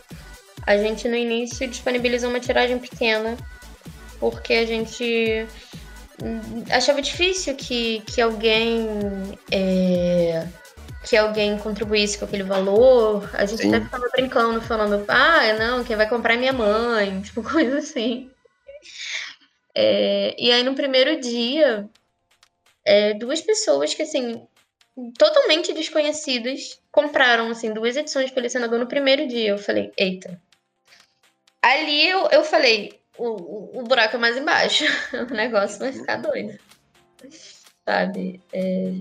a 0.65 0.77
gente 0.77 1.09
no 1.09 1.17
início 1.17 1.67
disponibiliza 1.67 2.29
uma 2.29 2.39
tiragem 2.39 2.79
pequena, 2.79 3.37
porque 4.21 4.53
a 4.53 4.67
gente 4.67 5.49
achava 6.71 7.01
difícil 7.01 7.55
que, 7.55 8.01
que 8.01 8.21
alguém 8.21 8.89
é, 9.51 10.47
que 11.05 11.17
alguém 11.17 11.57
contribuísse 11.59 12.19
com 12.19 12.25
aquele 12.25 12.43
valor. 12.43 13.31
A 13.35 13.47
gente 13.47 13.63
Sim. 13.63 13.75
até 13.75 13.85
ficava 13.85 14.09
brincando, 14.11 14.61
falando, 14.61 15.05
ah, 15.09 15.53
não, 15.55 15.85
quem 15.85 15.97
vai 15.97 16.09
comprar 16.09 16.35
é 16.35 16.37
minha 16.37 16.53
mãe, 16.53 17.21
tipo, 17.23 17.43
coisa 17.43 17.79
assim. 17.79 18.31
É, 19.75 20.35
e 20.39 20.51
aí 20.51 20.63
no 20.63 20.75
primeiro 20.75 21.21
dia, 21.21 21.89
é, 22.85 23.15
duas 23.15 23.41
pessoas 23.41 23.95
que 23.95 24.03
assim, 24.03 24.47
totalmente 25.17 25.73
desconhecidas, 25.73 26.81
compraram 26.91 27.51
assim, 27.51 27.73
duas 27.73 27.97
edições 27.97 28.27
de 28.27 28.33
colecionador 28.35 28.79
no 28.79 28.87
primeiro 28.87 29.27
dia. 29.27 29.51
Eu 29.51 29.59
falei, 29.59 29.93
eita. 29.97 30.41
Ali 31.63 32.09
eu, 32.09 32.29
eu 32.31 32.45
falei, 32.45 32.98
o, 33.19 33.81
o, 33.81 33.83
buraco 33.83 34.17
é 34.17 34.19
mais 34.19 34.37
embaixo. 34.37 34.85
o 35.31 35.35
negócio 35.35 35.79
vai 35.79 35.93
ficar 35.93 36.17
doido. 36.17 36.59
Sabe? 37.85 38.41
É... 38.53 38.93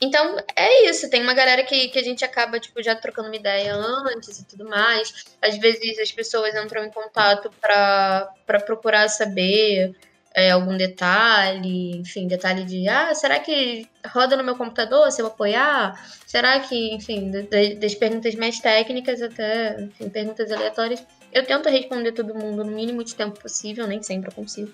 Então, 0.00 0.36
é 0.54 0.88
isso. 0.88 1.10
Tem 1.10 1.22
uma 1.22 1.34
galera 1.34 1.64
que, 1.64 1.88
que 1.88 1.98
a 1.98 2.02
gente 2.02 2.24
acaba, 2.24 2.60
tipo, 2.60 2.82
já 2.82 2.94
trocando 2.94 3.28
uma 3.28 3.36
ideia 3.36 3.74
antes 3.74 4.38
e 4.38 4.46
tudo 4.46 4.68
mais. 4.68 5.24
Às 5.42 5.56
vezes 5.58 5.98
as 5.98 6.12
pessoas 6.12 6.54
entram 6.54 6.84
em 6.84 6.90
contato 6.90 7.50
para 7.60 8.30
procurar 8.64 9.08
saber 9.08 9.96
é, 10.34 10.50
algum 10.50 10.76
detalhe, 10.76 11.96
enfim, 11.96 12.28
detalhe 12.28 12.64
de, 12.64 12.88
ah, 12.88 13.12
será 13.14 13.40
que 13.40 13.88
roda 14.06 14.36
no 14.36 14.44
meu 14.44 14.56
computador 14.56 15.10
se 15.10 15.20
eu 15.20 15.26
apoiar? 15.26 16.00
Será 16.26 16.60
que, 16.60 16.94
enfim, 16.94 17.32
das 17.80 17.94
perguntas 17.96 18.36
mais 18.36 18.60
técnicas 18.60 19.20
até, 19.20 19.80
enfim, 19.80 20.08
perguntas 20.08 20.52
aleatórias 20.52 21.04
eu 21.32 21.44
tento 21.44 21.68
responder 21.68 22.12
todo 22.12 22.34
mundo 22.34 22.64
no 22.64 22.72
mínimo 22.72 23.04
de 23.04 23.14
tempo 23.14 23.38
possível, 23.40 23.86
nem 23.86 24.02
sempre 24.02 24.30
eu 24.30 24.34
consigo. 24.34 24.72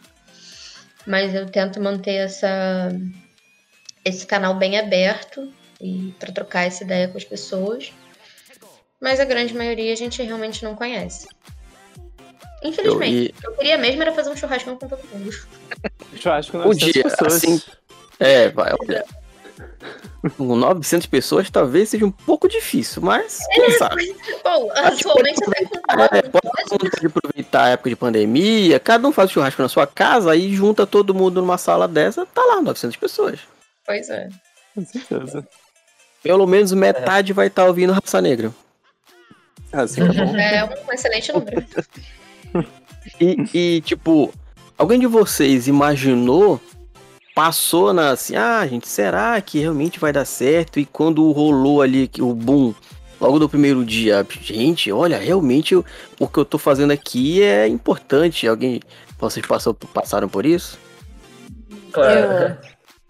Mas 1.06 1.34
eu 1.34 1.46
tento 1.46 1.80
manter 1.80 2.14
essa, 2.14 2.90
esse 4.04 4.26
canal 4.26 4.54
bem 4.54 4.78
aberto 4.78 5.52
e 5.80 6.14
para 6.18 6.32
trocar 6.32 6.66
essa 6.66 6.84
ideia 6.84 7.08
com 7.08 7.18
as 7.18 7.24
pessoas. 7.24 7.92
Mas 9.00 9.20
a 9.20 9.24
grande 9.24 9.54
maioria 9.54 9.92
a 9.92 9.96
gente 9.96 10.22
realmente 10.22 10.64
não 10.64 10.74
conhece. 10.74 11.28
Infelizmente. 12.62 13.34
Eu, 13.42 13.50
e... 13.50 13.52
eu 13.52 13.52
queria 13.56 13.76
mesmo 13.76 14.00
era 14.00 14.12
fazer 14.12 14.30
um 14.30 14.36
churrasco 14.36 14.70
com 14.76 14.88
todo 14.88 15.06
mundo. 15.08 15.30
Churrasco 16.16 16.62
com 16.62 16.70
um 16.70 16.74
dia, 16.74 17.02
pessoas. 17.02 17.34
Assim, 17.34 17.60
é, 18.18 18.48
vai, 18.48 18.72
olha 18.80 19.04
com 20.36 20.56
900 20.56 21.06
pessoas 21.06 21.50
talvez 21.50 21.90
seja 21.90 22.04
um 22.04 22.10
pouco 22.10 22.48
difícil, 22.48 23.02
mas 23.02 23.38
quem 23.52 23.64
é, 23.64 23.70
sabe? 23.72 24.16
Bom, 24.42 24.70
atualmente 24.72 25.40
pode, 25.40 26.16
é, 26.16 26.22
pode, 26.22 26.90
pode 26.90 27.06
aproveitar 27.06 27.64
a 27.64 27.68
época 27.70 27.90
de 27.90 27.96
pandemia, 27.96 28.80
cada 28.80 29.06
um 29.06 29.12
faz 29.12 29.30
churrasco 29.30 29.62
na 29.62 29.68
sua 29.68 29.86
casa, 29.86 30.32
aí 30.32 30.54
junta 30.54 30.86
todo 30.86 31.14
mundo 31.14 31.40
numa 31.40 31.58
sala 31.58 31.86
dessa, 31.86 32.26
tá 32.26 32.42
lá 32.42 32.62
900 32.62 32.96
pessoas. 32.96 33.40
Pois 33.86 34.08
é. 34.08 34.28
Com 34.74 34.84
certeza. 34.84 35.46
Pelo 36.22 36.46
menos 36.46 36.72
metade 36.72 37.32
é. 37.32 37.34
vai 37.34 37.48
estar 37.48 37.62
tá 37.62 37.68
ouvindo 37.68 37.92
Raça 37.92 38.20
Negra. 38.20 38.50
Assim 39.72 40.02
é 40.02 40.06
bom. 40.06 40.36
É 40.36 40.64
um 40.64 40.92
excelente 40.92 41.32
número. 41.32 41.64
e, 43.20 43.36
e, 43.52 43.80
tipo, 43.82 44.32
alguém 44.78 44.98
de 44.98 45.06
vocês 45.06 45.68
imaginou 45.68 46.60
passou 47.34 47.92
na 47.92 48.10
assim, 48.10 48.36
ah, 48.36 48.66
gente, 48.66 48.88
será 48.88 49.40
que 49.40 49.58
realmente 49.58 49.98
vai 49.98 50.12
dar 50.12 50.24
certo? 50.24 50.78
E 50.78 50.86
quando 50.86 51.30
rolou 51.32 51.82
ali 51.82 52.08
o 52.20 52.32
boom, 52.32 52.72
logo 53.20 53.38
do 53.38 53.48
primeiro 53.48 53.84
dia, 53.84 54.24
gente, 54.40 54.92
olha, 54.92 55.18
realmente 55.18 55.74
o, 55.74 55.84
o 56.20 56.28
que 56.28 56.38
eu 56.38 56.44
tô 56.44 56.58
fazendo 56.58 56.92
aqui 56.92 57.42
é 57.42 57.66
importante. 57.66 58.46
Alguém, 58.46 58.80
vocês 59.18 59.44
passou, 59.44 59.74
passaram 59.74 60.28
por 60.28 60.46
isso? 60.46 60.78
Claro. 61.90 62.56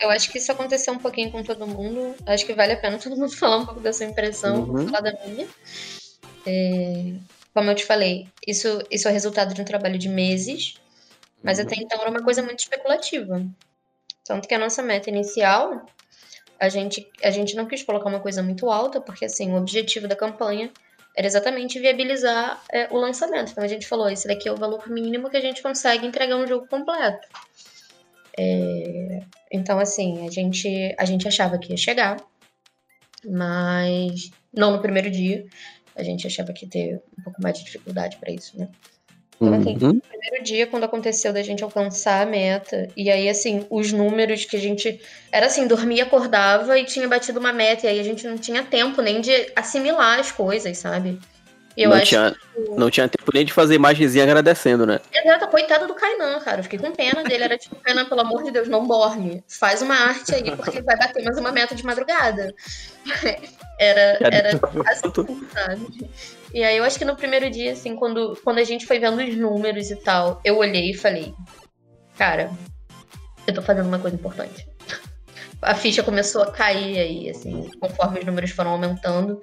Eu, 0.00 0.06
eu 0.06 0.10
acho 0.10 0.30
que 0.32 0.38
isso 0.38 0.50
aconteceu 0.50 0.94
um 0.94 0.98
pouquinho 0.98 1.30
com 1.30 1.42
todo 1.42 1.66
mundo. 1.66 2.14
Acho 2.26 2.46
que 2.46 2.54
vale 2.54 2.72
a 2.72 2.76
pena 2.76 2.98
todo 2.98 3.16
mundo 3.16 3.32
falar 3.36 3.58
um 3.58 3.66
pouco 3.66 3.80
da 3.80 3.92
sua 3.92 4.06
impressão, 4.06 4.64
uhum. 4.64 4.88
falar 4.88 5.00
da 5.00 5.12
minha. 5.26 5.46
É, 6.46 7.14
como 7.52 7.70
eu 7.70 7.74
te 7.74 7.84
falei, 7.84 8.28
isso, 8.46 8.82
isso 8.90 9.06
é 9.06 9.10
resultado 9.10 9.54
de 9.54 9.60
um 9.60 9.64
trabalho 9.64 9.98
de 9.98 10.08
meses, 10.08 10.74
mas 11.42 11.58
uhum. 11.58 11.64
até 11.64 11.76
então 11.76 12.00
era 12.00 12.10
uma 12.10 12.22
coisa 12.22 12.42
muito 12.42 12.60
especulativa. 12.60 13.46
Tanto 14.24 14.48
que 14.48 14.54
a 14.54 14.58
nossa 14.58 14.82
meta 14.82 15.10
inicial, 15.10 15.84
a 16.58 16.68
gente, 16.68 17.06
a 17.22 17.30
gente 17.30 17.54
não 17.54 17.66
quis 17.66 17.82
colocar 17.82 18.08
uma 18.08 18.20
coisa 18.20 18.42
muito 18.42 18.70
alta, 18.70 19.00
porque 19.00 19.24
assim, 19.26 19.52
o 19.52 19.56
objetivo 19.56 20.08
da 20.08 20.16
campanha 20.16 20.70
era 21.16 21.26
exatamente 21.26 21.78
viabilizar 21.78 22.62
é, 22.72 22.88
o 22.90 22.96
lançamento. 22.96 23.52
Então 23.52 23.62
a 23.62 23.68
gente 23.68 23.86
falou, 23.86 24.08
esse 24.08 24.26
daqui 24.26 24.48
é 24.48 24.52
o 24.52 24.56
valor 24.56 24.88
mínimo 24.88 25.30
que 25.30 25.36
a 25.36 25.40
gente 25.40 25.62
consegue 25.62 26.06
entregar 26.06 26.36
um 26.36 26.46
jogo 26.46 26.66
completo. 26.66 27.28
É, 28.36 29.20
então, 29.52 29.78
assim, 29.78 30.26
a 30.26 30.30
gente, 30.30 30.94
a 30.98 31.04
gente 31.04 31.28
achava 31.28 31.58
que 31.58 31.70
ia 31.70 31.76
chegar, 31.76 32.16
mas 33.24 34.30
não 34.52 34.72
no 34.72 34.82
primeiro 34.82 35.10
dia. 35.10 35.46
A 35.94 36.02
gente 36.02 36.26
achava 36.26 36.52
que 36.52 36.64
ia 36.64 36.70
ter 36.70 37.02
um 37.18 37.22
pouco 37.22 37.40
mais 37.40 37.58
de 37.58 37.64
dificuldade 37.64 38.16
para 38.16 38.32
isso, 38.32 38.58
né? 38.58 38.68
Então, 39.46 39.60
assim, 39.60 39.84
uhum. 39.84 39.92
no 39.94 40.00
primeiro 40.00 40.44
dia, 40.44 40.66
quando 40.66 40.84
aconteceu 40.84 41.32
da 41.32 41.42
gente 41.42 41.62
alcançar 41.62 42.22
a 42.22 42.26
meta, 42.26 42.88
e 42.96 43.10
aí, 43.10 43.28
assim, 43.28 43.66
os 43.70 43.92
números 43.92 44.44
que 44.44 44.56
a 44.56 44.60
gente. 44.60 45.00
Era 45.30 45.46
assim, 45.46 45.66
dormia, 45.66 46.04
acordava 46.04 46.78
e 46.78 46.84
tinha 46.84 47.08
batido 47.08 47.40
uma 47.40 47.52
meta, 47.52 47.86
e 47.86 47.90
aí 47.90 48.00
a 48.00 48.04
gente 48.04 48.26
não 48.26 48.36
tinha 48.38 48.62
tempo 48.62 49.00
nem 49.02 49.20
de 49.20 49.32
assimilar 49.56 50.18
as 50.18 50.30
coisas, 50.32 50.78
sabe? 50.78 51.18
Eu 51.76 51.90
não, 51.90 52.00
tinha, 52.00 52.30
que... 52.30 52.70
não 52.76 52.90
tinha 52.90 53.08
tempo 53.08 53.30
nem 53.34 53.44
de 53.44 53.52
fazer 53.52 53.74
imagenzinha 53.74 54.22
agradecendo, 54.22 54.86
né? 54.86 55.00
Exato, 55.12 55.48
coitado 55.48 55.88
do 55.88 55.94
Kainan, 55.94 56.38
cara. 56.38 56.60
Eu 56.60 56.62
fiquei 56.62 56.78
com 56.78 56.92
pena 56.92 57.24
dele. 57.24 57.44
Era 57.44 57.58
tipo, 57.58 57.74
Kainan, 57.76 58.04
pelo 58.04 58.20
amor 58.20 58.44
de 58.44 58.52
Deus, 58.52 58.68
não 58.68 58.86
borne. 58.86 59.42
Faz 59.48 59.82
uma 59.82 59.94
arte 59.94 60.34
aí, 60.34 60.54
porque 60.54 60.80
vai 60.82 60.96
bater 60.96 61.24
mais 61.24 61.36
uma 61.36 61.50
meta 61.50 61.74
de 61.74 61.84
madrugada. 61.84 62.54
Era, 63.76 64.18
era 64.20 64.50
assim, 64.86 65.48
sabe? 65.52 66.08
E 66.54 66.62
aí 66.62 66.76
eu 66.76 66.84
acho 66.84 66.96
que 66.96 67.04
no 67.04 67.16
primeiro 67.16 67.50
dia, 67.50 67.72
assim, 67.72 67.96
quando, 67.96 68.38
quando 68.44 68.58
a 68.58 68.64
gente 68.64 68.86
foi 68.86 69.00
vendo 69.00 69.20
os 69.20 69.36
números 69.36 69.90
e 69.90 69.96
tal, 69.96 70.40
eu 70.44 70.56
olhei 70.56 70.92
e 70.92 70.94
falei, 70.94 71.34
cara, 72.16 72.48
eu 73.44 73.52
tô 73.52 73.60
fazendo 73.60 73.88
uma 73.88 73.98
coisa 73.98 74.14
importante. 74.14 74.64
a 75.60 75.74
ficha 75.74 76.04
começou 76.04 76.42
a 76.42 76.52
cair 76.52 76.96
aí, 76.96 77.28
assim, 77.28 77.68
conforme 77.80 78.20
os 78.20 78.24
números 78.24 78.52
foram 78.52 78.70
aumentando, 78.70 79.40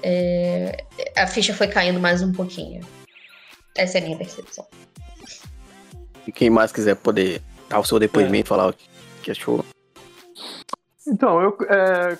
é, 0.00 0.84
a 1.16 1.26
ficha 1.26 1.52
foi 1.52 1.66
caindo 1.66 1.98
mais 1.98 2.22
um 2.22 2.30
pouquinho. 2.30 2.80
Essa 3.74 3.98
é 3.98 4.00
a 4.00 4.04
minha 4.04 4.16
percepção. 4.16 4.64
E 6.28 6.30
quem 6.30 6.48
mais 6.48 6.70
quiser 6.70 6.94
poder 6.94 7.42
dar 7.68 7.80
o 7.80 7.84
seu 7.84 7.98
depoimento, 7.98 8.50
falar 8.50 8.68
o 8.68 8.72
que, 8.72 8.88
que 9.20 9.30
achou. 9.32 9.64
Então, 11.08 11.40
eu, 11.40 11.58
é, 11.68 12.16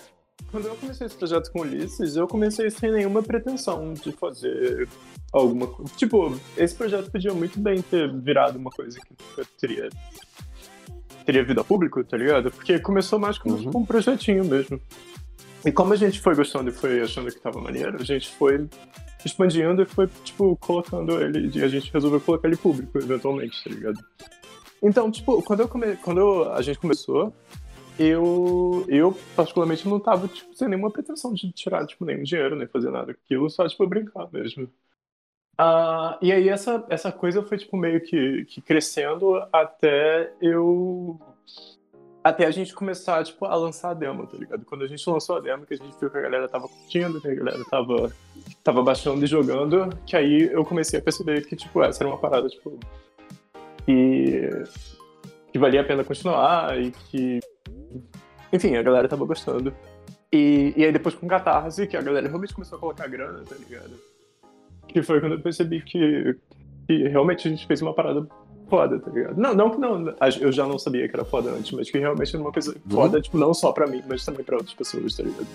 quando 0.51 0.67
eu 0.67 0.75
comecei 0.75 1.07
esse 1.07 1.15
projeto 1.15 1.51
com 1.51 1.59
o 1.59 1.61
Ulisses, 1.63 2.15
eu 2.15 2.27
comecei 2.27 2.69
sem 2.69 2.91
nenhuma 2.91 3.21
pretensão 3.21 3.93
de 3.93 4.11
fazer 4.11 4.87
alguma 5.33 5.67
coisa. 5.67 5.91
Tipo, 5.95 6.37
esse 6.55 6.73
projeto 6.75 7.11
podia 7.11 7.33
muito 7.33 7.59
bem 7.59 7.81
ter 7.81 8.11
virado 8.13 8.57
uma 8.57 8.71
coisa 8.71 8.97
que 8.99 9.45
teria, 9.59 9.89
teria 11.25 11.43
vida 11.43 11.63
público, 11.63 12.03
tá 12.03 12.17
ligado? 12.17 12.49
Porque 12.51 12.79
começou 12.79 13.19
mais 13.19 13.37
como 13.37 13.55
Uhum. 13.55 13.81
um 13.81 13.85
projetinho 13.85 14.45
mesmo. 14.45 14.79
E 15.65 15.71
como 15.71 15.91
a 15.93 15.95
gente 15.97 16.19
foi 16.21 16.33
gostando 16.35 16.69
e 16.69 16.73
foi 16.73 17.01
achando 17.01 17.29
que 17.31 17.39
tava 17.39 17.59
maneiro, 17.59 17.97
a 17.99 18.03
gente 18.05 18.29
foi 18.29 18.67
expandindo 19.25 19.81
e 19.81 19.85
foi, 19.85 20.07
tipo, 20.23 20.55
colocando 20.57 21.19
ele. 21.21 21.51
E 21.53 21.63
a 21.63 21.67
gente 21.67 21.91
resolveu 21.91 22.21
colocar 22.21 22.47
ele 22.47 22.55
público, 22.55 22.97
eventualmente, 22.97 23.61
tá 23.63 23.69
ligado? 23.69 23.99
Então, 24.81 25.11
tipo, 25.11 25.41
quando, 25.43 25.61
eu 25.61 25.67
come... 25.67 25.95
quando 25.97 26.19
eu- 26.19 26.53
a 26.53 26.61
gente 26.61 26.77
começou, 26.79 27.33
eu, 27.99 28.85
eu 28.87 29.17
particularmente 29.35 29.87
não 29.87 29.99
tava, 29.99 30.27
tipo, 30.27 30.53
sem 30.55 30.67
nenhuma 30.67 30.91
pretensão 30.91 31.33
de 31.33 31.51
tirar, 31.51 31.85
tipo, 31.87 32.05
nenhum 32.05 32.23
dinheiro, 32.23 32.55
nem 32.55 32.67
fazer 32.67 32.91
nada 32.91 33.11
aquilo, 33.11 33.49
só, 33.49 33.67
tipo, 33.67 33.87
brincar 33.87 34.31
mesmo. 34.31 34.69
Ah, 35.57 36.17
e 36.21 36.31
aí 36.31 36.49
essa, 36.49 36.85
essa 36.89 37.11
coisa 37.11 37.41
foi, 37.41 37.57
tipo, 37.57 37.75
meio 37.75 37.99
que, 38.01 38.45
que 38.45 38.61
crescendo 38.61 39.35
até 39.51 40.31
eu... 40.39 41.19
Até 42.23 42.45
a 42.45 42.51
gente 42.51 42.75
começar, 42.75 43.23
tipo, 43.23 43.45
a 43.45 43.55
lançar 43.55 43.91
a 43.91 43.93
demo, 43.93 44.27
tá 44.27 44.37
ligado? 44.37 44.65
Quando 44.65 44.83
a 44.83 44.87
gente 44.87 45.09
lançou 45.09 45.37
a 45.37 45.39
demo, 45.39 45.65
que 45.65 45.73
a 45.73 45.77
gente 45.77 45.97
viu 45.97 46.09
que 46.09 46.17
a 46.17 46.21
galera 46.21 46.47
tava 46.49 46.67
curtindo, 46.67 47.21
que 47.21 47.27
a 47.29 47.33
galera 47.33 47.63
tava, 47.71 48.11
tava 48.63 48.83
baixando 48.83 49.23
e 49.23 49.27
jogando, 49.27 49.89
que 50.05 50.15
aí 50.15 50.43
eu 50.51 50.65
comecei 50.65 50.99
a 50.99 51.01
perceber 51.01 51.45
que, 51.47 51.55
tipo, 51.55 51.81
essa 51.81 52.03
era 52.03 52.09
uma 52.09 52.19
parada, 52.19 52.49
tipo... 52.49 52.77
Que, 53.85 54.49
que 55.53 55.57
valia 55.57 55.79
a 55.79 55.85
pena 55.85 56.03
continuar 56.03 56.77
e 56.77 56.91
que 56.91 57.39
enfim, 58.51 58.75
a 58.75 58.81
galera 58.81 59.07
tava 59.07 59.25
gostando. 59.25 59.73
E, 60.31 60.73
e 60.75 60.85
aí 60.85 60.91
depois 60.91 61.15
com 61.15 61.27
Catarse, 61.27 61.87
que 61.87 61.95
a 61.95 62.01
galera 62.01 62.27
realmente 62.27 62.53
começou 62.53 62.77
a 62.77 62.79
colocar 62.79 63.07
grana, 63.07 63.43
tá 63.47 63.55
ligado? 63.55 63.91
Que 64.87 65.01
foi 65.01 65.19
quando 65.19 65.33
eu 65.33 65.41
percebi 65.41 65.81
que, 65.81 66.35
que 66.87 67.07
realmente 67.07 67.47
a 67.47 67.51
gente 67.51 67.65
fez 67.65 67.81
uma 67.81 67.93
parada 67.93 68.27
foda, 68.69 68.99
tá 68.99 69.09
ligado? 69.09 69.37
Não, 69.37 69.53
não 69.53 69.71
que 69.71 69.77
não, 69.77 70.13
eu 70.41 70.51
já 70.51 70.65
não 70.65 70.77
sabia 70.77 71.07
que 71.07 71.15
era 71.15 71.23
foda 71.23 71.51
antes, 71.51 71.71
mas 71.71 71.89
que 71.89 71.97
realmente 71.97 72.35
era 72.35 72.43
uma 72.43 72.51
coisa 72.51 72.75
foda, 72.89 73.21
tipo, 73.21 73.37
não 73.37 73.53
só 73.53 73.71
pra 73.71 73.87
mim, 73.87 74.03
mas 74.07 74.25
também 74.25 74.43
pra 74.43 74.57
outras 74.57 74.73
pessoas, 74.73 75.15
tá 75.15 75.23
ligado? 75.23 75.47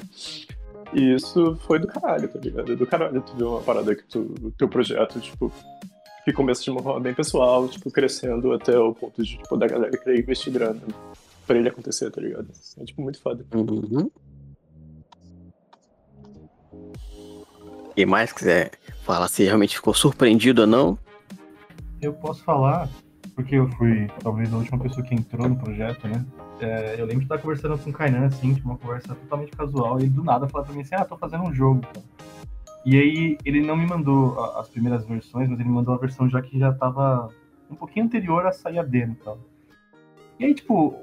E 0.94 1.14
isso 1.14 1.56
foi 1.66 1.78
do 1.78 1.86
caralho, 1.86 2.28
tá 2.28 2.38
ligado? 2.38 2.76
Do 2.76 2.86
caralho 2.86 3.20
tu 3.22 3.36
ver 3.36 3.44
uma 3.44 3.60
parada 3.60 3.94
que 3.94 4.04
tu, 4.04 4.52
teu 4.56 4.68
projeto, 4.68 5.20
tipo, 5.20 5.52
que 6.24 6.32
começa 6.32 6.62
de 6.62 6.70
uma 6.70 6.82
forma 6.82 7.00
bem 7.00 7.14
pessoal, 7.14 7.68
tipo, 7.68 7.90
crescendo 7.90 8.52
até 8.52 8.78
o 8.78 8.94
ponto 8.94 9.22
de, 9.22 9.36
tipo, 9.36 9.56
da 9.56 9.66
galera 9.66 9.96
querer 9.96 10.20
investir 10.20 10.52
grana 10.52 10.80
pra 11.52 11.58
ele 11.58 11.68
acontecer, 11.68 12.10
tá 12.10 12.20
ligado? 12.20 12.48
É, 12.78 12.84
tipo, 12.84 13.02
muito 13.02 13.20
foda. 13.20 13.44
Uhum. 13.54 14.10
Quem 17.94 18.06
mais 18.06 18.32
quiser 18.32 18.70
falar 19.04 19.28
se 19.28 19.44
realmente 19.44 19.76
ficou 19.76 19.92
surpreendido 19.92 20.62
ou 20.62 20.66
não. 20.66 20.98
Eu 22.00 22.14
posso 22.14 22.42
falar, 22.42 22.88
porque 23.34 23.56
eu 23.56 23.68
fui 23.72 24.08
talvez 24.22 24.52
a 24.52 24.56
última 24.56 24.78
pessoa 24.78 25.04
que 25.06 25.14
entrou 25.14 25.46
no 25.48 25.56
projeto, 25.56 26.08
né? 26.08 26.24
É, 26.58 26.94
eu 26.98 27.04
lembro 27.04 27.18
de 27.20 27.24
estar 27.24 27.38
conversando 27.38 27.76
com 27.76 27.90
o 27.90 27.92
Kainan, 27.92 28.26
assim, 28.26 28.54
tipo, 28.54 28.68
uma 28.68 28.78
conversa 28.78 29.14
totalmente 29.14 29.52
casual, 29.52 30.00
e 30.00 30.04
ele 30.04 30.10
do 30.10 30.24
nada 30.24 30.48
falou 30.48 30.64
pra 30.66 30.74
mim 30.74 30.80
assim, 30.80 30.94
ah, 30.94 31.04
tô 31.04 31.16
fazendo 31.18 31.44
um 31.44 31.54
jogo. 31.54 31.82
cara." 31.82 32.02
E 32.86 32.98
aí 32.98 33.38
ele 33.44 33.60
não 33.60 33.76
me 33.76 33.86
mandou 33.86 34.40
a- 34.40 34.60
as 34.60 34.68
primeiras 34.68 35.04
versões, 35.04 35.48
mas 35.48 35.60
ele 35.60 35.68
mandou 35.68 35.94
a 35.94 35.98
versão 35.98 36.28
já 36.30 36.40
que 36.40 36.58
já 36.58 36.72
tava 36.72 37.28
um 37.70 37.74
pouquinho 37.76 38.06
anterior 38.06 38.44
a 38.46 38.52
sair 38.52 38.78
a 38.78 38.82
demo 38.82 39.12
e 39.20 39.24
tal. 39.24 39.38
E 40.40 40.44
aí, 40.46 40.54
tipo, 40.54 40.94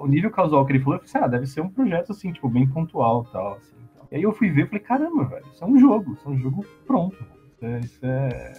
o 0.00 0.06
nível 0.06 0.30
casual 0.30 0.64
que 0.64 0.72
ele 0.72 0.80
falou, 0.80 0.94
eu 0.94 1.06
falei 1.06 1.10
assim, 1.10 1.24
ah, 1.24 1.28
deve 1.28 1.46
ser 1.46 1.60
um 1.60 1.68
projeto, 1.68 2.12
assim, 2.12 2.32
tipo, 2.32 2.48
bem 2.48 2.66
pontual 2.66 3.26
e 3.28 3.32
tal, 3.32 3.54
assim. 3.54 3.76
tal. 3.94 4.08
E 4.10 4.16
aí 4.16 4.22
eu 4.22 4.32
fui 4.32 4.50
ver 4.50 4.64
e 4.64 4.66
falei, 4.66 4.80
caramba, 4.80 5.24
velho, 5.24 5.46
isso 5.52 5.64
é 5.64 5.66
um 5.66 5.78
jogo, 5.78 6.14
isso 6.14 6.28
é 6.28 6.30
um 6.30 6.38
jogo 6.38 6.64
pronto. 6.86 7.16
Isso 7.52 7.64
é... 7.64 7.78
Isso 7.80 8.06
é, 8.06 8.52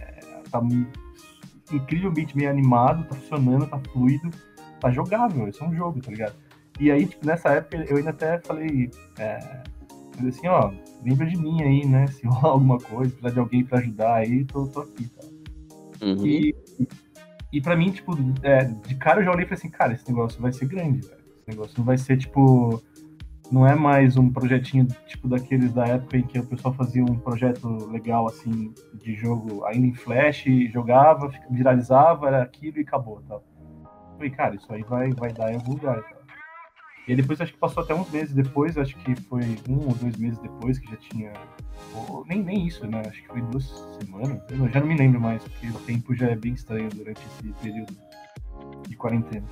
é 0.00 0.42
tá 0.50 0.60
incrivelmente 1.72 2.34
bem 2.34 2.46
animado, 2.46 3.06
tá 3.06 3.14
funcionando, 3.14 3.66
tá 3.66 3.78
fluido, 3.92 4.30
tá 4.80 4.90
jogável, 4.90 5.48
isso 5.48 5.62
é 5.62 5.68
um 5.68 5.74
jogo, 5.74 6.00
tá 6.00 6.10
ligado? 6.10 6.34
E 6.80 6.90
aí, 6.90 7.06
tipo, 7.06 7.26
nessa 7.26 7.50
época 7.50 7.76
eu 7.88 7.96
ainda 7.96 8.10
até 8.10 8.38
falei, 8.38 8.90
é, 9.18 9.62
falei 10.14 10.30
assim, 10.30 10.46
ó, 10.46 10.72
lembra 11.04 11.26
de 11.26 11.36
mim 11.36 11.62
aí, 11.62 11.86
né? 11.86 12.06
Se 12.06 12.26
rolar 12.26 12.52
alguma 12.54 12.78
coisa, 12.78 13.10
precisar 13.10 13.30
de 13.30 13.38
alguém 13.38 13.64
pra 13.64 13.78
ajudar 13.78 14.14
aí, 14.14 14.44
tô, 14.44 14.66
tô 14.66 14.80
aqui, 14.80 15.08
tá? 15.08 15.26
Uhum. 16.02 16.26
E, 16.26 16.54
e 17.52 17.60
pra 17.60 17.76
mim, 17.76 17.90
tipo, 17.90 18.12
é, 18.42 18.64
de 18.64 18.94
cara 18.96 19.20
eu 19.20 19.24
já 19.24 19.30
olhei 19.30 19.44
e 19.44 19.48
falei 19.48 19.58
assim, 19.58 19.70
cara, 19.70 19.92
esse 19.94 20.08
negócio 20.08 20.40
vai 20.40 20.52
ser 20.52 20.66
grande, 20.66 21.00
velho. 21.00 21.20
Esse 21.36 21.48
negócio 21.48 21.74
não 21.78 21.84
vai 21.84 21.96
ser, 21.96 22.18
tipo, 22.18 22.82
não 23.50 23.66
é 23.66 23.74
mais 23.74 24.16
um 24.16 24.30
projetinho, 24.30 24.86
tipo, 25.06 25.28
daqueles 25.28 25.72
da 25.72 25.86
época 25.86 26.18
em 26.18 26.22
que 26.22 26.38
o 26.38 26.46
pessoal 26.46 26.74
fazia 26.74 27.02
um 27.02 27.18
projeto 27.18 27.86
legal, 27.90 28.26
assim, 28.26 28.74
de 28.94 29.14
jogo 29.14 29.64
ainda 29.64 29.86
em 29.86 29.94
flash, 29.94 30.44
jogava, 30.70 31.30
viralizava, 31.50 32.28
era 32.28 32.42
aquilo 32.42 32.78
e 32.78 32.82
acabou, 32.82 33.22
tá? 33.22 33.40
Falei, 34.16 34.30
cara, 34.30 34.56
isso 34.56 34.70
aí 34.70 34.82
vai, 34.82 35.12
vai 35.12 35.32
dar 35.32 35.50
em 35.50 35.54
algum 35.54 35.72
lugar, 35.72 36.02
tá? 36.02 36.17
E 37.08 37.16
depois, 37.16 37.40
acho 37.40 37.52
que 37.52 37.58
passou 37.58 37.82
até 37.82 37.94
uns 37.94 38.10
meses 38.10 38.34
depois, 38.34 38.76
acho 38.76 38.94
que 38.98 39.16
foi 39.22 39.56
um 39.66 39.78
ou 39.78 39.94
dois 39.94 40.14
meses 40.16 40.38
depois 40.38 40.78
que 40.78 40.90
já 40.90 40.96
tinha 40.96 41.32
ou 41.94 42.24
nem, 42.26 42.42
nem 42.42 42.66
isso, 42.66 42.86
né? 42.86 43.02
Acho 43.06 43.22
que 43.22 43.28
foi 43.28 43.40
duas 43.40 43.64
semanas. 43.98 44.42
Eu 44.50 44.68
já 44.68 44.80
não 44.80 44.86
me 44.86 44.94
lembro 44.94 45.18
mais, 45.18 45.42
porque 45.42 45.68
o 45.68 45.80
tempo 45.80 46.14
já 46.14 46.28
é 46.28 46.36
bem 46.36 46.52
estranho 46.52 46.90
durante 46.90 47.20
esse 47.26 47.52
período 47.62 47.96
de 48.86 48.94
quarentena. 48.94 49.46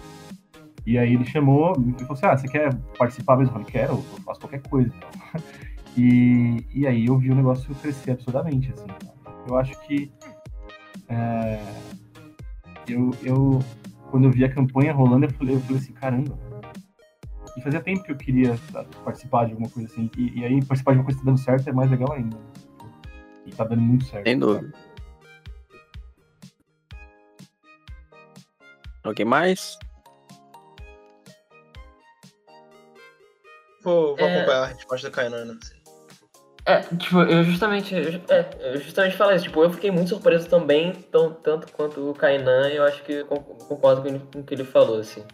E 0.84 0.98
aí 0.98 1.14
ele 1.14 1.24
chamou 1.24 1.72
e 1.72 1.92
falou 2.00 2.12
assim: 2.12 2.26
Ah, 2.26 2.36
você 2.36 2.46
quer 2.46 2.74
participar 2.98 3.36
mesmo? 3.38 3.56
Eu 3.56 3.64
falei: 3.64 3.72
Quero, 3.72 3.92
eu 3.94 4.22
faço 4.22 4.40
qualquer 4.40 4.60
coisa. 4.62 4.92
então." 4.94 5.42
E, 5.98 6.62
e 6.74 6.86
aí 6.86 7.06
eu 7.06 7.16
vi 7.16 7.30
o 7.30 7.34
negócio 7.34 7.74
crescer 7.76 8.10
absurdamente, 8.10 8.70
assim. 8.70 8.86
Eu 9.48 9.56
acho 9.56 9.80
que. 9.86 10.12
é, 11.08 11.58
eu, 12.86 13.10
eu, 13.22 13.60
quando 14.10 14.24
eu 14.24 14.30
vi 14.30 14.44
a 14.44 14.52
campanha 14.52 14.92
rolando, 14.92 15.24
eu 15.24 15.30
falei, 15.30 15.54
eu 15.54 15.60
falei 15.60 15.78
assim: 15.78 15.94
caramba. 15.94 16.38
E 17.56 17.60
fazia 17.62 17.80
tempo 17.80 18.02
que 18.02 18.12
eu 18.12 18.16
queria 18.16 18.56
sabe, 18.70 18.88
participar 19.04 19.46
de 19.46 19.52
alguma 19.52 19.70
coisa 19.70 19.88
assim. 19.90 20.10
E, 20.16 20.40
e 20.40 20.44
aí 20.44 20.64
participar 20.64 20.92
de 20.92 20.98
uma 20.98 21.04
coisa 21.04 21.18
que 21.18 21.24
tá 21.24 21.30
dando 21.30 21.40
certo 21.40 21.68
é 21.68 21.72
mais 21.72 21.90
legal 21.90 22.12
ainda. 22.12 22.36
E 23.46 23.50
tá 23.52 23.64
dando 23.64 23.80
muito 23.80 24.04
certo. 24.04 24.26
Sem 24.26 24.38
dúvida. 24.38 24.72
Alguém 29.04 29.24
mais? 29.24 29.78
Vou, 33.82 34.16
vou 34.16 34.26
É. 34.28 34.36
acompanhar 34.36 34.62
a 34.64 34.66
resposta 34.66 35.08
da 35.08 35.14
Kainan, 35.14 35.44
né? 35.44 35.58
É, 36.68 36.80
tipo, 36.80 37.20
eu 37.20 37.44
justamente, 37.44 37.94
eu, 37.94 38.20
é, 38.28 38.74
eu 38.74 38.80
justamente 38.80 39.16
falei 39.16 39.36
isso, 39.36 39.44
tipo, 39.44 39.62
eu 39.62 39.70
fiquei 39.70 39.88
muito 39.92 40.08
surpreso 40.08 40.48
também, 40.48 40.92
tão, 40.92 41.32
tanto 41.32 41.72
quanto 41.72 42.10
o 42.10 42.12
Kainan, 42.12 42.68
eu 42.70 42.82
acho 42.82 43.04
que 43.04 43.22
con- 43.22 43.36
concordo 43.40 44.02
com 44.02 44.40
o 44.40 44.42
que 44.42 44.52
ele 44.52 44.64
falou, 44.64 44.98
assim. 44.98 45.24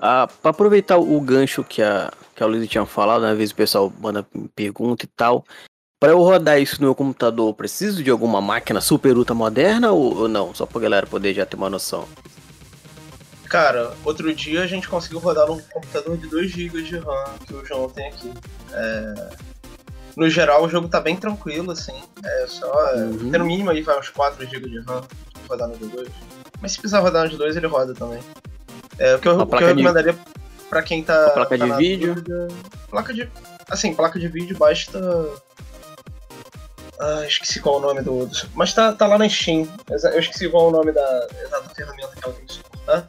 Ah, 0.00 0.28
pra 0.42 0.50
aproveitar 0.50 0.96
o 0.98 1.20
gancho 1.20 1.62
que 1.64 1.82
a, 1.82 2.12
que 2.34 2.42
a 2.42 2.46
Luísa 2.46 2.66
tinha 2.66 2.86
falado, 2.86 3.24
às 3.24 3.36
vezes 3.36 3.52
o 3.52 3.56
pessoal 3.56 3.92
manda 4.00 4.26
pergunta 4.54 5.04
e 5.04 5.08
tal. 5.08 5.44
Pra 6.00 6.12
eu 6.12 6.18
rodar 6.18 6.60
isso 6.60 6.76
no 6.80 6.88
meu 6.88 6.94
computador, 6.94 7.48
eu 7.48 7.54
preciso 7.54 8.02
de 8.02 8.10
alguma 8.10 8.40
máquina 8.40 8.80
super 8.80 9.16
ultra 9.16 9.34
moderna 9.34 9.92
ou, 9.92 10.14
ou 10.22 10.28
não? 10.28 10.54
Só 10.54 10.66
pra 10.66 10.80
galera 10.80 11.06
poder 11.06 11.32
já 11.32 11.46
ter 11.46 11.56
uma 11.56 11.70
noção. 11.70 12.06
Cara, 13.48 13.94
outro 14.04 14.34
dia 14.34 14.62
a 14.62 14.66
gente 14.66 14.88
conseguiu 14.88 15.18
rodar 15.20 15.46
num 15.46 15.60
computador 15.72 16.16
de 16.16 16.26
2 16.26 16.50
GB 16.50 16.82
de 16.82 16.98
RAM 16.98 17.24
que 17.46 17.54
o 17.54 17.64
João 17.64 17.88
tem 17.88 18.08
aqui. 18.08 18.32
É, 18.72 19.28
No 20.16 20.28
geral, 20.28 20.64
o 20.64 20.68
jogo 20.68 20.88
tá 20.88 21.00
bem 21.00 21.16
tranquilo, 21.16 21.70
assim. 21.70 22.02
É 22.24 22.46
só. 22.48 22.90
é, 22.90 23.04
Uhum. 23.04 23.30
Ter 23.30 23.38
no 23.38 23.44
mínimo 23.46 23.70
aí 23.70 23.80
vai 23.82 23.98
uns 23.98 24.08
4 24.10 24.44
GB 24.46 24.68
de 24.68 24.80
RAM 24.80 25.02
rodar 25.48 25.68
no 25.68 25.76
D2. 25.76 26.08
Mas 26.60 26.72
se 26.72 26.78
precisar 26.78 27.00
rodar 27.00 27.30
no 27.30 27.38
D2, 27.38 27.56
ele 27.56 27.66
roda 27.66 27.94
também. 27.94 28.20
É, 28.98 29.14
o 29.16 29.18
que 29.18 29.28
eu, 29.28 29.38
o 29.40 29.46
que 29.46 29.54
eu 29.54 29.58
de- 29.58 29.64
recomendaria 29.66 30.16
pra 30.70 30.82
quem 30.82 31.02
tá. 31.02 31.26
A 31.26 31.30
placa 31.30 31.58
tá 31.58 31.64
de 31.66 31.72
vídeo? 31.76 32.14
dúvida- 32.14 32.48
Placa 32.90 33.12
de. 33.14 33.28
Assim, 33.68 33.94
placa 33.94 34.18
de 34.18 34.28
vídeo 34.28 34.56
basta. 34.56 35.00
Ah, 37.00 37.24
esqueci 37.26 37.60
qual 37.60 37.76
é 37.76 37.78
o 37.78 37.80
nome 37.80 38.02
do. 38.02 38.28
Mas 38.54 38.72
tá, 38.72 38.92
tá 38.92 39.06
lá 39.06 39.18
na 39.18 39.28
Steam. 39.28 39.66
Eu 39.90 40.18
esqueci 40.20 40.48
qual 40.48 40.66
é 40.66 40.68
o 40.68 40.70
nome 40.70 40.92
da 40.92 41.26
exata 41.42 41.68
ferramenta 41.74 42.12
que 42.14 42.24
ela 42.24 42.34
tem 42.34 42.46
que 42.46 42.52
suportar. 42.54 43.08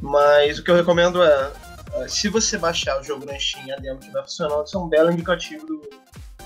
Mas 0.00 0.58
o 0.58 0.64
que 0.64 0.70
eu 0.70 0.74
recomendo 0.74 1.22
é. 1.22 1.50
ah, 1.94 2.08
Se 2.08 2.28
você 2.28 2.58
baixar 2.58 3.00
o 3.00 3.04
jogo 3.04 3.24
na 3.24 3.38
Steam 3.38 3.66
e 3.68 3.72
a 3.72 3.76
demo 3.76 4.00
estiver 4.00 4.22
funcionando, 4.22 4.66
isso 4.66 4.76
é 4.76 4.80
um 4.80 4.88
belo 4.88 5.12
indicativo 5.12 5.64
do- 5.66 5.88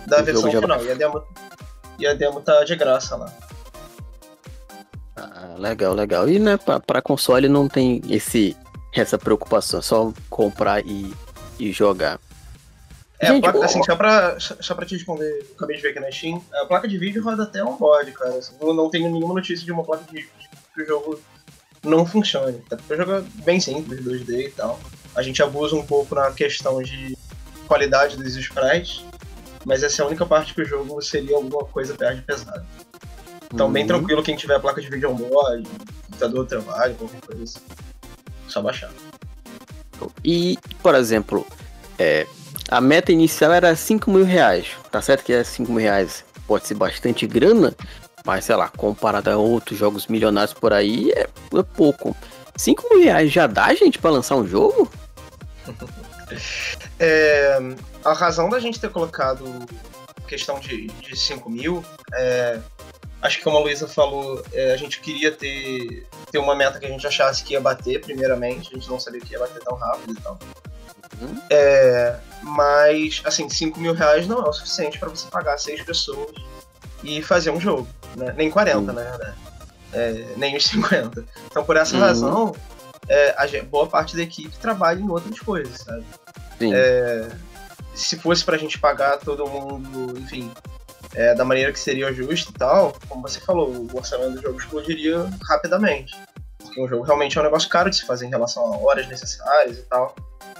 da 0.06 0.20
O 0.20 0.24
versão 0.24 0.50
final. 0.50 0.84
E 0.84 0.90
a, 0.90 0.94
demo, 0.94 1.24
e 1.98 2.06
a 2.06 2.12
demo 2.14 2.40
tá 2.42 2.62
de 2.62 2.76
graça 2.76 3.16
lá. 3.16 3.32
Ah, 5.16 5.54
legal, 5.56 5.94
legal. 5.94 6.28
E 6.28 6.38
né, 6.38 6.58
pra 6.86 7.00
console 7.00 7.48
não 7.48 7.66
tem 7.68 8.02
esse 8.10 8.54
essa 9.00 9.18
preocupação, 9.18 9.80
só 9.82 10.12
comprar 10.30 10.84
e, 10.86 11.12
e 11.58 11.72
jogar. 11.72 12.18
É, 13.18 13.28
Gente, 13.28 13.46
a 13.46 13.52
placa, 13.52 13.66
assim, 13.66 13.82
só 13.82 13.96
pra, 13.96 14.36
só 14.38 14.74
pra 14.74 14.84
te 14.84 14.94
responder, 14.94 15.46
acabei 15.56 15.76
de 15.76 15.82
ver 15.82 15.88
aqui 15.90 16.00
na 16.00 16.10
Steam, 16.12 16.42
a 16.62 16.66
placa 16.66 16.86
de 16.86 16.98
vídeo 16.98 17.22
roda 17.24 17.44
até 17.44 17.64
on-board, 17.64 18.12
cara. 18.12 18.36
Assim, 18.36 18.54
eu 18.60 18.74
não 18.74 18.90
tenho 18.90 19.10
nenhuma 19.10 19.32
notícia 19.34 19.64
de 19.64 19.72
uma 19.72 19.82
placa 19.82 20.04
de 20.04 20.12
vídeo 20.12 20.28
que 20.74 20.82
o 20.82 20.86
jogo 20.86 21.20
não 21.82 22.04
funcione. 22.04 22.62
Até 22.66 22.76
porque 22.76 22.92
o 22.92 22.96
jogo 22.98 23.12
é 23.12 23.20
bem 23.42 23.58
simples, 23.58 24.00
2D 24.04 24.48
e 24.48 24.50
tal. 24.50 24.78
A 25.14 25.22
gente 25.22 25.42
abusa 25.42 25.74
um 25.74 25.86
pouco 25.86 26.14
na 26.14 26.30
questão 26.32 26.82
de 26.82 27.16
qualidade 27.66 28.18
dos 28.18 28.36
sprites, 28.36 29.02
mas 29.64 29.82
essa 29.82 30.02
é 30.02 30.04
a 30.04 30.08
única 30.08 30.26
parte 30.26 30.52
que 30.52 30.60
o 30.60 30.64
jogo 30.66 31.00
seria 31.00 31.36
alguma 31.36 31.64
coisa 31.64 31.94
perto 31.94 32.16
de 32.16 32.22
pesado. 32.22 32.66
Então, 33.52 33.72
bem 33.72 33.84
Uhum. 33.84 33.88
tranquilo 33.88 34.22
quem 34.22 34.36
tiver 34.36 34.56
a 34.56 34.60
placa 34.60 34.80
de 34.82 34.90
vídeo 34.90 35.10
on-board, 35.10 35.66
computador 36.06 36.42
de 36.44 36.48
trabalho, 36.50 36.94
qualquer 36.96 37.20
coisa 37.22 37.44
assim. 37.44 37.60
Só 38.48 38.62
baixar. 38.62 38.90
E, 40.24 40.58
por 40.82 40.94
exemplo, 40.94 41.46
é, 41.98 42.26
a 42.68 42.80
meta 42.80 43.12
inicial 43.12 43.52
era 43.52 43.74
5 43.74 44.10
mil 44.10 44.24
reais. 44.24 44.68
Tá 44.90 45.00
certo 45.00 45.24
que 45.24 45.32
é 45.32 45.44
5 45.44 45.70
mil 45.70 45.82
reais 45.82 46.24
pode 46.46 46.66
ser 46.66 46.74
bastante 46.74 47.26
grana, 47.26 47.74
mas 48.24 48.44
sei 48.44 48.56
lá, 48.56 48.68
comparado 48.68 49.30
a 49.30 49.36
outros 49.36 49.78
jogos 49.78 50.06
milionários 50.06 50.54
por 50.54 50.72
aí, 50.72 51.10
é, 51.12 51.22
é 51.22 51.62
pouco. 51.74 52.16
5 52.56 52.88
mil 52.90 53.04
reais 53.04 53.32
já 53.32 53.46
dá, 53.46 53.74
gente, 53.74 53.98
pra 53.98 54.10
lançar 54.10 54.36
um 54.36 54.46
jogo? 54.46 54.90
É, 56.98 57.58
a 58.04 58.12
razão 58.12 58.48
da 58.48 58.58
gente 58.58 58.80
ter 58.80 58.90
colocado 58.90 59.44
questão 60.26 60.58
de, 60.58 60.88
de 60.88 61.16
5 61.16 61.48
mil, 61.48 61.84
é, 62.14 62.58
acho 63.22 63.38
que 63.38 63.44
como 63.44 63.56
a 63.58 63.60
Luísa 63.60 63.88
falou, 63.88 64.42
é, 64.52 64.72
a 64.72 64.76
gente 64.76 65.00
queria 65.00 65.32
ter, 65.32 66.06
ter 66.30 66.38
uma 66.38 66.54
meta 66.54 66.78
que 66.78 66.86
a 66.86 66.88
gente 66.88 67.06
achasse 67.06 67.42
que 67.44 67.52
ia 67.54 67.60
bater, 67.60 68.00
primeiramente, 68.00 68.70
a 68.72 68.74
gente 68.78 68.88
não 68.88 68.98
sabia 69.00 69.20
que 69.20 69.32
ia 69.32 69.38
bater 69.38 69.62
tão 69.62 69.76
rápido 69.76 70.12
e 70.12 70.20
tal. 70.22 70.38
Uhum. 71.20 71.40
É, 71.50 72.16
mas, 72.42 73.22
assim, 73.24 73.48
5 73.48 73.80
mil 73.80 73.94
reais 73.94 74.26
não 74.26 74.44
é 74.44 74.48
o 74.48 74.52
suficiente 74.52 74.98
para 74.98 75.08
você 75.08 75.26
pagar 75.30 75.56
seis 75.58 75.82
pessoas 75.82 76.30
e 77.02 77.22
fazer 77.22 77.50
um 77.50 77.60
jogo, 77.60 77.88
né? 78.16 78.34
Nem 78.36 78.50
40, 78.50 78.78
Uhum. 78.78 78.86
verdade. 78.96 79.34
É, 79.92 80.26
nem 80.36 80.56
os 80.56 80.66
50. 80.66 81.24
Então, 81.46 81.64
por 81.64 81.76
essa 81.76 81.94
Uhum. 81.94 82.00
razão, 82.02 82.56
é, 83.08 83.34
a 83.38 83.62
boa 83.64 83.86
parte 83.86 84.16
da 84.16 84.22
equipe 84.22 84.56
trabalha 84.58 85.00
em 85.00 85.08
outras 85.08 85.38
coisas, 85.40 85.78
sabe? 85.80 86.04
Sim. 86.58 86.72
se 87.94 88.18
fosse 88.18 88.44
pra 88.44 88.58
gente 88.58 88.78
pagar 88.78 89.16
todo 89.18 89.46
mundo, 89.46 90.18
enfim, 90.18 90.50
é, 91.16 91.34
da 91.34 91.44
maneira 91.44 91.72
que 91.72 91.80
seria 91.80 92.12
justo 92.12 92.50
e 92.50 92.54
tal, 92.54 92.94
como 93.08 93.22
você 93.22 93.40
falou, 93.40 93.68
o 93.70 93.96
orçamento 93.96 94.32
do 94.36 94.42
jogo 94.42 94.58
explodiria 94.60 95.26
rapidamente. 95.48 96.14
Porque 96.58 96.80
o 96.80 96.86
jogo 96.86 97.02
realmente 97.04 97.36
é 97.36 97.40
um 97.40 97.44
negócio 97.44 97.68
caro 97.68 97.88
de 97.90 97.96
se 97.96 98.06
fazer 98.06 98.26
em 98.26 98.30
relação 98.30 98.62
a 98.72 98.76
horas 98.78 99.08
necessárias 99.08 99.78
e 99.78 99.82
tal. 99.82 100.14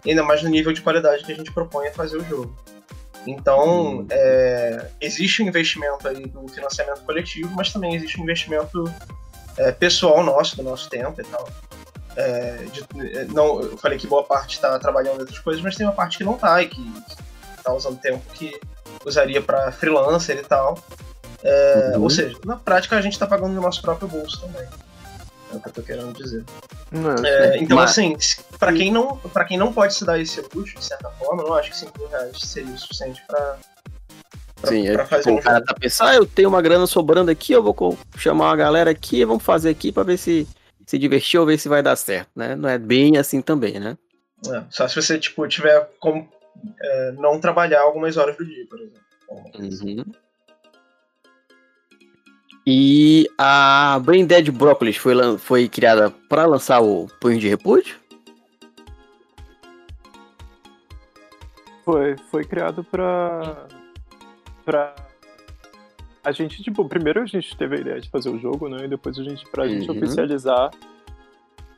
E 0.04 0.11
ainda 0.11 0.22
mais 0.22 0.42
no 0.42 0.48
nível 0.48 0.72
de 0.72 0.80
qualidade 0.80 1.24
que 1.24 1.32
a 1.32 1.34
gente 1.36 1.52
propõe 1.52 1.88
a 1.88 1.92
fazer 1.92 2.16
o 2.16 2.24
jogo. 2.24 2.57
Então, 3.26 3.98
Hum. 4.00 4.07
é, 4.09 4.86
existe 5.00 5.42
um 5.42 5.48
investimento 5.48 6.07
aí 6.09 6.26
do 6.26 6.46
financiamento 6.48 7.00
coletivo, 7.02 7.50
mas 7.57 7.72
também 7.72 7.94
existe 7.94 8.18
um 8.20 8.22
investimento 8.22 8.84
é, 9.59 9.72
pessoal 9.72 10.22
nosso, 10.22 10.57
do 10.57 10.62
nosso 10.62 10.88
tempo 10.88 11.20
e 11.20 11.24
tal. 11.24 11.48
É, 12.14 12.64
de- 12.72 12.86
é, 13.18 13.24
não, 13.24 13.61
eu 13.61 13.76
falei 13.76 13.98
que 13.98 14.07
boa 14.07 14.22
parte 14.22 14.54
está 14.54 14.78
trabalhando 14.78 15.16
em 15.16 15.20
outras 15.20 15.38
coisas, 15.40 15.62
mas 15.62 15.74
tem 15.76 15.84
uma 15.86 15.92
parte 15.92 16.18
que 16.18 16.24
não 16.24 16.34
tá 16.34 16.62
e 16.62 16.68
que 16.68 16.92
está 17.67 17.75
usando 17.75 17.99
tempo 18.01 18.23
que 18.33 18.59
usaria 19.05 19.43
para 19.43 19.73
freelancer 19.73 20.39
e 20.39 20.43
tal. 20.43 20.79
É, 21.43 21.93
Uhum. 21.97 22.05
Ou 22.05 22.11
seja, 22.11 22.37
na 22.45 22.57
prática 22.57 22.97
a 22.97 23.01
gente 23.03 23.12
está 23.12 23.27
pagando 23.27 23.53
no 23.55 23.61
nosso 23.61 23.83
próprio 23.83 24.09
bolso 24.09 24.41
também. 24.41 24.67
É 25.53 25.57
o 25.57 25.61
que 25.61 25.69
eu 25.69 25.73
tô 25.73 25.83
querendo 25.83 26.12
dizer. 26.12 26.45
Não, 26.91 27.14
É, 27.25 27.59
então, 27.59 27.77
Mas- 27.77 27.91
assim, 27.91 28.17
para 28.59 28.73
quem, 28.73 28.91
não, 28.93 29.17
pra 29.17 29.45
quem 29.45 29.57
não 29.59 29.73
pode 29.73 29.95
se 29.95 30.05
dar 30.05 30.19
esse 30.19 30.41
luxo, 30.55 30.79
de 30.79 30.85
certa 30.85 31.11
forma, 31.11 31.43
eu 31.43 31.49
não 31.49 31.55
acho 31.55 31.71
que 31.71 31.77
5 31.77 31.99
mil 31.99 32.09
reais 32.09 32.39
seria 32.41 32.73
o 32.73 32.79
suficiente 32.79 33.23
para 33.27 33.59
Sim, 34.64 34.89
é, 34.89 35.05
fazer 35.05 35.23
tipo, 35.25 35.35
um 35.35 35.39
o 35.39 35.43
cara 35.43 35.64
tá 35.64 35.75
pensando, 35.75 36.09
ah, 36.09 36.14
eu 36.14 36.27
tenho 36.27 36.49
uma 36.49 36.62
grana 36.62 36.87
sobrando 36.87 37.31
aqui, 37.31 37.53
eu 37.53 37.62
vou 37.62 37.97
chamar 38.17 38.47
uma 38.47 38.57
galera 38.57 38.91
aqui, 38.91 39.25
vamos 39.25 39.45
fazer 39.45 39.71
aqui 39.71 39.93
pra 39.93 40.03
ver 40.03 40.17
se 40.17 40.47
se 40.87 40.99
divertir 40.99 41.39
ou 41.39 41.45
ver 41.47 41.59
se 41.59 41.69
vai 41.69 41.83
dar 41.83 41.97
certo, 41.97 42.29
né? 42.37 42.55
Não 42.55 42.69
é 42.69 42.79
bem 42.79 43.17
assim 43.19 43.43
também, 43.43 43.79
né? 43.81 43.99
É, 44.49 44.62
só 44.71 44.87
se 44.87 44.95
você 44.95 45.19
tipo, 45.19 45.47
tiver 45.49 45.89
como 45.99 46.29
é, 46.80 47.12
não 47.12 47.40
trabalhar 47.40 47.80
algumas 47.82 48.16
horas 48.16 48.36
do 48.36 48.44
dia, 48.44 48.66
por 48.68 48.78
exemplo. 48.80 49.00
Uhum. 49.59 50.04
E 52.66 53.28
a 53.38 54.00
Brain 54.04 54.26
Dead 54.26 54.50
Brócolis 54.50 54.96
foi, 54.96 55.14
foi 55.38 55.68
criada 55.68 56.11
pra 56.28 56.46
lançar 56.46 56.80
o 56.80 57.07
Punho 57.20 57.38
de 57.38 57.48
Repúdio? 57.48 57.96
Foi, 61.84 62.16
foi 62.30 62.44
criado 62.44 62.82
pra. 62.82 63.66
pra. 64.64 64.94
A 66.24 66.32
gente, 66.32 66.61
tipo, 66.61 66.88
primeiro 66.88 67.22
a 67.22 67.26
gente 67.26 67.57
teve 67.57 67.76
a 67.76 67.80
ideia 67.80 68.00
de 68.00 68.11
fazer 68.11 68.28
o 68.30 68.38
jogo, 68.40 68.68
né? 68.68 68.84
E 68.84 68.88
depois 68.88 69.16
a 69.16 69.22
gente, 69.22 69.48
pra 69.50 69.68
gente 69.68 69.88
Uhum. 69.88 69.96
oficializar 69.96 70.70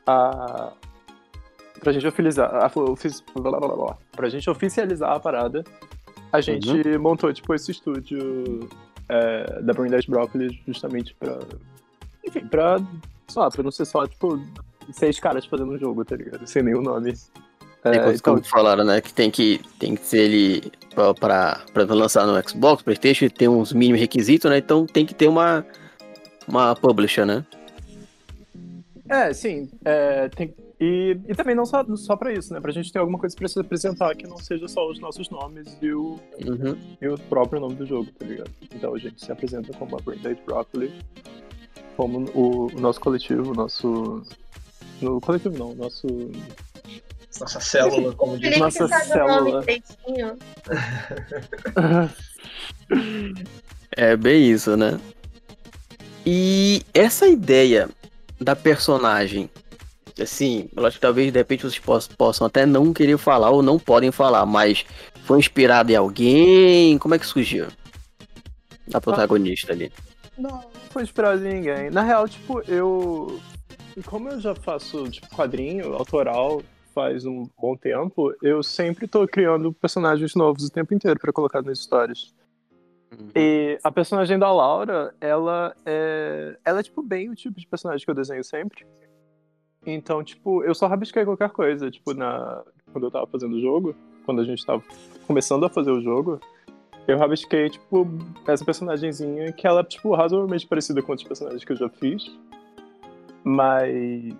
a. 0.07 0.73
Pra 1.79 1.91
gente 1.93 2.05
oficializar. 2.07 2.53
A, 2.53 2.71
ofici- 2.81 3.23
blá, 3.33 3.51
blá, 3.51 3.59
blá, 3.59 3.75
blá. 3.75 3.97
pra 4.11 4.29
gente 4.29 4.49
oficializar 4.49 5.11
a 5.11 5.19
parada, 5.19 5.63
a 6.31 6.41
gente 6.41 6.69
Uhum. 6.69 6.99
montou, 6.99 7.31
tipo, 7.33 7.53
esse 7.53 7.71
estúdio 7.71 8.67
é, 9.07 9.61
da 9.61 9.73
Brain 9.73 9.89
Dead 9.89 10.05
Broccoli 10.07 10.61
justamente 10.67 11.15
pra. 11.15 11.39
Enfim, 12.25 12.41
pra. 12.47 12.77
Sei 13.27 13.41
lá, 13.41 13.49
pra 13.49 13.63
não 13.63 13.71
ser 13.71 13.85
só, 13.85 14.05
tipo, 14.07 14.39
seis 14.91 15.19
caras 15.19 15.45
fazendo 15.45 15.71
um 15.71 15.77
jogo, 15.77 16.03
tá 16.03 16.15
ligado? 16.15 16.45
Sem 16.47 16.63
nenhum 16.63 16.81
nome. 16.81 17.13
É, 17.83 17.91
É, 17.91 17.99
como, 17.99 18.11
então, 18.13 18.33
como 18.35 18.45
falaram, 18.45 18.83
né? 18.83 18.99
Que 19.01 19.13
tem 19.13 19.31
que, 19.31 19.61
tem 19.79 19.95
que 19.95 20.05
ser 20.05 20.19
ele 20.29 20.71
pra, 20.93 21.13
pra, 21.13 21.61
pra 21.73 21.83
lançar 21.85 22.27
no 22.27 22.49
Xbox, 22.49 22.83
Playstation, 22.83 23.29
tem 23.29 23.47
uns 23.47 23.71
mínimos 23.71 24.01
requisitos, 24.01 24.49
né? 24.51 24.57
Então 24.57 24.85
tem 24.85 25.05
que 25.05 25.13
ter 25.13 25.27
uma, 25.29 25.65
uma 26.47 26.75
publisher, 26.75 27.25
né? 27.25 27.45
É, 29.07 29.33
sim. 29.33 29.69
é, 29.85 30.27
tem- 30.29 30.53
e, 30.79 31.17
e 31.27 31.35
também 31.35 31.55
não 31.55 31.65
só, 31.65 31.83
só 31.95 32.15
pra 32.15 32.31
isso, 32.33 32.53
né? 32.53 32.59
Pra 32.61 32.71
gente 32.71 32.91
ter 32.91 32.99
alguma 32.99 33.17
coisa 33.19 33.35
pra 33.35 33.47
se 33.47 33.59
apresentar 33.59 34.15
que 34.15 34.25
não 34.27 34.37
seja 34.37 34.67
só 34.67 34.87
os 34.89 34.99
nossos 34.99 35.29
nomes 35.29 35.77
e 35.81 35.91
o, 35.91 36.19
Uhum. 36.45 36.77
e 37.01 37.07
o 37.07 37.17
próprio 37.17 37.59
nome 37.59 37.75
do 37.75 37.85
jogo, 37.85 38.09
tá 38.17 38.25
ligado? 38.25 38.51
Então 38.73 38.95
a 38.95 38.97
gente 38.99 39.23
se 39.23 39.31
apresenta 39.31 39.73
como 39.77 39.97
a 39.97 40.01
Brain 40.01 40.19
Dead 40.19 40.37
Broccoli, 40.45 40.93
como 41.97 42.29
o, 42.33 42.67
o 42.67 42.79
nosso 42.79 42.99
coletivo, 43.01 43.51
o 43.51 43.53
nosso. 43.53 44.23
No 45.01 45.19
coletivo 45.21 45.57
não, 45.57 45.71
o 45.71 45.75
nosso. 45.75 46.07
Nossa 47.39 47.59
célula, 47.59 48.13
como 48.15 48.37
diz. 48.39 48.57
Nossa 48.57 48.87
célula. 48.87 49.63
É 53.95 54.15
bem 54.15 54.49
isso, 54.49 54.75
né? 54.77 54.99
E 56.25 56.83
essa 56.93 57.27
ideia 57.27 57.89
da 58.39 58.55
personagem, 58.55 59.49
assim, 60.23 60.69
eu 60.75 60.85
acho 60.85 60.97
que 60.97 61.01
talvez 61.01 61.31
de 61.31 61.37
repente 61.37 61.63
vocês 61.63 61.79
poss- 61.79 62.07
possam 62.07 62.47
até 62.47 62.65
não 62.65 62.93
querer 62.93 63.17
falar 63.17 63.49
ou 63.51 63.61
não 63.61 63.77
podem 63.79 64.11
falar, 64.11 64.45
mas 64.45 64.85
foi 65.23 65.39
inspirado 65.39 65.91
em 65.91 65.95
alguém? 65.95 66.97
Como 66.97 67.15
é 67.15 67.19
que 67.19 67.25
surgiu? 67.25 67.67
Da 68.87 68.99
protagonista 68.99 69.71
ali. 69.73 69.91
Não, 70.37 70.49
não 70.49 70.71
foi 70.89 71.03
inspirado 71.03 71.45
em 71.45 71.53
ninguém. 71.55 71.89
Na 71.89 72.01
real, 72.01 72.27
tipo, 72.27 72.61
eu. 72.67 73.39
Como 74.05 74.29
eu 74.29 74.39
já 74.39 74.55
faço, 74.55 75.09
tipo, 75.09 75.27
quadrinho 75.35 75.93
autoral 75.93 76.61
faz 76.95 77.25
um 77.25 77.47
bom 77.61 77.75
tempo, 77.75 78.33
eu 78.41 78.63
sempre 78.63 79.07
tô 79.07 79.27
criando 79.27 79.71
personagens 79.73 80.33
novos 80.35 80.63
o 80.65 80.71
tempo 80.71 80.93
inteiro 80.93 81.19
pra 81.19 81.31
colocar 81.31 81.61
nas 81.61 81.79
histórias. 81.79 82.33
E 83.35 83.77
a 83.83 83.91
personagem 83.91 84.37
da 84.37 84.51
Laura, 84.51 85.13
ela 85.19 85.75
é. 85.85 86.55
Ela 86.63 86.79
é, 86.79 86.83
tipo, 86.83 87.01
bem 87.01 87.29
o 87.29 87.35
tipo 87.35 87.59
de 87.59 87.67
personagem 87.67 88.05
que 88.05 88.09
eu 88.11 88.15
desenho 88.15 88.43
sempre. 88.43 88.85
Então, 89.85 90.23
tipo, 90.23 90.63
eu 90.63 90.75
só 90.75 90.87
rabisquei 90.87 91.25
qualquer 91.25 91.49
coisa. 91.49 91.89
Tipo, 91.89 92.13
na... 92.13 92.63
quando 92.91 93.05
eu 93.05 93.11
tava 93.11 93.27
fazendo 93.27 93.55
o 93.55 93.61
jogo, 93.61 93.95
quando 94.25 94.41
a 94.41 94.45
gente 94.45 94.65
tava 94.65 94.83
começando 95.25 95.65
a 95.65 95.69
fazer 95.69 95.91
o 95.91 96.01
jogo, 96.01 96.39
eu 97.07 97.17
rabisquei, 97.17 97.69
tipo, 97.69 98.07
essa 98.47 98.63
personagenzinha 98.63 99.51
que 99.51 99.65
ela 99.65 99.81
é, 99.81 99.83
tipo, 99.83 100.13
razoavelmente 100.13 100.67
parecida 100.67 101.01
com 101.01 101.11
outros 101.11 101.27
personagens 101.27 101.63
que 101.63 101.71
eu 101.71 101.77
já 101.77 101.89
fiz. 101.89 102.31
Mas. 103.43 104.35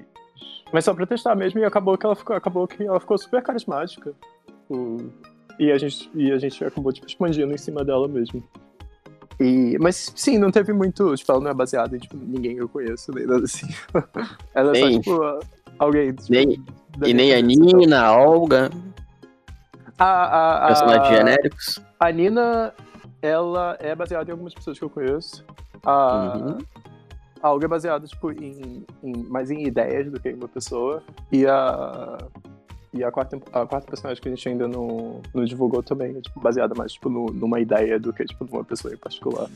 Mas 0.71 0.85
só 0.85 0.93
pra 0.93 1.07
testar 1.07 1.35
mesmo, 1.35 1.59
e 1.59 1.65
acabou 1.65 1.97
que 1.97 2.05
ela 2.05 2.15
ficou, 2.15 2.35
acabou 2.35 2.67
que 2.67 2.83
ela 2.83 2.99
ficou 2.99 3.17
super 3.17 3.41
carismática. 3.41 4.13
Tipo, 4.45 5.11
e 5.57 5.71
a 5.71 5.77
gente, 5.77 6.09
e 6.13 6.31
a 6.31 6.37
gente 6.37 6.63
acabou, 6.63 6.93
tipo, 6.93 7.07
expandindo 7.07 7.51
em 7.51 7.57
cima 7.57 7.83
dela 7.83 8.07
mesmo. 8.07 8.43
E, 9.39 9.77
mas 9.79 10.11
sim, 10.15 10.37
não 10.37 10.51
teve 10.51 10.73
muito. 10.73 11.15
Tipo, 11.15 11.31
ela 11.31 11.41
não 11.41 11.51
é 11.51 11.53
baseada 11.53 11.95
em 11.95 11.99
tipo, 11.99 12.17
ninguém 12.17 12.55
que 12.55 12.61
eu 12.61 12.67
conheço, 12.69 13.11
nem 13.13 13.25
nada 13.25 13.43
assim. 13.45 13.67
ela 14.53 14.75
é 14.77 14.79
só, 14.81 14.89
tipo, 14.99 15.39
alguém. 15.79 16.13
Tipo, 16.13 16.31
Nem- 16.31 16.65
E 17.05 17.13
nem 17.13 17.33
a. 17.33 17.41
Nina, 17.41 18.01
a 18.05 18.17
Olga, 18.17 18.69
A, 19.97 20.05
a, 20.05 20.63
a, 20.63 20.67
personagens 20.67 21.07
genéricos. 21.17 21.79
a 21.99 22.11
Nina, 22.11 22.73
ela 23.21 23.77
é 23.79 23.95
baseada 23.95 24.29
em 24.29 24.31
algumas 24.33 24.53
pessoas 24.53 24.77
que 24.77 24.83
eu 24.83 24.89
conheço. 24.89 25.45
A, 25.85 26.35
Uhum. 26.37 26.57
algo 27.41 27.63
é 27.63 27.67
baseado, 27.69 28.05
tipo, 28.07 28.31
em, 28.33 28.85
em, 29.01 29.23
mais 29.29 29.49
em 29.49 29.63
ideias 29.65 30.11
do 30.11 30.19
que 30.19 30.29
em 30.29 30.35
uma 30.35 30.49
pessoa. 30.49 31.01
E 31.31 31.45
a. 31.47 32.17
E 32.93 33.03
a 33.03 33.11
quarta, 33.11 33.37
a 33.53 33.65
quarta 33.65 33.87
personagem 33.87 34.21
que 34.21 34.27
a 34.27 34.31
gente 34.31 34.49
ainda 34.49 34.67
não, 34.67 35.21
não 35.33 35.45
divulgou 35.45 35.83
também 35.83 36.15
é 36.17 36.21
tipo, 36.21 36.39
baseada 36.39 36.73
mais 36.73 36.93
tipo, 36.93 37.09
no, 37.09 37.27
numa 37.27 37.59
ideia 37.59 37.99
do 37.99 38.11
que 38.11 38.25
tipo, 38.25 38.45
numa 38.45 38.63
pessoa 38.63 38.93
em 38.93 38.97
particular. 38.97 39.49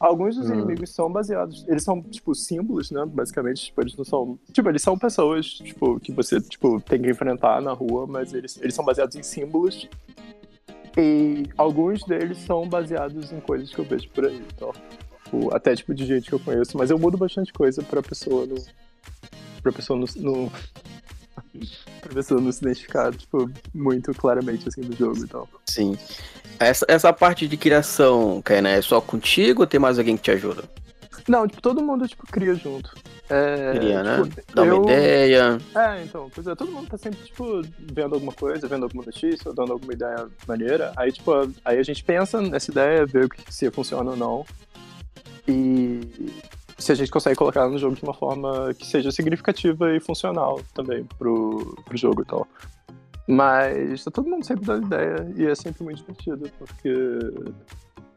Alguns 0.00 0.34
dos 0.34 0.50
Hum. 0.50 0.54
inimigos 0.54 0.90
são 0.90 1.10
baseados. 1.12 1.64
Eles 1.68 1.84
são, 1.84 2.02
tipo, 2.02 2.34
símbolos, 2.34 2.90
né? 2.90 3.04
Basicamente, 3.06 3.66
tipo, 3.66 3.80
eles 3.82 3.96
não 3.96 4.04
são. 4.04 4.36
Tipo, 4.50 4.68
eles 4.68 4.82
são 4.82 4.98
pessoas, 4.98 5.46
tipo, 5.46 6.00
que 6.00 6.10
você, 6.10 6.40
tipo, 6.40 6.80
tem 6.80 7.00
que 7.00 7.08
enfrentar 7.08 7.62
na 7.62 7.72
rua, 7.72 8.04
mas 8.04 8.34
eles, 8.34 8.58
eles 8.60 8.74
são 8.74 8.84
baseados 8.84 9.14
em 9.14 9.22
símbolos. 9.22 9.88
E 10.98 11.44
alguns 11.56 12.02
deles 12.02 12.38
são 12.38 12.68
baseados 12.68 13.30
em 13.32 13.38
coisas 13.38 13.72
que 13.72 13.78
eu 13.78 13.84
vejo 13.84 14.08
por 14.10 14.26
aí. 14.26 14.42
Então, 14.54 14.72
tipo, 15.24 15.54
até 15.54 15.74
tipo 15.76 15.94
de 15.94 16.04
gente 16.04 16.28
que 16.28 16.34
eu 16.34 16.40
conheço, 16.40 16.76
mas 16.76 16.90
eu 16.90 16.98
mudo 16.98 17.16
bastante 17.16 17.52
coisa 17.52 17.80
pra 17.82 18.02
pessoa 18.02 18.44
não. 18.44 18.56
Pra 19.62 19.70
pessoa 19.70 19.96
não. 19.98 20.06
não 20.16 20.50
pra 22.00 22.12
pessoa 22.14 22.40
não 22.40 22.50
se 22.52 22.62
identificar, 22.64 23.12
tipo, 23.14 23.50
muito 23.74 24.12
claramente 24.14 24.68
assim 24.68 24.80
do 24.82 24.96
jogo 24.96 25.24
e 25.24 25.28
tal. 25.28 25.48
Sim. 25.68 25.96
Essa, 26.58 26.84
essa 26.88 27.12
parte 27.12 27.48
de 27.48 27.56
criação, 27.56 28.40
Kainá, 28.42 28.70
é 28.70 28.82
só 28.82 29.00
contigo 29.00 29.62
ou 29.62 29.66
tem 29.66 29.80
mais 29.80 29.98
alguém 29.98 30.16
que 30.16 30.22
te 30.22 30.30
ajuda? 30.30 30.64
Não, 31.28 31.46
tipo, 31.46 31.60
todo 31.62 31.82
mundo, 31.82 32.06
tipo, 32.08 32.26
cria 32.26 32.54
junto. 32.54 32.92
É, 33.30 33.72
Cria, 33.78 34.02
né? 34.02 34.22
tipo, 34.24 34.42
Dá 34.54 34.62
uma 34.62 34.74
eu- 34.74 34.82
ideia. 34.82 35.58
É, 35.74 36.02
então, 36.02 36.28
pois 36.34 36.46
é, 36.46 36.54
todo 36.54 36.70
mundo 36.70 36.88
tá 36.88 36.98
sempre, 36.98 37.24
tipo, 37.24 37.62
vendo 37.78 38.14
alguma 38.14 38.32
coisa, 38.32 38.66
vendo 38.68 38.82
alguma 38.82 39.04
notícia, 39.04 39.52
dando 39.54 39.72
alguma 39.72 39.92
ideia 39.92 40.28
maneira. 40.46 40.92
Aí, 40.96 41.12
tipo, 41.12 41.32
aí 41.64 41.78
a 41.78 41.82
gente 41.82 42.02
pensa 42.04 42.40
nessa 42.42 42.70
ideia, 42.70 43.06
vê 43.06 43.26
se 43.48 43.70
funciona 43.70 44.10
ou 44.10 44.16
não. 44.16 44.44
E 45.48 46.00
se 46.82 46.92
a 46.92 46.94
gente 46.94 47.10
consegue 47.10 47.36
colocar 47.36 47.68
no 47.68 47.78
jogo 47.78 47.94
de 47.94 48.02
uma 48.02 48.14
forma 48.14 48.74
que 48.74 48.86
seja 48.86 49.10
significativa 49.10 49.94
e 49.94 50.00
funcional 50.00 50.60
também 50.74 51.04
pro, 51.18 51.76
pro 51.84 51.96
jogo 51.96 52.22
e 52.22 52.24
tal. 52.24 52.46
Mas 53.26 54.04
tá 54.04 54.10
todo 54.10 54.28
mundo 54.28 54.44
sempre 54.44 54.66
dando 54.66 54.86
ideia 54.86 55.32
e 55.36 55.46
é 55.46 55.54
sempre 55.54 55.84
muito 55.84 55.98
divertido, 55.98 56.50
porque. 56.58 56.92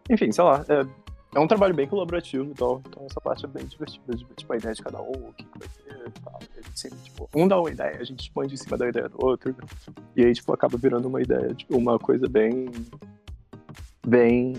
Enfim, 0.09 0.31
sei 0.31 0.43
lá, 0.43 0.63
é, 0.67 0.85
é 1.35 1.39
um 1.39 1.47
trabalho 1.47 1.73
bem 1.73 1.87
colaborativo 1.87 2.49
e 2.49 2.53
tal, 2.53 2.81
então 2.87 3.05
essa 3.05 3.19
parte 3.19 3.45
é 3.45 3.47
bem 3.47 3.65
divertida, 3.65 4.15
de 4.15 4.25
tipo, 4.35 4.53
a 4.53 4.57
ideia 4.57 4.73
de 4.73 4.81
cada 4.81 5.01
um, 5.01 5.29
o 5.29 5.33
que, 5.33 5.45
vai 5.57 5.67
ter 5.67 6.07
e 6.07 6.21
tal. 6.21 6.39
A 6.39 6.61
gente 6.61 6.79
sempre, 6.79 6.97
tipo, 6.99 7.29
um 7.35 7.47
dá 7.47 7.59
uma 7.59 7.69
ideia, 7.69 7.97
a 7.99 8.03
gente 8.03 8.21
expande 8.21 8.53
em 8.53 8.57
cima 8.57 8.77
da 8.77 8.87
ideia 8.87 9.09
do 9.09 9.23
outro, 9.23 9.55
e 10.15 10.23
aí, 10.23 10.33
tipo, 10.33 10.53
acaba 10.53 10.77
virando 10.77 11.07
uma 11.07 11.21
ideia, 11.21 11.53
tipo, 11.53 11.77
uma 11.77 11.99
coisa 11.99 12.27
bem. 12.27 12.71
bem. 14.07 14.53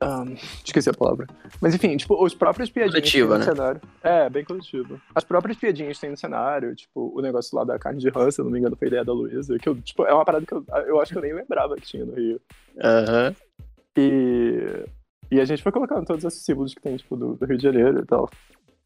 Ahn, 0.00 0.34
esqueci 0.64 0.90
a 0.90 0.94
palavra. 0.94 1.26
Mas 1.60 1.74
enfim, 1.74 1.96
tipo, 1.96 2.22
os 2.22 2.34
próprios 2.34 2.70
piadinhas 2.70 3.00
Coletiva, 3.00 3.38
né? 3.38 3.44
no 3.44 3.52
cenário. 3.52 3.80
É, 4.02 4.30
bem 4.30 4.44
coletivo. 4.44 5.00
As 5.14 5.24
próprias 5.24 5.56
piadinhas 5.56 5.98
tem 5.98 6.10
no 6.10 6.16
cenário, 6.16 6.74
tipo, 6.74 7.12
o 7.16 7.20
negócio 7.20 7.56
lá 7.56 7.64
da 7.64 7.78
carne 7.78 8.00
de 8.00 8.08
rã, 8.08 8.30
se 8.30 8.42
não 8.42 8.50
me 8.50 8.58
engano, 8.58 8.76
foi 8.76 8.88
ideia 8.88 9.04
da 9.04 9.12
Luísa, 9.12 9.58
que 9.58 9.68
eu, 9.68 9.74
tipo, 9.76 10.04
é 10.04 10.12
uma 10.12 10.24
parada 10.24 10.44
que 10.46 10.52
eu, 10.52 10.64
eu 10.86 11.00
acho 11.00 11.12
que 11.12 11.18
eu 11.18 11.22
nem 11.22 11.34
lembrava 11.34 11.76
que 11.76 11.82
tinha 11.82 12.04
no 12.04 12.14
Rio. 12.14 12.40
Aham. 12.82 13.34
E, 13.96 14.84
e 15.30 15.40
a 15.40 15.44
gente 15.44 15.62
foi 15.62 15.72
colocando 15.72 16.06
todos 16.06 16.24
esses 16.24 16.44
símbolos 16.44 16.74
que 16.74 16.80
tem, 16.80 16.96
tipo, 16.96 17.16
do, 17.16 17.34
do 17.34 17.46
Rio 17.46 17.56
de 17.56 17.62
Janeiro 17.62 18.00
e 18.00 18.06
tal. 18.06 18.28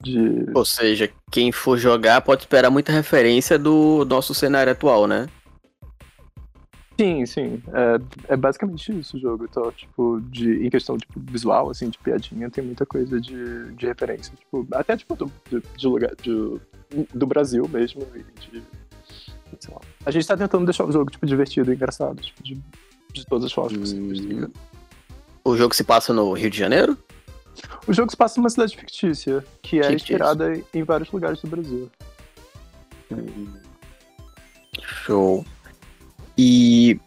De. 0.01 0.47
Ou 0.55 0.65
seja, 0.65 1.11
quem 1.31 1.51
for 1.51 1.77
jogar 1.77 2.21
pode 2.21 2.43
esperar 2.43 2.71
muita 2.71 2.93
referência 2.93 3.59
do 3.59 4.05
nosso 4.05 4.33
cenário 4.33 4.71
atual, 4.71 5.09
né? 5.09 5.29
Sim, 6.99 7.25
sim. 7.27 7.63
É, 7.73 8.33
é 8.35 8.37
basicamente 8.37 8.99
isso 8.99 9.17
o 9.17 9.21
jogo. 9.21 9.45
Então, 9.49 9.71
tipo, 9.71 10.21
de, 10.23 10.67
em 10.67 10.69
questão 10.69 10.99
tipo, 10.99 11.21
visual, 11.21 11.71
assim, 11.71 11.89
de 11.89 11.99
piadinha, 11.99 12.51
tem 12.51 12.65
muita 12.65 12.85
coisa 12.85 13.21
de, 13.21 13.73
de 13.75 13.87
referência. 13.87 14.35
Tipo, 14.37 14.67
até 14.73 14.97
tipo 14.97 15.15
do, 15.15 15.31
de, 15.49 15.63
de 15.77 15.87
lugar. 15.87 16.15
De, 16.17 16.61
do 17.15 17.27
Brasil 17.27 17.69
mesmo. 17.69 18.03
De. 18.51 18.63
A 20.05 20.11
gente 20.11 20.27
tá 20.27 20.37
tentando 20.37 20.65
deixar 20.65 20.85
o 20.85 20.93
jogo, 20.93 21.11
tipo, 21.11 21.25
divertido 21.25 21.73
e 21.73 21.75
engraçado, 21.77 22.21
tipo, 22.21 22.43
de, 22.43 22.61
de 23.13 23.27
todas 23.27 23.45
as 23.45 23.53
formas 23.53 23.79
possíveis. 23.79 24.19
ligado? 24.21 24.53
O 25.45 25.57
jogo 25.57 25.75
se 25.75 25.85
passa 25.85 26.13
no 26.13 26.33
Rio 26.33 26.51
de 26.51 26.59
Janeiro? 26.59 26.99
O 27.87 27.93
jogo 27.93 28.11
se 28.11 28.17
passa 28.17 28.41
numa 28.41 28.51
cidade 28.51 28.77
fictícia, 28.77 29.45
que 29.63 29.79
é 29.79 29.85
Fictícia. 29.85 30.15
inspirada 30.15 30.61
em 30.75 30.83
vários 30.83 31.11
lugares 31.11 31.41
do 31.41 31.49
Brasil. 31.49 31.91
Show. 34.83 35.45
E 36.39 37.01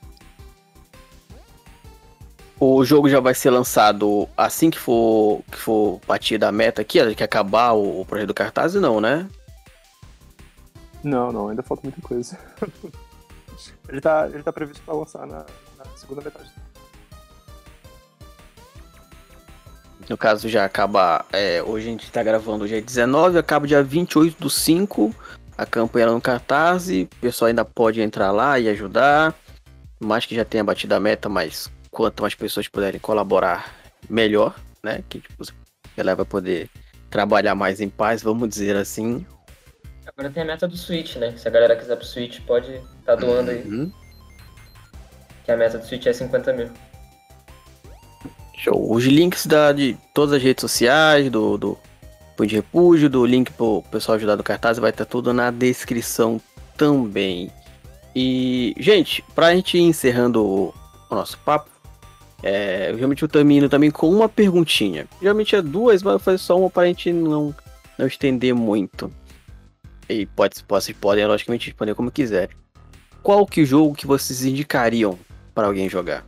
o 2.59 2.83
jogo 2.83 3.09
já 3.09 3.21
vai 3.21 3.33
ser 3.33 3.49
lançado 3.49 4.27
assim 4.35 4.69
que 4.69 4.77
for 4.77 5.41
que 5.49 5.57
for 5.57 5.99
partir 6.05 6.37
da 6.37 6.51
meta 6.51 6.81
aqui, 6.81 7.15
que 7.15 7.23
acabar 7.23 7.71
o, 7.71 8.01
o 8.01 8.05
projeto 8.05 8.27
do 8.27 8.33
cartaz, 8.33 8.75
não, 8.75 8.99
né? 8.99 9.27
Não, 11.01 11.31
não, 11.31 11.49
ainda 11.49 11.63
falta 11.63 11.83
muita 11.83 12.01
coisa. 12.01 12.37
ele, 13.89 14.01
tá, 14.01 14.29
ele 14.31 14.43
tá 14.43 14.53
previsto 14.53 14.83
pra 14.83 14.93
lançar 14.93 15.25
na, 15.25 15.45
na 15.77 15.85
segunda 15.95 16.21
metade. 16.21 16.51
No 20.09 20.17
caso 20.17 20.49
já 20.49 20.65
acaba, 20.65 21.25
é, 21.31 21.63
hoje 21.63 21.87
a 21.87 21.91
gente 21.91 22.11
tá 22.11 22.21
gravando 22.21 22.67
dia 22.67 22.81
19, 22.81 23.37
acaba 23.37 23.65
dia 23.65 23.81
28 23.81 24.37
do 24.39 24.49
5, 24.49 25.15
a 25.57 25.65
campanha 25.65 26.07
lá 26.07 26.13
no 26.13 26.21
cartaz, 26.21 26.89
o 26.89 27.07
pessoal 27.19 27.49
ainda 27.49 27.65
pode 27.65 28.01
entrar 28.01 28.31
lá 28.31 28.59
e 28.59 28.69
ajudar, 28.69 29.35
mais 29.99 30.25
que 30.25 30.35
já 30.35 30.45
tenha 30.45 30.63
batido 30.63 30.95
a 30.95 30.99
meta, 30.99 31.29
mas 31.29 31.71
quanto 31.89 32.21
mais 32.21 32.33
pessoas 32.33 32.67
puderem 32.67 32.99
colaborar, 32.99 33.73
melhor, 34.09 34.55
né? 34.83 35.03
Que 35.07 35.19
tipo, 35.19 35.43
ela 35.95 36.15
vai 36.15 36.25
poder 36.25 36.69
trabalhar 37.09 37.53
mais 37.53 37.81
em 37.81 37.89
paz, 37.89 38.23
vamos 38.23 38.49
dizer 38.49 38.75
assim. 38.75 39.25
Agora 40.07 40.29
tem 40.29 40.43
a 40.43 40.45
meta 40.45 40.67
do 40.67 40.75
Switch, 40.75 41.15
né? 41.17 41.35
Se 41.37 41.47
a 41.47 41.51
galera 41.51 41.75
quiser 41.75 41.95
pro 41.95 42.05
Switch, 42.05 42.39
pode 42.41 42.81
tá 43.05 43.15
doando 43.15 43.51
aí. 43.51 43.61
Uhum. 43.63 43.91
Que 45.43 45.51
a 45.51 45.57
meta 45.57 45.77
do 45.77 45.85
Switch 45.85 46.05
é 46.05 46.13
50 46.13 46.53
mil. 46.53 46.69
Show. 48.57 48.91
Os 48.91 49.03
links 49.05 49.45
da, 49.45 49.71
de 49.71 49.97
todas 50.13 50.35
as 50.35 50.41
redes 50.41 50.61
sociais, 50.61 51.29
do, 51.29 51.57
do 51.57 51.77
Punho 52.41 52.49
de 52.49 52.55
Repúdio, 52.55 53.07
do 53.07 53.23
link 53.23 53.51
pro 53.51 53.83
pessoal 53.91 54.15
ajudar 54.15 54.35
do 54.35 54.43
cartaz, 54.43 54.79
vai 54.79 54.89
estar 54.89 55.05
tudo 55.05 55.31
na 55.31 55.51
descrição 55.51 56.41
também. 56.75 57.51
E, 58.15 58.73
gente, 58.79 59.23
pra 59.35 59.53
gente 59.53 59.77
ir 59.77 59.81
encerrando 59.81 60.43
o, 60.43 60.73
o 61.07 61.15
nosso 61.15 61.37
papo, 61.45 61.69
é, 62.41 62.91
geralmente 62.95 63.21
eu 63.21 63.29
termino 63.29 63.69
também 63.69 63.91
com 63.91 64.09
uma 64.09 64.27
perguntinha. 64.27 65.05
Geralmente 65.21 65.55
é 65.55 65.61
duas, 65.61 66.01
mas 66.01 66.13
eu 66.13 66.17
vou 66.17 66.19
fazer 66.19 66.39
só 66.39 66.59
uma 66.59 66.67
pra 66.67 66.87
gente 66.87 67.13
não, 67.13 67.53
não 67.95 68.07
estender 68.07 68.55
muito. 68.55 69.13
E 70.09 70.25
pode, 70.25 70.55
vocês 70.67 70.97
podem, 70.97 71.27
logicamente, 71.27 71.67
responder 71.67 71.93
como 71.93 72.09
quiser. 72.09 72.49
Qual 73.21 73.45
que 73.45 73.63
jogo 73.63 73.93
que 73.93 74.07
vocês 74.07 74.43
indicariam 74.43 75.19
para 75.53 75.67
alguém 75.67 75.87
jogar? 75.87 76.25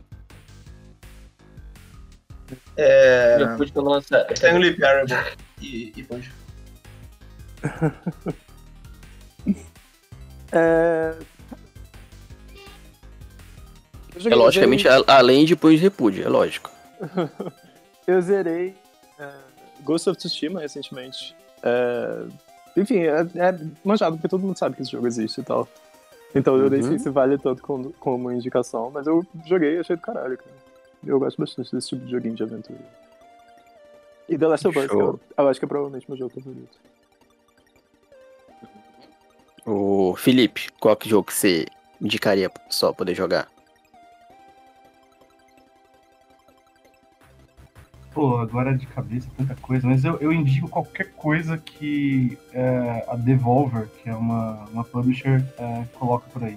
É. 2.76 3.56
Pude 3.56 3.72
quando 3.72 3.90
lançar. 3.90 4.30
Stanley 4.32 4.78
Parable 4.78 5.16
e, 5.64 5.92
e 5.96 6.02
Bungie. 6.02 6.32
É... 10.52 11.14
É 14.24 14.34
logicamente 14.34 14.84
zerei- 14.84 15.04
a- 15.08 15.16
além 15.18 15.44
de 15.44 15.56
Punho 15.56 15.76
de 15.76 15.82
Repúdio, 15.82 16.24
é 16.24 16.28
lógico. 16.28 16.70
Eu 18.06 18.20
zerei 18.22 18.74
é, 19.18 19.28
Ghost 19.82 20.08
of 20.08 20.16
Tsushima 20.18 20.60
recentemente. 20.60 21.34
É, 21.62 22.24
Enfim, 22.76 22.98
é, 23.00 23.20
é 23.34 23.58
manjado 23.84 24.16
porque 24.16 24.28
todo 24.28 24.42
mundo 24.46 24.56
sabe 24.58 24.76
que 24.76 24.82
esse 24.82 24.92
jogo 24.92 25.06
existe 25.06 25.40
e 25.40 25.44
tal. 25.44 25.66
Então 26.34 26.56
eu 26.56 26.68
nem 26.70 26.80
Uhum. 26.82 26.88
sei 26.90 26.98
se 26.98 27.10
vale 27.10 27.38
tanto 27.38 27.62
como, 27.62 27.92
como 27.94 28.30
indicação, 28.30 28.90
mas 28.92 29.06
eu 29.06 29.24
joguei 29.46 29.76
e 29.76 29.78
achei 29.80 29.96
do 29.96 30.02
caralho, 30.02 30.36
cara. 30.36 30.50
Eu 31.06 31.18
gosto 31.18 31.40
bastante 31.40 31.74
desse 31.74 31.88
tipo 31.88 32.04
de 32.04 32.10
joguinho 32.12 32.34
de 32.34 32.42
aventura. 32.42 32.78
E 34.28 34.38
The 34.38 34.46
Last 34.46 34.66
of 34.68 34.78
Us, 34.78 34.86
que 34.86 34.94
eu, 34.94 35.20
eu 35.36 35.48
acho 35.48 35.60
que 35.60 35.64
é 35.66 35.68
provavelmente 35.68 36.06
meu 36.08 36.16
jogo 36.18 36.34
favorito. 36.34 36.78
O 39.66 40.14
Felipe, 40.16 40.68
qual 40.80 40.96
que 40.96 41.08
jogo 41.08 41.26
que 41.26 41.34
você 41.34 41.66
indicaria 42.00 42.48
pro 42.50 42.62
pessoal 42.64 42.94
poder 42.94 43.14
jogar? 43.14 43.48
Pô, 48.12 48.36
agora 48.38 48.76
de 48.76 48.86
cabeça 48.86 49.28
tanta 49.36 49.56
coisa, 49.56 49.86
mas 49.88 50.04
eu, 50.04 50.16
eu 50.20 50.32
indico 50.32 50.68
qualquer 50.68 51.12
coisa 51.14 51.58
que 51.58 52.38
é, 52.52 53.04
a 53.08 53.16
Devolver, 53.16 53.88
que 53.88 54.08
é 54.08 54.14
uma, 54.14 54.64
uma 54.72 54.84
publisher, 54.84 55.44
é, 55.58 55.84
coloca 55.98 56.28
por 56.30 56.44
aí. 56.44 56.56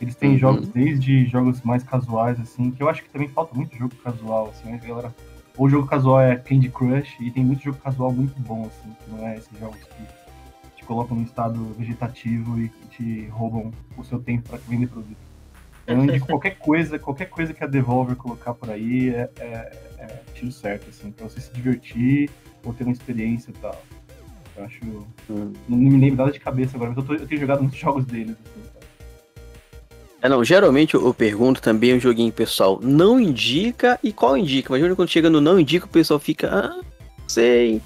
Eles 0.00 0.14
têm 0.14 0.32
Uhum. 0.32 0.38
jogos 0.38 0.68
desde 0.68 1.24
jogos 1.26 1.62
mais 1.62 1.82
casuais, 1.82 2.38
assim, 2.38 2.70
que 2.70 2.82
eu 2.82 2.88
acho 2.88 3.02
que 3.02 3.08
também 3.08 3.28
falta 3.28 3.54
muito 3.54 3.74
jogo 3.76 3.94
casual, 3.96 4.48
assim, 4.50 4.70
né, 4.70 4.80
galera? 4.84 5.14
Ou 5.56 5.66
o 5.66 5.70
jogo 5.70 5.86
casual 5.86 6.20
é 6.20 6.36
Candy 6.36 6.68
Crush, 6.68 7.16
e 7.20 7.30
tem 7.30 7.44
muito 7.44 7.62
jogo 7.62 7.78
casual 7.78 8.12
muito 8.12 8.38
bom, 8.40 8.66
assim, 8.66 8.92
que 9.04 9.10
não 9.10 9.26
é 9.26 9.36
esses 9.36 9.58
jogos 9.58 9.78
que 9.78 10.02
te 10.76 10.84
colocam 10.84 11.16
num 11.16 11.22
estado 11.22 11.62
vegetativo 11.78 12.58
e 12.60 12.68
te 12.90 13.26
roubam 13.28 13.70
o 13.96 14.02
seu 14.04 14.18
tempo 14.18 14.48
pra 14.48 14.58
vender 14.68 14.88
produto. 14.88 15.16
Eu 15.86 15.96
não 15.98 16.04
indico 16.04 16.26
qualquer 16.26 16.56
coisa, 16.58 16.98
qualquer 16.98 17.26
coisa 17.26 17.52
que 17.52 17.62
a 17.62 17.66
Devolver 17.66 18.16
colocar 18.16 18.54
por 18.54 18.70
aí 18.70 19.10
é, 19.10 19.30
é, 19.38 19.44
é 19.98 20.22
tiro 20.34 20.50
certo, 20.50 20.88
assim, 20.88 21.10
pra 21.12 21.28
você 21.28 21.40
se 21.40 21.52
divertir 21.52 22.30
ou 22.64 22.72
ter 22.72 22.84
uma 22.84 22.92
experiência 22.92 23.50
e 23.50 23.54
tal. 23.54 23.80
Eu 24.56 24.64
acho. 24.64 24.80
Hum. 25.28 25.52
Não 25.68 25.76
me 25.76 25.98
lembro 25.98 26.16
nada 26.16 26.32
de 26.32 26.40
cabeça 26.40 26.76
agora, 26.76 26.90
mas 26.90 26.98
eu, 26.98 27.04
tô- 27.04 27.14
eu 27.22 27.26
tenho 27.28 27.40
jogado 27.40 27.60
muitos 27.60 27.78
jogos 27.78 28.04
deles. 28.06 28.36
Assim? 28.44 28.62
É, 30.24 30.28
não, 30.28 30.42
geralmente 30.42 30.94
eu 30.94 31.04
eu 31.04 31.12
pergunto 31.12 31.60
também 31.60 31.94
o 31.94 32.00
joguinho 32.00 32.32
pessoal 32.32 32.80
não 32.82 33.20
indica 33.20 34.00
e 34.02 34.10
qual 34.10 34.38
indica, 34.38 34.70
mas 34.70 34.96
quando 34.96 35.10
chega 35.10 35.28
no 35.28 35.38
não 35.38 35.60
indica 35.60 35.84
o 35.84 35.88
pessoal 35.88 36.18
fica, 36.18 36.48
ah, 36.50 36.80
sei. 37.28 37.82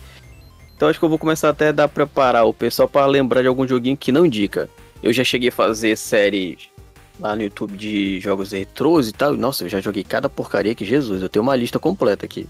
Então 0.77 0.89
acho 0.89 1.01
que 1.01 1.05
eu 1.05 1.09
vou 1.09 1.19
começar 1.19 1.49
até 1.49 1.71
a 1.71 1.73
dar 1.73 1.89
preparar 1.89 2.47
o 2.47 2.55
pessoal 2.55 2.89
para 2.89 3.05
lembrar 3.07 3.43
de 3.43 3.49
algum 3.49 3.67
joguinho 3.67 3.97
que 3.97 4.13
não 4.13 4.25
indica. 4.25 4.71
Eu 5.03 5.13
já 5.13 5.25
cheguei 5.25 5.49
a 5.49 5.53
fazer 5.53 5.97
séries 5.97 6.69
lá 7.19 7.35
no 7.35 7.43
YouTube 7.43 7.77
de 7.77 8.21
jogos 8.21 8.53
retrôs 8.53 9.09
e 9.09 9.13
tal. 9.13 9.35
e, 9.35 9.37
Nossa, 9.37 9.65
eu 9.65 9.69
já 9.69 9.81
joguei 9.81 10.05
cada 10.05 10.29
porcaria 10.29 10.77
que 10.77 10.85
Jesus, 10.85 11.21
eu 11.21 11.29
tenho 11.29 11.43
uma 11.43 11.57
lista 11.57 11.81
completa 11.81 12.25
aqui. 12.25 12.47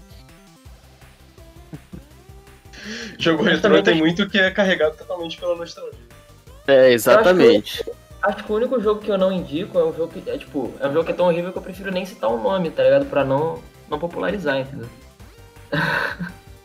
Jogo 3.17 3.41
retrô 3.41 3.81
tem 3.81 3.95
muito 3.95 4.29
que 4.29 4.37
é 4.37 4.51
carregado 4.51 4.95
totalmente 4.97 5.35
pela 5.39 5.55
nostalgia. 5.55 5.97
É, 6.67 6.91
exatamente. 6.91 7.81
Acho 7.81 7.83
que 7.85 7.98
o 8.49 8.53
único 8.53 8.81
jogo 8.81 9.01
que 9.01 9.09
eu 9.09 9.17
não 9.17 9.31
indico 9.31 9.77
é 9.77 9.83
um 9.83 9.93
jogo 9.93 10.11
que 10.11 10.29
é 10.29 10.37
tipo, 10.37 10.73
é 10.79 10.87
um 10.87 10.93
jogo 10.93 11.05
que 11.05 11.11
é 11.11 11.15
tão 11.15 11.27
horrível 11.27 11.51
que 11.51 11.57
eu 11.57 11.61
prefiro 11.61 11.91
nem 11.91 12.05
citar 12.05 12.29
o 12.29 12.41
nome, 12.41 12.69
tá 12.69 12.83
ligado? 12.83 13.05
Pra 13.05 13.23
não, 13.23 13.59
não 13.89 13.99
popularizar, 13.99 14.59
entendeu? 14.59 14.89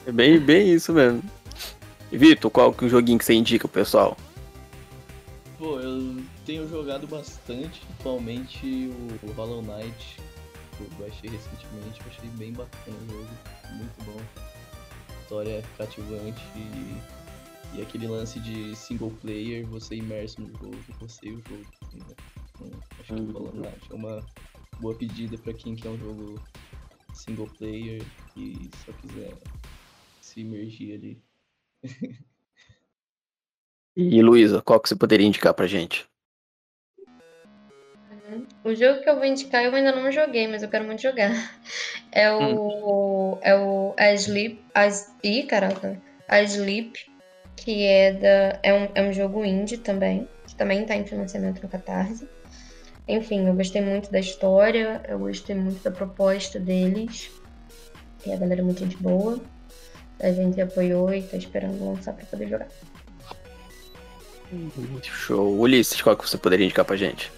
É 0.07 0.13
bem, 0.13 0.39
bem 0.39 0.73
isso 0.73 0.93
mesmo. 0.93 1.23
E, 2.13 2.19
Vitor, 2.19 2.51
qual 2.51 2.73
que 2.73 2.85
é 2.85 2.87
o 2.87 2.91
joguinho 2.91 3.19
que 3.19 3.25
você 3.25 3.35
indica, 3.35 3.67
pessoal? 3.67 4.17
Pô, 5.59 5.81
eu 5.81 6.17
tenho 6.45 6.69
jogado 6.69 7.07
bastante 7.07 7.83
atualmente 7.99 8.93
o 9.23 9.33
Hollow 9.33 9.63
Knight. 9.63 10.21
que 10.77 10.83
Eu 10.85 10.91
baixei 10.99 11.31
recentemente, 11.31 12.01
eu 12.01 12.07
achei 12.11 12.29
bem 12.35 12.53
bacana 12.53 12.97
o 13.03 13.13
jogo, 13.13 13.29
muito 13.73 14.05
bom. 14.05 14.21
História 15.23 15.65
cativante 15.79 16.43
e, 16.55 16.97
e 17.75 17.83
aquele 17.83 18.07
lance 18.07 18.39
de 18.41 18.75
single 18.77 19.11
player, 19.21 19.67
você 19.67 19.97
imerso 19.97 20.41
no 20.41 20.49
jogo, 20.59 20.77
você 21.01 21.27
e 21.27 21.33
o 21.33 21.43
jogo. 21.49 21.67
assim, 21.83 21.99
né? 21.99 22.15
Então, 22.55 22.71
acho 23.01 23.87
que 23.89 23.93
é 23.93 23.97
uma 23.97 24.25
boa 24.81 24.95
pedida 24.95 25.37
pra 25.39 25.53
quem 25.53 25.75
quer 25.75 25.89
um 25.89 25.99
jogo 25.99 26.41
single 27.13 27.49
player 27.59 28.03
e 28.37 28.71
só 28.85 28.93
quiser 28.93 29.33
se 30.21 30.41
imergir 30.41 30.95
ali. 30.95 31.23
E 33.97 34.21
Luísa, 34.21 34.61
qual 34.61 34.81
que 34.81 34.89
você 34.89 34.97
poderia 34.97 35.25
indicar 35.25 35.55
pra 35.55 35.69
gente? 35.69 36.05
O 38.65 38.75
jogo 38.75 39.03
que 39.03 39.09
eu 39.09 39.15
vou 39.15 39.25
indicar 39.25 39.63
eu 39.63 39.73
ainda 39.73 39.93
não 39.93 40.11
joguei, 40.11 40.49
mas 40.49 40.65
eu 40.65 40.69
quero 40.69 40.85
muito 40.85 41.01
jogar. 41.01 41.31
É 42.11 42.33
o. 42.33 43.39
É 43.43 43.57
o. 43.57 43.93
A 43.97 44.13
Sleep. 44.15 44.65
As, 44.73 45.13
ih, 45.23 45.45
caraca. 45.47 46.01
A 46.29 46.43
Sleep, 46.43 46.97
que 47.57 47.85
é 47.85 48.13
da. 48.13 48.59
É 48.63 48.73
um, 48.75 48.89
é 48.95 49.03
um 49.03 49.13
jogo 49.13 49.45
indie 49.45 49.79
também. 49.79 50.29
Que 50.47 50.55
também 50.55 50.85
tá 50.85 50.95
em 50.95 51.05
financiamento 51.07 51.63
no 51.63 51.69
Catarse. 51.69 52.29
Enfim, 53.07 53.47
eu 53.47 53.55
gostei 53.55 53.83
muito 53.83 54.11
da 54.11 54.19
história, 54.19 55.03
eu 55.09 55.19
gostei 55.19 55.55
muito 55.55 55.83
da 55.83 55.91
proposta 55.91 56.59
deles. 56.59 57.31
E 58.27 58.33
a 58.33 58.37
galera 58.37 58.61
é 58.61 58.65
muito 58.65 58.79
gente 58.81 58.97
boa. 58.97 59.39
A 60.21 60.33
gente 60.33 60.61
apoiou 60.61 61.13
e 61.13 61.23
tá 61.23 61.37
esperando 61.37 61.85
lançar 61.85 62.15
pra 62.15 62.25
poder 62.27 62.49
jogar. 62.49 62.69
Show. 65.03 65.59
Ulisses, 65.59 66.01
qual 66.01 66.17
que 66.17 66.29
você 66.29 66.39
poderia 66.39 66.65
indicar 66.65 66.85
pra 66.85 66.97
gente? 66.97 67.31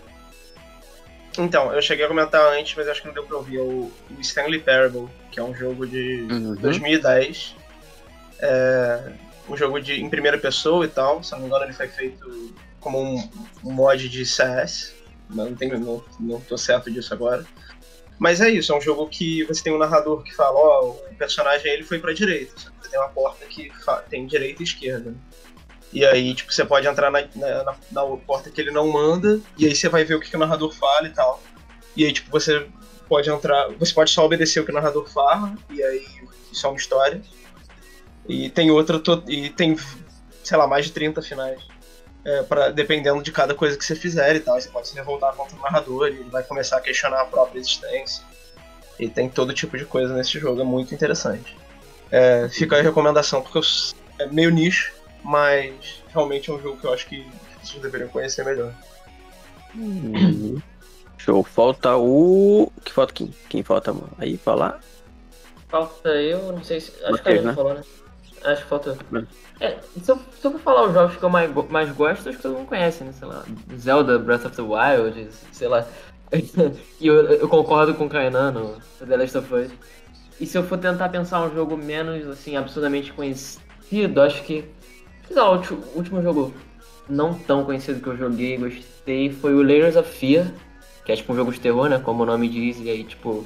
Então, 1.39 1.73
eu 1.73 1.83
cheguei 1.83 2.05
a 2.05 2.09
comentar 2.09 2.41
antes, 2.55 2.75
mas 2.77 2.89
acho 2.89 3.01
que 3.03 3.09
não 3.09 3.15
deu 3.15 3.25
pra 3.25 3.37
ouvir. 3.37 3.57
é 3.59 3.61
O, 3.61 3.91
o 4.17 4.21
Stanley 4.21 4.61
Parable, 4.61 5.09
que 5.31 5.39
é 5.41 5.43
um 5.43 5.55
jogo 5.55 5.87
de 5.87 6.27
Uhum. 6.31 6.55
2010. 6.57 7.55
É 8.39 9.13
um 9.49 9.57
jogo 9.57 9.81
de, 9.81 10.01
em 10.01 10.09
primeira 10.09 10.39
pessoa 10.39 10.85
e 10.85 10.89
tal. 10.89 11.23
Se 11.23 11.33
não 11.33 11.41
me 11.41 11.47
engano, 11.47 11.65
ele 11.65 11.73
foi 11.73 11.89
feito 11.89 12.55
como 12.81 13.01
um, 13.65 13.71
mod 13.73 14.09
de 14.09 14.25
CS. 14.27 14.95
Não, 15.29 15.55
tenho, 15.55 15.79
não, 15.79 16.05
não 16.21 16.41
tô 16.41 16.57
certo 16.57 16.91
disso 16.91 17.13
agora. 17.13 17.45
Mas 18.19 18.41
é 18.41 18.49
isso, 18.49 18.73
é 18.73 18.77
um 18.77 18.81
jogo 18.81 19.07
que 19.09 19.45
você 19.45 19.63
tem 19.63 19.73
um 19.75 19.79
narrador 19.79 20.23
que 20.23 20.35
fala, 20.35 20.59
ó, 20.59 20.91
o 20.91 21.15
personagem 21.19 21.71
ele 21.71 21.83
foi 21.83 21.99
pra 21.99 22.15
direita. 22.15 22.55
Você 22.57 22.89
tem 22.89 22.99
uma 22.99 23.09
porta 23.11 23.45
que 23.45 23.71
tem 24.09 24.27
direita 24.27 24.63
e 24.63 24.65
esquerda. 24.65 25.15
E 25.93 26.05
aí, 26.05 26.35
tipo, 26.35 26.53
você 26.53 26.65
pode 26.65 26.87
entrar 26.87 27.11
na, 27.11 27.21
na, 27.35 27.65
na- 27.65 27.77
na 27.93 28.05
porta 28.19 28.51
que 28.51 28.61
ele 28.61 28.71
não 28.71 28.89
manda, 28.91 29.41
e 29.59 29.67
aí 29.67 29.75
você 29.75 29.89
vai 29.89 30.05
ver 30.05 30.15
o 30.15 30.21
que, 30.21 30.31
que 30.31 30.37
o 30.37 30.39
narrador 30.39 30.73
fala 30.73 31.07
e 31.07 31.11
tal. 31.11 31.43
E 31.97 32.05
aí, 32.05 32.13
tipo, 32.13 32.31
você 32.31 32.67
pode 33.09 33.29
entrar. 33.31 33.69
Você 33.79 33.93
pode 33.93 34.11
só 34.11 34.25
obedecer 34.25 34.61
o 34.61 34.65
que 34.65 34.71
o 34.71 34.75
narrador 34.75 35.07
fala, 35.09 35.55
e 35.71 35.83
aí 35.83 36.05
isso 36.51 36.67
é 36.67 36.71
uma 36.71 36.77
história. 36.79 37.21
E 38.29 38.49
tem 38.51 38.71
outra. 38.71 39.01
E 39.29 39.51
tem, 39.51 39.77
sei 40.43 40.57
lá, 40.57 40.67
mais 40.67 40.87
de 40.87 40.93
30 40.93 41.23
finais. 41.23 41.61
É, 42.25 42.43
pra, 42.43 42.71
dependendo 42.71 43.23
de 43.23 43.31
cada 43.31 43.55
coisa 43.55 43.77
que 43.77 43.85
você 43.85 43.95
fizer 43.95 44.35
e 44.35 44.41
tal. 44.41 44.61
Você 44.61 44.69
pode 44.69 44.89
se 44.89 44.95
revoltar 44.95 45.35
contra 45.35 45.57
o 45.57 45.61
narrador 45.63 46.09
e 46.09 46.17
ele 46.17 46.31
vai 46.31 46.43
começar 46.43 46.79
a 46.79 46.81
questionar 46.81 47.21
a 47.21 47.27
própria 47.27 47.59
existência. 47.59 48.25
E 48.99 49.09
tem 49.09 49.29
todo 49.29 49.53
tipo 49.53 49.77
de 49.77 49.85
coisa 49.85 50.15
nesse 50.15 50.39
jogo, 50.39 50.61
é 50.61 50.65
muito 50.65 50.95
interessante. 50.95 51.57
É, 52.11 52.49
fica 52.49 52.77
aí 52.77 52.81
a 52.81 52.85
recomendação, 52.85 53.43
porque 53.43 53.61
é 54.19 54.27
meio 54.27 54.51
nicho, 54.51 54.95
mas 55.23 56.03
realmente 56.09 56.51
é 56.51 56.53
um 56.53 56.61
jogo 56.61 56.79
que 56.79 56.87
eu 56.87 56.93
acho 56.93 57.07
que 57.07 57.27
vocês 57.63 57.83
deveriam 57.83 58.09
conhecer 58.09 58.45
melhor. 58.45 58.73
Show. 61.19 61.43
Falta 61.43 61.97
o. 61.97 62.73
Que 62.85 62.93
falta 62.93 63.13
quem? 63.13 63.35
Quem 63.49 63.63
falta 63.63 63.95
aí 64.19 64.37
falar? 64.37 64.81
Falta 65.69 66.09
eu, 66.11 66.53
não 66.53 66.63
sei 66.63 66.81
se. 66.81 66.93
Acho 67.05 67.23
que 67.23 67.29
a 67.29 67.33
gente 67.33 67.45
né? 67.45 67.55
falou, 67.55 67.75
né? 67.75 67.83
Acho 68.47 68.63
que 68.63 68.69
falta. 68.69 68.97
Hum. 69.13 69.27
É, 69.61 69.77
se 70.01 70.11
eu, 70.11 70.17
se 70.17 70.47
eu 70.47 70.53
for 70.53 70.61
falar 70.61 70.87
os 70.87 70.95
jogos 70.95 71.17
que 71.17 71.23
eu 71.23 71.29
mais, 71.29 71.51
mais 71.69 71.91
gosto, 71.91 72.29
acho 72.29 72.39
que 72.39 72.43
todo 72.43 72.57
mundo 72.57 72.69
conhece, 72.69 73.03
né? 73.03 73.11
Sei 73.13 73.27
lá, 73.27 73.45
Zelda 73.77 74.19
Breath 74.19 74.45
of 74.45 74.55
the 74.55 74.63
Wild, 74.63 75.29
sei 75.53 75.67
lá. 75.67 75.85
e 77.01 77.07
eu, 77.07 77.15
eu 77.15 77.49
concordo 77.49 77.95
com 77.95 78.07
o 78.07 78.09
Kainan 78.09 78.53
no 78.53 78.81
The 79.05 79.17
Last 79.17 79.39
of 79.39 79.53
Us. 79.53 79.73
E 80.41 80.47
se 80.47 80.57
eu 80.57 80.63
for 80.63 80.79
tentar 80.79 81.09
pensar 81.09 81.43
um 81.43 81.53
jogo 81.53 81.77
menos, 81.77 82.27
assim, 82.29 82.57
absurdamente 82.57 83.13
conhecido, 83.13 84.23
acho 84.23 84.43
que. 84.45 84.65
Sei 85.27 85.37
lá, 85.37 85.51
o 85.51 85.57
último, 85.57 85.83
o 85.95 85.99
último 85.99 86.23
jogo 86.23 86.55
não 87.09 87.35
tão 87.35 87.65
conhecido 87.65 88.01
que 88.01 88.07
eu 88.07 88.17
joguei 88.17 88.55
e 88.55 88.59
gostei 88.59 89.31
foi 89.33 89.55
o 89.55 89.63
Layers 89.63 89.97
of 89.97 90.09
Fear, 90.09 90.53
que 91.05 91.11
é 91.11 91.17
tipo 91.17 91.33
um 91.33 91.37
jogo 91.37 91.53
de 91.53 91.59
terror, 91.59 91.89
né? 91.89 91.99
Como 91.99 92.23
o 92.23 92.27
nome 92.27 92.49
diz, 92.49 92.79
e 92.79 92.91
aí, 92.91 93.03
tipo. 93.03 93.45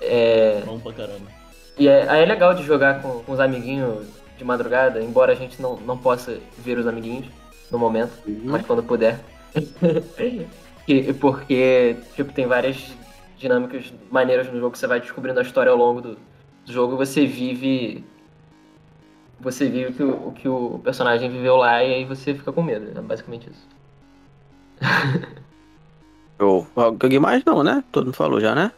É. 0.00 0.62
Bom 0.64 0.78
pra 0.78 0.92
caramba. 0.92 1.35
E 1.78 1.88
é, 1.88 2.08
aí 2.08 2.22
é 2.22 2.26
legal 2.26 2.54
de 2.54 2.62
jogar 2.62 3.02
com, 3.02 3.22
com 3.22 3.32
os 3.32 3.40
amiguinhos 3.40 4.06
de 4.36 4.44
madrugada, 4.44 5.02
embora 5.02 5.32
a 5.32 5.36
gente 5.36 5.60
não, 5.60 5.76
não 5.76 5.96
possa 5.96 6.38
ver 6.58 6.78
os 6.78 6.86
amiguinhos 6.86 7.26
no 7.70 7.78
momento, 7.78 8.12
mas 8.44 8.64
quando 8.66 8.82
puder. 8.82 9.20
E- 10.88 11.12
porque, 11.14 11.96
tipo, 12.14 12.32
tem 12.32 12.46
várias 12.46 12.94
dinâmicas 13.36 13.92
maneiras 14.08 14.46
no 14.46 14.60
jogo 14.60 14.70
que 14.70 14.78
você 14.78 14.86
vai 14.86 15.00
descobrindo 15.00 15.40
a 15.40 15.42
história 15.42 15.72
ao 15.72 15.76
longo 15.76 16.00
do, 16.00 16.16
do 16.64 16.72
jogo 16.72 16.94
e 16.94 16.96
você 16.96 17.26
vive. 17.26 18.04
Você 19.40 19.68
vive 19.68 19.90
o 19.90 19.92
que 19.92 20.02
o, 20.04 20.28
o 20.28 20.32
que 20.32 20.48
o 20.48 20.78
personagem 20.84 21.28
viveu 21.28 21.56
lá 21.56 21.82
e 21.82 21.92
aí 21.92 22.04
você 22.04 22.34
fica 22.34 22.52
com 22.52 22.62
medo. 22.62 22.96
É 22.96 23.02
basicamente 23.02 23.50
isso. 23.50 23.66
Show. 26.40 26.66
Alguém 26.76 27.18
mais 27.18 27.44
não, 27.44 27.64
né? 27.64 27.82
Todo 27.90 28.04
mundo 28.06 28.14
falou 28.14 28.40
já, 28.40 28.54
né? 28.54 28.70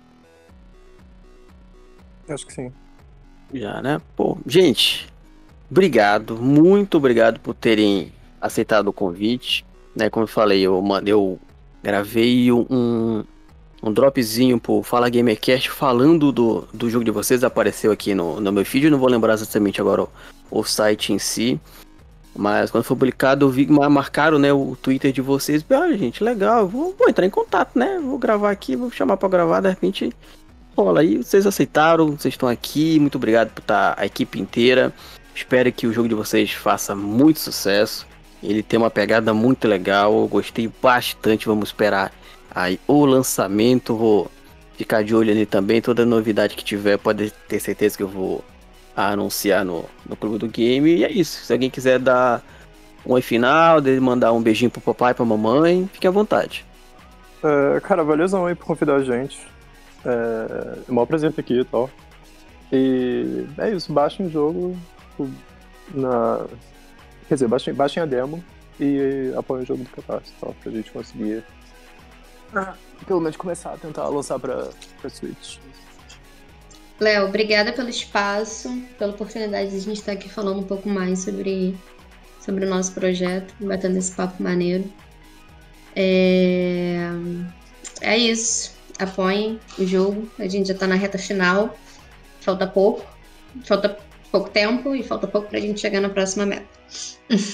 Acho 2.28 2.46
que 2.46 2.54
sim. 2.54 2.72
Já, 3.52 3.80
né? 3.80 4.00
Pô, 4.16 4.36
gente, 4.46 5.08
obrigado, 5.70 6.36
muito 6.36 6.96
obrigado 6.96 7.40
por 7.40 7.54
terem 7.54 8.12
aceitado 8.40 8.88
o 8.88 8.92
convite. 8.92 9.64
Né, 9.96 10.08
como 10.08 10.24
eu 10.24 10.28
falei, 10.28 10.60
eu, 10.60 10.84
eu 11.06 11.40
gravei 11.82 12.52
um, 12.52 13.24
um 13.82 13.92
dropzinho 13.92 14.60
pro 14.60 14.82
Fala 14.82 15.08
Gamercast 15.08 15.70
falando 15.70 16.30
do, 16.30 16.68
do 16.72 16.88
jogo 16.88 17.04
de 17.04 17.10
vocês, 17.10 17.42
apareceu 17.42 17.90
aqui 17.90 18.14
no, 18.14 18.40
no 18.40 18.52
meu 18.52 18.64
feed, 18.64 18.84
eu 18.84 18.90
não 18.90 18.98
vou 18.98 19.08
lembrar 19.08 19.34
exatamente 19.34 19.80
agora 19.80 20.02
o, 20.02 20.08
o 20.50 20.62
site 20.62 21.12
em 21.12 21.18
si. 21.18 21.60
Mas 22.36 22.70
quando 22.70 22.84
for 22.84 22.94
publicado, 22.94 23.46
eu 23.46 23.50
vi 23.50 23.66
marcaram 23.66 24.38
né, 24.38 24.52
o 24.52 24.76
Twitter 24.80 25.10
de 25.10 25.20
vocês. 25.20 25.64
Olha, 25.68 25.98
gente, 25.98 26.22
legal, 26.22 26.68
vou, 26.68 26.94
vou 26.96 27.08
entrar 27.08 27.26
em 27.26 27.30
contato, 27.30 27.76
né? 27.76 27.98
Vou 28.00 28.16
gravar 28.16 28.52
aqui, 28.52 28.76
vou 28.76 28.92
chamar 28.92 29.16
pra 29.16 29.28
gravar, 29.28 29.60
de 29.60 29.68
repente 29.68 30.12
rola 30.82 31.00
aí. 31.00 31.16
Vocês 31.16 31.46
aceitaram, 31.46 32.12
vocês 32.12 32.34
estão 32.34 32.48
aqui. 32.48 32.98
Muito 32.98 33.16
obrigado 33.16 33.50
por 33.50 33.60
estar 33.60 33.94
a 33.98 34.06
equipe 34.06 34.40
inteira. 34.40 34.92
Espero 35.34 35.70
que 35.72 35.86
o 35.86 35.92
jogo 35.92 36.08
de 36.08 36.14
vocês 36.14 36.52
faça 36.52 36.94
muito 36.94 37.40
sucesso. 37.40 38.06
Ele 38.42 38.62
tem 38.62 38.78
uma 38.78 38.90
pegada 38.90 39.34
muito 39.34 39.66
legal. 39.66 40.26
Gostei 40.28 40.70
bastante. 40.80 41.46
Vamos 41.46 41.70
esperar 41.70 42.12
aí 42.54 42.78
o 42.86 43.04
lançamento. 43.04 43.96
Vou 43.96 44.30
ficar 44.76 45.02
de 45.02 45.14
olho 45.14 45.32
ali 45.32 45.46
também. 45.46 45.80
Toda 45.80 46.06
novidade 46.06 46.54
que 46.54 46.64
tiver, 46.64 46.96
pode 46.98 47.32
ter 47.48 47.60
certeza 47.60 47.96
que 47.96 48.02
eu 48.02 48.08
vou 48.08 48.44
anunciar 48.96 49.64
no, 49.64 49.84
no 50.08 50.16
Clube 50.16 50.38
do 50.38 50.48
Game. 50.48 50.90
E 50.90 51.04
é 51.04 51.10
isso. 51.10 51.44
Se 51.44 51.52
alguém 51.52 51.70
quiser 51.70 51.98
dar 51.98 52.42
um 53.06 53.12
oi 53.12 53.22
final, 53.22 53.78
mandar 54.00 54.32
um 54.32 54.42
beijinho 54.42 54.70
pro 54.70 54.80
papai 54.80 55.12
e 55.12 55.14
pra 55.14 55.24
mamãe, 55.24 55.88
fique 55.92 56.06
à 56.06 56.10
vontade. 56.10 56.64
É, 57.42 57.80
cara, 57.80 58.02
valeuzão 58.04 58.46
aí 58.46 58.54
por 58.54 58.66
convidar 58.66 58.96
a 58.96 59.02
gente. 59.02 59.47
É, 60.04 60.78
é 60.88 60.90
um 60.90 60.94
maior 60.94 61.06
prazer 61.06 61.30
estar 61.30 61.42
aqui 61.42 61.60
e 61.60 61.64
tal. 61.64 61.90
E 62.72 63.46
é 63.58 63.70
isso, 63.70 63.92
baixem 63.92 64.26
o 64.26 64.30
jogo 64.30 64.76
na. 65.94 66.46
Quer 67.28 67.34
dizer, 67.34 67.48
baixem, 67.48 67.74
baixem 67.74 68.02
a 68.02 68.06
demo 68.06 68.42
e 68.80 69.32
apoiem 69.36 69.62
o 69.62 69.66
jogo 69.66 69.84
do 69.84 69.90
Catarse 69.90 70.32
tal, 70.40 70.54
pra 70.62 70.72
gente 70.72 70.90
conseguir 70.90 71.44
pelo 73.06 73.20
menos 73.20 73.36
começar 73.36 73.74
a 73.74 73.76
tentar 73.76 74.08
lançar 74.08 74.38
pra, 74.38 74.68
pra 75.00 75.10
Switch. 75.10 75.58
Léo, 77.00 77.28
obrigada 77.28 77.72
pelo 77.72 77.88
espaço, 77.88 78.82
pela 78.98 79.12
oportunidade 79.12 79.70
de 79.70 79.76
a 79.76 79.80
gente 79.80 79.98
estar 79.98 80.12
aqui 80.12 80.28
falando 80.28 80.60
um 80.60 80.64
pouco 80.64 80.88
mais 80.88 81.20
sobre, 81.20 81.76
sobre 82.40 82.66
o 82.66 82.68
nosso 82.68 82.92
projeto, 82.92 83.54
batendo 83.60 83.98
esse 83.98 84.12
papo 84.12 84.42
maneiro. 84.42 84.84
É, 85.94 87.08
é 88.00 88.18
isso. 88.18 88.76
Apoiem 88.98 89.60
o 89.78 89.86
jogo. 89.86 90.28
A 90.38 90.48
gente 90.48 90.68
já 90.68 90.74
tá 90.74 90.86
na 90.86 90.94
reta 90.94 91.18
final. 91.18 91.76
Falta 92.40 92.66
pouco. 92.66 93.04
Falta 93.64 93.98
pouco 94.30 94.50
tempo 94.50 94.94
e 94.94 95.02
falta 95.02 95.26
pouco 95.26 95.48
pra 95.48 95.60
gente 95.60 95.80
chegar 95.80 96.00
na 96.00 96.08
próxima 96.08 96.46
meta. 96.46 96.66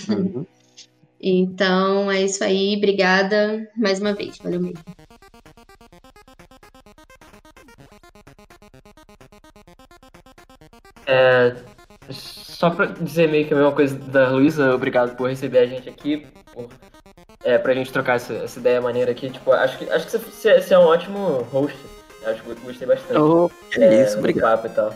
Uhum. 0.08 0.46
então 1.20 2.10
é 2.10 2.22
isso 2.22 2.42
aí. 2.42 2.76
Obrigada 2.76 3.70
mais 3.76 4.00
uma 4.00 4.12
vez. 4.12 4.38
Valeu 4.38 4.60
mesmo. 4.60 4.82
É, 11.06 11.54
só 12.10 12.70
pra 12.70 12.86
dizer 12.86 13.30
meio 13.30 13.46
que 13.46 13.52
a 13.52 13.56
mesma 13.56 13.72
coisa 13.72 13.96
da 13.96 14.30
Luísa, 14.30 14.74
obrigado 14.74 15.16
por 15.16 15.28
receber 15.28 15.58
a 15.58 15.66
gente 15.66 15.88
aqui, 15.88 16.26
por, 16.52 16.68
é, 17.44 17.58
pra 17.58 17.74
gente 17.74 17.92
trocar 17.92 18.16
essa, 18.16 18.32
essa 18.32 18.58
ideia 18.58 18.80
maneira 18.80 19.12
aqui. 19.12 19.30
Tipo, 19.30 19.52
acho 19.52 19.78
que, 19.78 19.88
acho 19.90 20.06
que 20.06 20.18
você, 20.18 20.60
você 20.60 20.74
é 20.74 20.78
um 20.78 20.86
ótimo 20.86 21.46
host. 21.52 21.78
Acho 22.24 22.42
que 22.42 22.54
gostei 22.54 22.88
bastante. 22.88 23.18
Oh, 23.18 23.50
que 23.70 23.82
é, 23.82 24.02
isso, 24.02 24.18
obrigado. 24.18 24.62
Papo 24.62 24.66
e 24.66 24.70
tal. 24.70 24.94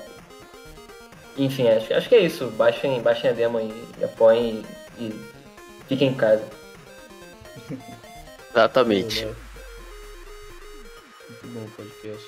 Enfim, 1.37 1.69
acho, 1.69 1.93
acho 1.93 2.09
que 2.09 2.15
é 2.15 2.21
isso. 2.21 2.47
Baixem, 2.49 3.01
baixem 3.03 3.31
a 3.31 3.33
demo 3.35 3.61
e, 3.61 3.71
e 4.01 4.05
apoiem 4.05 4.65
e, 4.99 5.05
e 5.05 5.21
fiquem 5.87 6.09
em 6.09 6.15
casa. 6.15 6.43
Exatamente. 8.51 9.25
Muito 9.25 9.37
bom 11.49 11.61
o 11.61 11.71
podcast. 11.77 12.27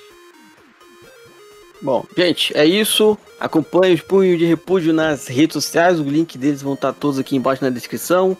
Bom, 1.81 2.05
gente, 2.15 2.55
é 2.55 2.63
isso. 2.63 3.17
Acompanhe 3.39 3.95
os 3.95 4.01
punhos 4.01 4.37
de 4.37 4.45
repúdio 4.45 4.93
nas 4.93 5.27
redes 5.27 5.55
sociais. 5.55 5.99
O 5.99 6.03
link 6.03 6.37
deles 6.37 6.61
vão 6.61 6.75
estar 6.75 6.93
todos 6.93 7.17
aqui 7.17 7.35
embaixo 7.35 7.63
na 7.63 7.71
descrição. 7.71 8.37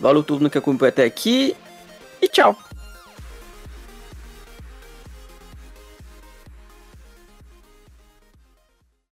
Valeu 0.00 0.22
todo 0.22 0.40
mundo 0.40 0.50
que 0.50 0.58
acompanhou 0.58 0.88
até 0.88 1.04
aqui. 1.04 1.54
E 2.20 2.26
tchau. 2.26 2.56